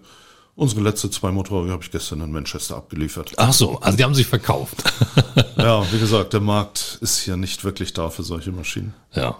Unsere 0.57 0.83
letzte 0.83 1.11
zweimotorige 1.11 1.73
habe 1.73 1.83
ich 1.83 1.91
gestern 1.91 2.21
in 2.21 2.33
Manchester 2.33 2.77
abgeliefert. 2.77 3.33
Ach 3.39 3.53
so, 3.55 3.79
also 3.81 3.97
die 3.97 4.05
haben 4.05 4.15
sich 4.15 4.27
verkauft. 4.27 4.85
ja, 5.57 5.91
wie 5.91 5.99
gesagt, 5.99 6.35
der 6.35 6.41
Markt 6.41 6.99
ist 7.01 7.21
hier 7.21 7.39
nicht 7.39 7.65
wirklich 7.65 7.95
da 7.95 8.11
für 8.11 8.23
solche 8.23 8.53
Maschinen. 8.53 8.93
Ja. 9.15 9.39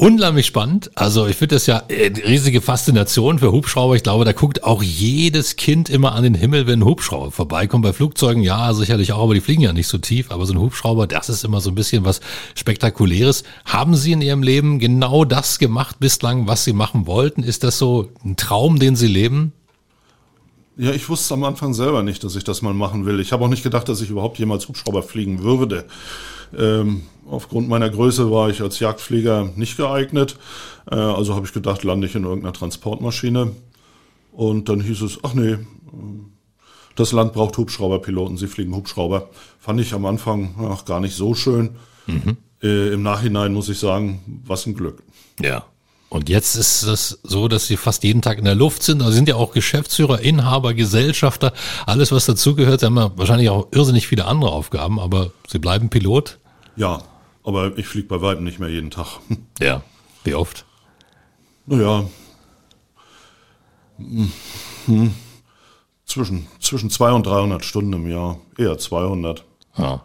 Unheimlich 0.00 0.46
spannend. 0.46 0.92
Also 0.94 1.26
ich 1.26 1.34
finde 1.34 1.56
das 1.56 1.66
ja 1.66 1.82
äh, 1.88 2.12
riesige 2.24 2.60
Faszination 2.60 3.40
für 3.40 3.50
Hubschrauber. 3.50 3.96
Ich 3.96 4.04
glaube, 4.04 4.24
da 4.24 4.30
guckt 4.30 4.62
auch 4.62 4.80
jedes 4.80 5.56
Kind 5.56 5.90
immer 5.90 6.12
an 6.12 6.22
den 6.22 6.34
Himmel, 6.34 6.68
wenn 6.68 6.78
ein 6.78 6.84
Hubschrauber 6.84 7.32
vorbeikommt. 7.32 7.82
Bei 7.82 7.92
Flugzeugen 7.92 8.44
ja, 8.44 8.72
sicherlich 8.74 9.12
auch, 9.12 9.24
aber 9.24 9.34
die 9.34 9.40
fliegen 9.40 9.62
ja 9.62 9.72
nicht 9.72 9.88
so 9.88 9.98
tief. 9.98 10.30
Aber 10.30 10.46
so 10.46 10.52
ein 10.52 10.60
Hubschrauber, 10.60 11.08
das 11.08 11.28
ist 11.28 11.44
immer 11.44 11.60
so 11.60 11.72
ein 11.72 11.74
bisschen 11.74 12.04
was 12.04 12.20
Spektakuläres. 12.54 13.42
Haben 13.64 13.96
Sie 13.96 14.12
in 14.12 14.22
Ihrem 14.22 14.44
Leben 14.44 14.78
genau 14.78 15.24
das 15.24 15.58
gemacht 15.58 15.96
bislang, 15.98 16.46
was 16.46 16.62
Sie 16.62 16.74
machen 16.74 17.08
wollten? 17.08 17.42
Ist 17.42 17.64
das 17.64 17.76
so 17.76 18.12
ein 18.24 18.36
Traum, 18.36 18.78
den 18.78 18.94
Sie 18.94 19.08
leben? 19.08 19.52
Ja, 20.78 20.92
ich 20.92 21.08
wusste 21.08 21.34
am 21.34 21.42
Anfang 21.42 21.74
selber 21.74 22.04
nicht, 22.04 22.22
dass 22.22 22.36
ich 22.36 22.44
das 22.44 22.62
mal 22.62 22.72
machen 22.72 23.04
will. 23.04 23.18
Ich 23.18 23.32
habe 23.32 23.44
auch 23.44 23.48
nicht 23.48 23.64
gedacht, 23.64 23.88
dass 23.88 24.00
ich 24.00 24.10
überhaupt 24.10 24.38
jemals 24.38 24.68
Hubschrauber 24.68 25.02
fliegen 25.02 25.42
würde. 25.42 25.86
Ähm, 26.56 27.02
aufgrund 27.28 27.68
meiner 27.68 27.90
Größe 27.90 28.30
war 28.30 28.48
ich 28.48 28.62
als 28.62 28.78
Jagdflieger 28.78 29.50
nicht 29.56 29.76
geeignet. 29.76 30.38
Äh, 30.88 30.94
also 30.94 31.34
habe 31.34 31.46
ich 31.46 31.52
gedacht, 31.52 31.82
lande 31.82 32.06
ich 32.06 32.14
in 32.14 32.22
irgendeiner 32.22 32.52
Transportmaschine. 32.52 33.56
Und 34.30 34.68
dann 34.68 34.80
hieß 34.80 35.02
es, 35.02 35.18
ach 35.24 35.34
nee, 35.34 35.58
das 36.94 37.10
Land 37.10 37.32
braucht 37.32 37.58
Hubschrauberpiloten, 37.58 38.36
sie 38.36 38.46
fliegen 38.46 38.72
Hubschrauber. 38.72 39.30
Fand 39.58 39.80
ich 39.80 39.94
am 39.94 40.06
Anfang 40.06 40.54
ach, 40.70 40.84
gar 40.84 41.00
nicht 41.00 41.16
so 41.16 41.34
schön. 41.34 41.70
Mhm. 42.06 42.36
Äh, 42.62 42.92
Im 42.92 43.02
Nachhinein 43.02 43.52
muss 43.52 43.68
ich 43.68 43.80
sagen, 43.80 44.42
was 44.46 44.64
ein 44.66 44.74
Glück. 44.74 45.02
Ja. 45.40 45.64
Und 46.08 46.28
jetzt 46.28 46.56
ist 46.56 46.84
es 46.84 47.18
so, 47.22 47.48
dass 47.48 47.66
sie 47.66 47.76
fast 47.76 48.02
jeden 48.02 48.22
Tag 48.22 48.38
in 48.38 48.44
der 48.44 48.54
Luft 48.54 48.82
sind. 48.82 49.02
Also 49.02 49.12
sind 49.12 49.28
ja 49.28 49.34
auch 49.34 49.52
Geschäftsführer, 49.52 50.20
Inhaber, 50.20 50.72
Gesellschafter, 50.72 51.52
alles 51.84 52.12
was 52.12 52.24
dazugehört. 52.24 52.80
Sie 52.80 52.86
haben 52.86 52.96
ja 52.96 53.12
wahrscheinlich 53.16 53.50
auch 53.50 53.68
irrsinnig 53.72 54.06
viele 54.06 54.24
andere 54.24 54.50
Aufgaben, 54.52 54.98
aber 54.98 55.32
sie 55.46 55.58
bleiben 55.58 55.90
Pilot. 55.90 56.38
Ja, 56.76 57.02
aber 57.44 57.76
ich 57.76 57.86
fliege 57.86 58.08
bei 58.08 58.22
weitem 58.22 58.44
nicht 58.44 58.58
mehr 58.58 58.70
jeden 58.70 58.90
Tag. 58.90 59.06
Ja, 59.60 59.82
wie 60.24 60.34
oft? 60.34 60.64
Naja, 61.66 62.04
hm, 63.98 64.32
hm, 64.86 65.14
zwischen, 66.06 66.46
zwischen 66.60 66.88
200 66.88 67.16
und 67.16 67.32
300 67.32 67.64
Stunden 67.64 67.92
im 67.92 68.10
Jahr, 68.10 68.38
eher 68.56 68.78
200. 68.78 69.44
Ja. 69.76 70.04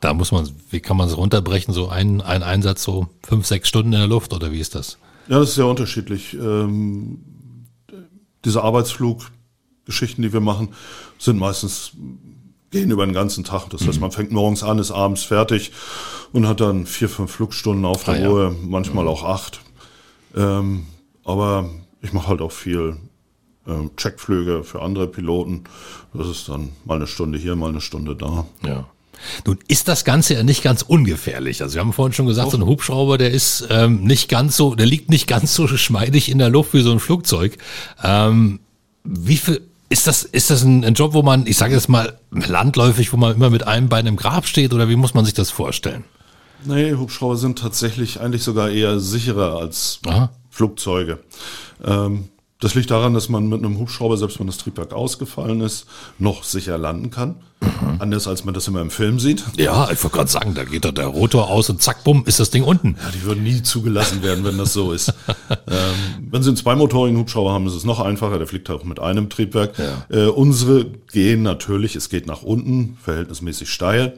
Da 0.00 0.14
muss 0.14 0.32
man, 0.32 0.48
wie 0.70 0.80
kann 0.80 0.96
man 0.96 1.08
es 1.08 1.16
runterbrechen, 1.16 1.72
so 1.72 1.88
ein, 1.88 2.20
ein 2.20 2.42
Einsatz 2.42 2.82
so 2.82 3.08
fünf, 3.22 3.46
sechs 3.46 3.68
Stunden 3.68 3.92
in 3.92 3.98
der 3.98 4.08
Luft 4.08 4.32
oder 4.32 4.52
wie 4.52 4.60
ist 4.60 4.74
das? 4.74 4.98
Ja, 5.28 5.40
das 5.40 5.50
ist 5.50 5.54
sehr 5.56 5.66
unterschiedlich. 5.66 6.34
Ähm, 6.34 7.18
diese 8.44 8.62
Arbeitsfluggeschichten, 8.62 10.22
die 10.22 10.32
wir 10.32 10.40
machen, 10.40 10.68
sind 11.18 11.38
meistens 11.38 11.92
gehen 12.70 12.90
über 12.90 13.06
den 13.06 13.14
ganzen 13.14 13.44
Tag. 13.44 13.68
Das 13.70 13.86
heißt, 13.86 14.00
man 14.00 14.12
fängt 14.12 14.32
morgens 14.32 14.62
an, 14.62 14.78
ist 14.78 14.90
abends 14.90 15.24
fertig 15.24 15.72
und 16.32 16.46
hat 16.46 16.60
dann 16.60 16.86
vier, 16.86 17.08
fünf 17.08 17.32
Flugstunden 17.32 17.84
auf 17.84 18.04
der 18.04 18.14
ah, 18.14 18.28
Ruhe, 18.28 18.44
ja. 18.44 18.66
manchmal 18.66 19.04
mhm. 19.04 19.10
auch 19.10 19.24
acht. 19.24 19.60
Ähm, 20.34 20.86
aber 21.24 21.70
ich 22.02 22.12
mache 22.12 22.28
halt 22.28 22.40
auch 22.40 22.52
viel 22.52 22.96
ähm, 23.66 23.90
Checkflüge 23.96 24.64
für 24.64 24.82
andere 24.82 25.08
Piloten. 25.08 25.64
Das 26.12 26.28
ist 26.28 26.48
dann 26.48 26.70
mal 26.84 26.96
eine 26.96 27.06
Stunde 27.06 27.38
hier, 27.38 27.56
mal 27.56 27.70
eine 27.70 27.80
Stunde 27.80 28.14
da. 28.14 28.46
Ja. 28.64 28.86
Nun 29.44 29.58
ist 29.68 29.88
das 29.88 30.04
Ganze 30.04 30.34
ja 30.34 30.42
nicht 30.42 30.62
ganz 30.62 30.82
ungefährlich. 30.82 31.62
Also 31.62 31.74
wir 31.74 31.80
haben 31.80 31.92
vorhin 31.92 32.12
schon 32.12 32.26
gesagt, 32.26 32.48
oh. 32.48 32.50
so 32.52 32.56
ein 32.58 32.66
Hubschrauber, 32.66 33.18
der 33.18 33.30
ist 33.30 33.66
ähm, 33.70 34.04
nicht 34.04 34.28
ganz 34.28 34.56
so, 34.56 34.74
der 34.74 34.86
liegt 34.86 35.10
nicht 35.10 35.26
ganz 35.26 35.54
so 35.54 35.66
geschmeidig 35.66 36.30
in 36.30 36.38
der 36.38 36.48
Luft 36.48 36.74
wie 36.74 36.82
so 36.82 36.92
ein 36.92 37.00
Flugzeug. 37.00 37.58
Ähm, 38.02 38.60
wie 39.04 39.36
viel 39.36 39.62
ist 39.88 40.06
das, 40.06 40.24
ist 40.24 40.50
das 40.50 40.62
ein, 40.62 40.84
ein 40.84 40.94
Job, 40.94 41.14
wo 41.14 41.22
man, 41.22 41.46
ich 41.46 41.56
sage 41.56 41.74
jetzt 41.74 41.88
mal, 41.88 42.18
landläufig, 42.30 43.12
wo 43.12 43.16
man 43.16 43.34
immer 43.34 43.50
mit 43.50 43.66
einem 43.66 43.88
Bein 43.88 44.06
im 44.06 44.16
Grab 44.16 44.46
steht 44.46 44.74
oder 44.74 44.88
wie 44.88 44.96
muss 44.96 45.14
man 45.14 45.24
sich 45.24 45.34
das 45.34 45.50
vorstellen? 45.50 46.04
Nee, 46.64 46.94
Hubschrauber 46.94 47.36
sind 47.36 47.58
tatsächlich 47.58 48.20
eigentlich 48.20 48.42
sogar 48.42 48.70
eher 48.70 48.98
sicherer 48.98 49.58
als 49.58 50.00
Aha. 50.06 50.30
Flugzeuge. 50.50 51.20
Ähm, 51.84 52.28
das 52.60 52.74
liegt 52.74 52.90
daran, 52.90 53.12
dass 53.12 53.28
man 53.28 53.48
mit 53.48 53.62
einem 53.62 53.78
Hubschrauber, 53.78 54.16
selbst 54.16 54.40
wenn 54.40 54.46
das 54.46 54.56
Triebwerk 54.56 54.94
ausgefallen 54.94 55.60
ist, 55.60 55.86
noch 56.18 56.42
sicher 56.42 56.78
landen 56.78 57.10
kann. 57.10 57.36
Mhm. 57.60 58.00
Anders 58.00 58.26
als 58.26 58.44
man 58.44 58.54
das 58.54 58.66
immer 58.66 58.80
im 58.80 58.90
Film 58.90 59.18
sieht. 59.20 59.44
Ja, 59.56 59.90
ich 59.90 60.02
wollte 60.02 60.16
gerade 60.16 60.30
sagen, 60.30 60.54
da 60.54 60.64
geht 60.64 60.84
da 60.84 60.92
der 60.92 61.06
Rotor 61.06 61.50
aus 61.50 61.68
und 61.68 61.82
zack, 61.82 62.02
bumm, 62.04 62.24
ist 62.26 62.40
das 62.40 62.50
Ding 62.50 62.62
unten. 62.62 62.96
Ja, 63.02 63.10
die 63.10 63.22
würden 63.24 63.42
nie 63.42 63.62
zugelassen 63.62 64.22
werden, 64.22 64.44
wenn 64.44 64.56
das 64.56 64.72
so 64.72 64.92
ist. 64.92 65.08
ähm, 65.50 66.28
wenn 66.30 66.42
Sie 66.42 66.48
einen 66.48 66.56
zweimotorigen 66.56 67.18
Hubschrauber 67.18 67.52
haben, 67.52 67.66
ist 67.66 67.74
es 67.74 67.84
noch 67.84 68.00
einfacher. 68.00 68.38
Der 68.38 68.46
fliegt 68.46 68.70
auch 68.70 68.84
mit 68.84 69.00
einem 69.00 69.28
Triebwerk. 69.28 69.74
Ja. 69.78 70.06
Äh, 70.16 70.28
unsere 70.28 70.86
gehen 71.12 71.42
natürlich, 71.42 71.94
es 71.94 72.08
geht 72.08 72.26
nach 72.26 72.42
unten, 72.42 72.96
verhältnismäßig 73.02 73.70
steil. 73.70 74.16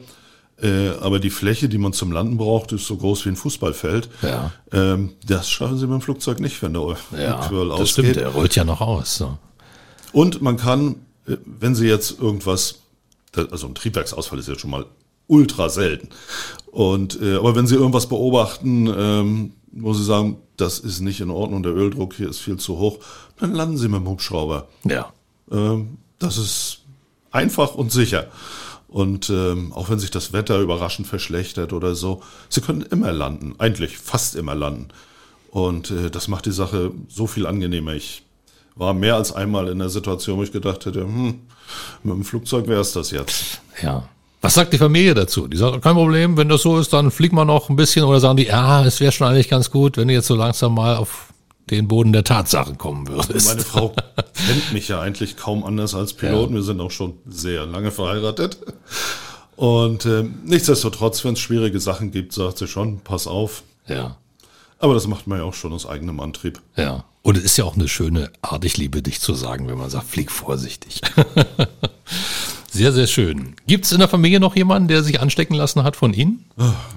Äh, 0.61 0.89
aber 0.99 1.19
die 1.19 1.29
Fläche, 1.29 1.69
die 1.69 1.77
man 1.77 1.93
zum 1.93 2.11
Landen 2.11 2.37
braucht, 2.37 2.71
ist 2.71 2.85
so 2.85 2.97
groß 2.97 3.25
wie 3.25 3.29
ein 3.29 3.35
Fußballfeld. 3.35 4.09
Ja. 4.21 4.51
Ähm, 4.71 5.13
das 5.25 5.49
schaffen 5.49 5.77
sie 5.77 5.87
mit 5.87 5.93
dem 5.93 6.01
Flugzeug 6.01 6.39
nicht, 6.39 6.61
wenn 6.61 6.73
der 6.73 6.97
ja, 7.17 7.35
Twirl 7.47 7.71
ausgeht. 7.71 7.81
Das 7.81 7.89
stimmt, 7.89 8.15
der 8.15 8.27
rollt 8.29 8.55
ja 8.55 8.63
noch 8.63 8.81
aus. 8.81 9.15
So. 9.15 9.37
Und 10.11 10.41
man 10.41 10.57
kann, 10.57 10.95
äh, 11.27 11.37
wenn 11.45 11.75
sie 11.75 11.87
jetzt 11.87 12.19
irgendwas, 12.19 12.79
also 13.35 13.67
ein 13.67 13.75
Triebwerksausfall 13.75 14.39
ist 14.39 14.49
ja 14.49 14.57
schon 14.57 14.71
mal 14.71 14.85
ultra 15.27 15.69
selten. 15.69 16.09
Und 16.71 17.21
äh, 17.21 17.35
aber 17.35 17.55
wenn 17.55 17.67
Sie 17.67 17.75
irgendwas 17.75 18.09
beobachten, 18.09 18.87
ähm, 18.87 19.53
wo 19.71 19.93
Sie 19.93 20.03
sagen, 20.03 20.37
das 20.57 20.79
ist 20.79 20.99
nicht 20.99 21.21
in 21.21 21.29
Ordnung, 21.29 21.63
der 21.63 21.73
Öldruck 21.73 22.15
hier 22.15 22.29
ist 22.29 22.39
viel 22.39 22.57
zu 22.57 22.77
hoch, 22.77 22.99
dann 23.39 23.53
landen 23.53 23.77
Sie 23.77 23.87
mit 23.87 24.01
dem 24.01 24.09
Hubschrauber. 24.09 24.67
Ja. 24.83 25.13
Ähm, 25.51 25.99
das 26.17 26.37
ist 26.37 26.79
einfach 27.31 27.75
und 27.75 27.91
sicher. 27.91 28.27
Und 28.89 29.29
ähm, 29.29 29.71
auch 29.73 29.89
wenn 29.89 29.99
sich 29.99 30.11
das 30.11 30.33
Wetter 30.33 30.59
überraschend 30.59 31.07
verschlechtert 31.07 31.73
oder 31.73 31.93
so, 31.93 32.23
sie 32.49 32.61
können 32.61 32.81
immer 32.81 33.11
landen, 33.11 33.55
eigentlich 33.59 33.97
fast 33.97 34.35
immer 34.35 34.55
landen. 34.55 34.87
Und 35.51 35.91
äh, 35.91 36.09
das 36.09 36.27
macht 36.27 36.45
die 36.45 36.51
Sache 36.51 36.91
so 37.07 37.27
viel 37.27 37.45
angenehmer. 37.45 37.93
Ich 37.93 38.23
war 38.75 38.93
mehr 38.93 39.15
als 39.15 39.31
einmal 39.31 39.67
in 39.67 39.79
der 39.79 39.89
Situation, 39.89 40.39
wo 40.39 40.43
ich 40.43 40.51
gedacht 40.51 40.85
hätte, 40.85 41.01
hm, 41.01 41.41
mit 42.03 42.13
dem 42.13 42.23
Flugzeug 42.23 42.67
wäre 42.67 42.81
es 42.81 42.93
das 42.93 43.11
jetzt. 43.11 43.61
Ja. 43.81 44.07
Was 44.41 44.53
sagt 44.53 44.71
die 44.71 44.77
Familie 44.77 45.13
dazu? 45.13 45.47
Die 45.47 45.57
sagt, 45.57 45.81
kein 45.81 45.95
Problem, 45.95 46.37
wenn 46.37 46.47
das 46.47 46.61
so 46.61 46.79
ist, 46.79 46.93
dann 46.93 47.11
fliegen 47.11 47.35
wir 47.35 47.43
noch 47.43 47.69
ein 47.69 47.75
bisschen 47.75 48.05
oder 48.05 48.21
sagen 48.21 48.37
die, 48.37 48.45
ja, 48.45 48.85
es 48.85 48.99
wäre 49.01 49.11
schon 49.11 49.27
eigentlich 49.27 49.49
ganz 49.49 49.69
gut, 49.69 49.97
wenn 49.97 50.07
du 50.07 50.13
jetzt 50.13 50.27
so 50.27 50.35
langsam 50.35 50.75
mal 50.75 50.95
auf 50.95 51.28
den 51.77 51.87
Boden 51.87 52.13
der 52.13 52.23
Tatsachen 52.23 52.77
kommen 52.77 53.07
würdest. 53.07 53.47
Meine 53.47 53.61
Frau 53.65 53.93
kennt 54.47 54.73
mich 54.73 54.87
ja 54.87 54.99
eigentlich 54.99 55.37
kaum 55.37 55.63
anders 55.63 55.93
als 55.95 56.13
Pilot. 56.13 56.49
Ja. 56.49 56.55
Wir 56.55 56.63
sind 56.63 56.81
auch 56.81 56.91
schon 56.91 57.13
sehr 57.27 57.65
lange 57.65 57.91
verheiratet. 57.91 58.57
Und 59.55 60.05
äh, 60.05 60.23
nichtsdestotrotz, 60.45 61.25
wenn 61.25 61.33
es 61.33 61.39
schwierige 61.39 61.79
Sachen 61.79 62.11
gibt, 62.11 62.33
sagt 62.33 62.59
sie 62.59 62.67
schon, 62.67 63.01
pass 63.01 63.27
auf. 63.27 63.63
Ja. 63.87 64.17
Aber 64.79 64.93
das 64.93 65.07
macht 65.07 65.27
man 65.27 65.39
ja 65.39 65.43
auch 65.43 65.53
schon 65.53 65.73
aus 65.73 65.85
eigenem 65.85 66.19
Antrieb. 66.21 66.61
Ja. 66.77 67.03
Und 67.21 67.37
es 67.37 67.43
ist 67.43 67.57
ja 67.57 67.65
auch 67.65 67.75
eine 67.75 67.89
schöne 67.89 68.31
Art, 68.41 68.63
ich 68.63 68.77
liebe 68.77 69.01
dich 69.01 69.19
zu 69.19 69.33
sagen, 69.33 69.67
wenn 69.67 69.77
man 69.77 69.89
sagt, 69.89 70.07
flieg 70.07 70.31
vorsichtig. 70.31 71.01
sehr, 72.71 72.93
sehr 72.93 73.07
schön. 73.07 73.55
Gibt 73.67 73.85
es 73.85 73.91
in 73.91 73.99
der 73.99 74.07
Familie 74.07 74.39
noch 74.39 74.55
jemanden, 74.55 74.87
der 74.87 75.03
sich 75.03 75.19
anstecken 75.19 75.55
lassen 75.55 75.83
hat 75.83 75.97
von 75.97 76.13
Ihnen? 76.13 76.45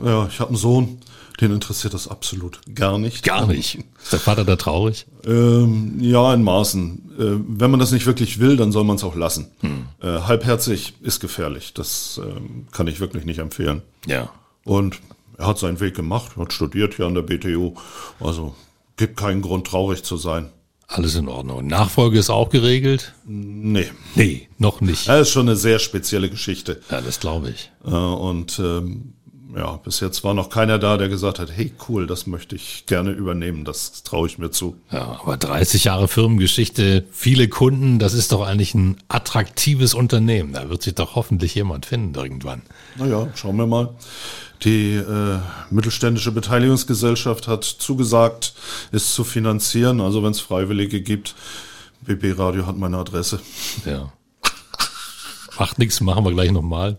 Ja, 0.04 0.28
ich 0.28 0.38
habe 0.38 0.50
einen 0.50 0.56
Sohn, 0.56 1.00
den 1.40 1.52
interessiert 1.52 1.94
das 1.94 2.08
absolut 2.08 2.60
gar 2.74 2.98
nicht. 2.98 3.24
Gar 3.24 3.46
nicht. 3.46 3.78
Ist 4.02 4.12
der 4.12 4.20
Vater 4.20 4.44
da 4.44 4.56
traurig? 4.56 5.06
Ähm, 5.24 5.98
ja, 6.00 6.32
in 6.34 6.42
Maßen. 6.42 7.12
Äh, 7.18 7.58
wenn 7.58 7.70
man 7.70 7.80
das 7.80 7.92
nicht 7.92 8.06
wirklich 8.06 8.38
will, 8.38 8.56
dann 8.56 8.72
soll 8.72 8.84
man 8.84 8.96
es 8.96 9.04
auch 9.04 9.16
lassen. 9.16 9.48
Hm. 9.60 9.86
Äh, 10.00 10.20
halbherzig 10.20 10.94
ist 11.00 11.20
gefährlich. 11.20 11.74
Das 11.74 12.20
ähm, 12.22 12.66
kann 12.72 12.86
ich 12.86 13.00
wirklich 13.00 13.24
nicht 13.24 13.38
empfehlen. 13.38 13.82
Ja. 14.06 14.30
Und 14.64 15.00
er 15.38 15.46
hat 15.46 15.58
seinen 15.58 15.80
Weg 15.80 15.94
gemacht, 15.94 16.36
hat 16.36 16.52
studiert 16.52 16.94
hier 16.94 17.06
an 17.06 17.14
der 17.14 17.22
BTU. 17.22 17.74
Also 18.20 18.54
gibt 18.96 19.16
keinen 19.16 19.42
Grund, 19.42 19.66
traurig 19.66 20.02
zu 20.04 20.16
sein. 20.16 20.50
Alles 20.86 21.14
in 21.14 21.28
Ordnung. 21.28 21.66
Nachfolge 21.66 22.18
ist 22.18 22.28
auch 22.28 22.50
geregelt? 22.50 23.14
Nee. 23.24 23.90
Nee, 24.14 24.48
noch 24.58 24.82
nicht. 24.82 25.08
Das 25.08 25.22
ist 25.22 25.30
schon 25.30 25.48
eine 25.48 25.56
sehr 25.56 25.78
spezielle 25.78 26.28
Geschichte. 26.28 26.82
Ja, 26.90 27.00
das 27.00 27.18
glaube 27.18 27.50
ich. 27.50 27.70
Äh, 27.84 27.90
und 27.90 28.58
ähm, 28.58 29.14
ja, 29.56 29.76
bis 29.76 30.00
jetzt 30.00 30.24
war 30.24 30.34
noch 30.34 30.48
keiner 30.50 30.78
da, 30.78 30.96
der 30.96 31.08
gesagt 31.08 31.38
hat, 31.38 31.50
hey 31.54 31.72
cool, 31.88 32.06
das 32.06 32.26
möchte 32.26 32.56
ich 32.56 32.84
gerne 32.86 33.10
übernehmen, 33.10 33.64
das 33.64 34.02
traue 34.02 34.26
ich 34.26 34.38
mir 34.38 34.50
zu. 34.50 34.76
Ja, 34.90 35.20
aber 35.20 35.36
30 35.36 35.84
Jahre 35.84 36.08
Firmengeschichte, 36.08 37.04
viele 37.10 37.48
Kunden, 37.48 37.98
das 37.98 38.14
ist 38.14 38.32
doch 38.32 38.46
eigentlich 38.46 38.74
ein 38.74 38.96
attraktives 39.08 39.94
Unternehmen. 39.94 40.52
Da 40.52 40.68
wird 40.68 40.82
sich 40.82 40.94
doch 40.94 41.14
hoffentlich 41.14 41.54
jemand 41.54 41.86
finden 41.86 42.14
irgendwann. 42.14 42.62
Naja, 42.96 43.28
schauen 43.34 43.56
wir 43.56 43.66
mal. 43.66 43.90
Die 44.64 44.94
äh, 44.94 45.38
mittelständische 45.70 46.32
Beteiligungsgesellschaft 46.32 47.48
hat 47.48 47.64
zugesagt, 47.64 48.54
es 48.92 49.12
zu 49.12 49.24
finanzieren. 49.24 50.00
Also 50.00 50.22
wenn 50.22 50.30
es 50.30 50.40
Freiwillige 50.40 51.00
gibt, 51.00 51.34
BB 52.02 52.38
Radio 52.38 52.66
hat 52.66 52.78
meine 52.78 52.98
Adresse. 52.98 53.40
Ja. 53.84 54.12
Macht 55.58 55.78
nichts, 55.78 56.00
machen 56.00 56.24
wir 56.24 56.32
gleich 56.32 56.50
nochmal, 56.50 56.98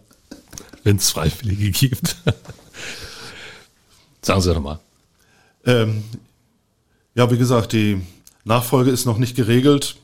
wenn 0.83 0.97
es 0.97 1.11
Freiwillige 1.11 1.71
gibt. 1.71 2.17
Sagen 4.21 4.41
Sie 4.41 4.53
doch 4.53 4.61
mal. 4.61 4.79
Ähm, 5.65 6.03
ja, 7.15 7.29
wie 7.31 7.37
gesagt, 7.37 7.73
die 7.73 8.01
Nachfolge 8.43 8.91
ist 8.91 9.05
noch 9.05 9.17
nicht 9.17 9.35
geregelt. 9.35 9.95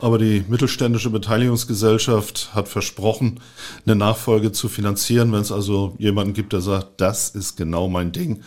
Aber 0.00 0.18
die 0.18 0.44
mittelständische 0.48 1.10
Beteiligungsgesellschaft 1.10 2.54
hat 2.54 2.68
versprochen, 2.68 3.40
eine 3.86 3.94
Nachfolge 3.94 4.50
zu 4.50 4.68
finanzieren, 4.68 5.32
wenn 5.32 5.42
es 5.42 5.52
also 5.52 5.94
jemanden 5.98 6.32
gibt, 6.32 6.52
der 6.52 6.60
sagt, 6.60 7.00
das 7.00 7.30
ist 7.30 7.56
genau 7.56 7.88
mein 7.88 8.10
Ding. 8.10 8.42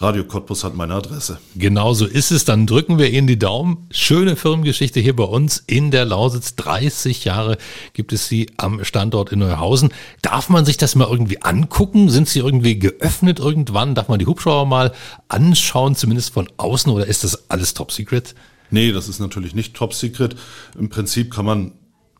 Radio 0.00 0.22
Cottbus 0.22 0.62
hat 0.62 0.76
meine 0.76 0.94
Adresse. 0.94 1.38
Genau 1.56 1.92
so 1.92 2.06
ist 2.06 2.30
es. 2.30 2.44
Dann 2.44 2.68
drücken 2.68 2.98
wir 2.98 3.10
Ihnen 3.10 3.26
die 3.26 3.38
Daumen. 3.38 3.88
Schöne 3.90 4.36
Firmengeschichte 4.36 5.00
hier 5.00 5.16
bei 5.16 5.24
uns 5.24 5.64
in 5.66 5.90
der 5.90 6.04
Lausitz. 6.04 6.54
30 6.54 7.24
Jahre 7.24 7.58
gibt 7.94 8.12
es 8.12 8.28
sie 8.28 8.48
am 8.58 8.84
Standort 8.84 9.32
in 9.32 9.40
Neuhausen. 9.40 9.92
Darf 10.22 10.50
man 10.50 10.64
sich 10.64 10.76
das 10.76 10.94
mal 10.94 11.08
irgendwie 11.10 11.42
angucken? 11.42 12.10
Sind 12.10 12.28
sie 12.28 12.38
irgendwie 12.38 12.78
geöffnet 12.78 13.40
irgendwann? 13.40 13.96
Darf 13.96 14.06
man 14.06 14.20
die 14.20 14.26
Hubschrauber 14.26 14.66
mal 14.66 14.92
anschauen, 15.26 15.96
zumindest 15.96 16.32
von 16.32 16.48
außen? 16.58 16.92
Oder 16.92 17.06
ist 17.06 17.24
das 17.24 17.50
alles 17.50 17.74
top 17.74 17.90
secret? 17.90 18.36
Nee, 18.70 18.92
das 18.92 19.08
ist 19.08 19.18
natürlich 19.18 19.56
nicht 19.56 19.74
top 19.74 19.94
secret. 19.94 20.36
Im 20.78 20.90
Prinzip 20.90 21.34
kann 21.34 21.44
man 21.44 21.72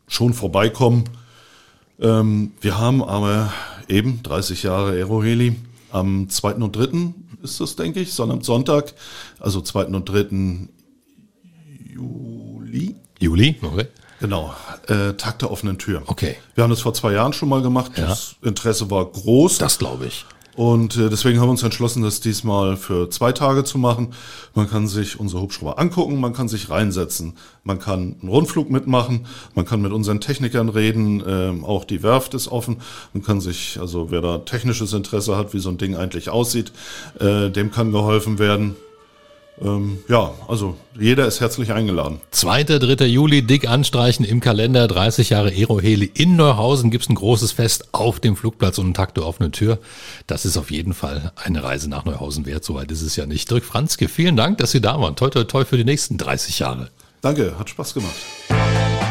schon 0.08 0.34
vorbeikommen. 0.34 1.04
Ähm, 2.00 2.54
wir 2.60 2.76
haben 2.76 3.04
aber 3.04 3.52
eben 3.88 4.20
30 4.24 4.64
Jahre 4.64 4.94
Aeroheli. 4.94 5.54
Am 5.90 6.28
2. 6.28 6.54
und 6.54 6.76
3. 6.76 7.14
ist 7.42 7.60
das, 7.60 7.76
denke 7.76 8.00
ich, 8.00 8.12
sondern 8.12 8.42
Sonntag, 8.42 8.94
also 9.38 9.60
2. 9.60 9.86
und 9.86 10.08
3. 10.08 10.68
Juli. 11.94 12.96
Juli, 13.18 13.56
okay. 13.62 13.86
Genau, 14.20 14.52
äh, 14.88 15.12
Tag 15.14 15.38
der 15.38 15.50
offenen 15.50 15.78
Tür. 15.78 16.02
Okay. 16.06 16.36
Wir 16.54 16.64
haben 16.64 16.70
das 16.70 16.80
vor 16.80 16.92
zwei 16.92 17.12
Jahren 17.12 17.32
schon 17.32 17.48
mal 17.48 17.62
gemacht. 17.62 17.92
Ja. 17.96 18.08
Das 18.08 18.34
Interesse 18.42 18.90
war 18.90 19.04
groß. 19.06 19.58
Das 19.58 19.78
glaube 19.78 20.06
ich. 20.06 20.26
Und 20.58 20.96
äh, 20.96 21.08
deswegen 21.08 21.38
haben 21.38 21.46
wir 21.46 21.52
uns 21.52 21.62
entschlossen, 21.62 22.02
das 22.02 22.20
diesmal 22.20 22.76
für 22.76 23.08
zwei 23.10 23.30
Tage 23.30 23.62
zu 23.62 23.78
machen. 23.78 24.08
Man 24.56 24.68
kann 24.68 24.88
sich 24.88 25.20
unsere 25.20 25.40
Hubschrauber 25.40 25.78
angucken, 25.78 26.18
man 26.18 26.32
kann 26.32 26.48
sich 26.48 26.68
reinsetzen, 26.68 27.34
man 27.62 27.78
kann 27.78 28.16
einen 28.20 28.28
Rundflug 28.28 28.68
mitmachen, 28.68 29.26
man 29.54 29.66
kann 29.66 29.80
mit 29.80 29.92
unseren 29.92 30.20
Technikern 30.20 30.68
reden, 30.68 31.22
ähm, 31.24 31.64
auch 31.64 31.84
die 31.84 32.02
Werft 32.02 32.34
ist 32.34 32.48
offen. 32.48 32.78
Man 33.12 33.22
kann 33.22 33.40
sich, 33.40 33.78
also 33.78 34.10
wer 34.10 34.20
da 34.20 34.38
technisches 34.38 34.92
Interesse 34.94 35.36
hat, 35.36 35.54
wie 35.54 35.60
so 35.60 35.68
ein 35.68 35.78
Ding 35.78 35.94
eigentlich 35.94 36.28
aussieht, 36.28 36.72
äh, 37.20 37.50
dem 37.50 37.70
kann 37.70 37.92
geholfen 37.92 38.40
werden. 38.40 38.74
Ähm, 39.60 39.98
ja, 40.08 40.32
also 40.46 40.76
jeder 40.98 41.26
ist 41.26 41.40
herzlich 41.40 41.72
eingeladen. 41.72 42.20
2. 42.30 42.64
3. 42.64 43.06
Juli, 43.06 43.42
dick 43.42 43.68
anstreichen 43.68 44.24
im 44.24 44.40
Kalender, 44.40 44.86
30 44.86 45.30
Jahre 45.30 45.50
Aeroheli 45.50 46.10
in 46.14 46.36
Neuhausen, 46.36 46.90
gibt's 46.90 47.08
ein 47.08 47.14
großes 47.14 47.52
Fest 47.52 47.88
auf 47.92 48.20
dem 48.20 48.36
Flugplatz 48.36 48.78
und 48.78 48.86
einen 48.86 48.94
Tag 48.94 49.14
der 49.14 49.26
offenen 49.26 49.52
Tür. 49.52 49.78
Das 50.26 50.44
ist 50.44 50.56
auf 50.56 50.70
jeden 50.70 50.94
Fall 50.94 51.32
eine 51.36 51.62
Reise 51.62 51.88
nach 51.88 52.04
Neuhausen 52.04 52.46
wert, 52.46 52.64
soweit 52.64 52.90
ist 52.90 53.02
es 53.02 53.16
ja 53.16 53.26
nicht. 53.26 53.50
Dirk 53.50 53.64
Franzke, 53.64 54.08
vielen 54.08 54.36
Dank, 54.36 54.58
dass 54.58 54.70
Sie 54.70 54.80
da 54.80 55.00
waren. 55.00 55.16
Toi, 55.16 55.30
toi, 55.30 55.44
toi 55.44 55.64
für 55.64 55.76
die 55.76 55.84
nächsten 55.84 56.18
30 56.18 56.58
Jahre. 56.58 56.90
Danke, 57.20 57.58
hat 57.58 57.68
Spaß 57.68 57.94
gemacht. 57.94 58.14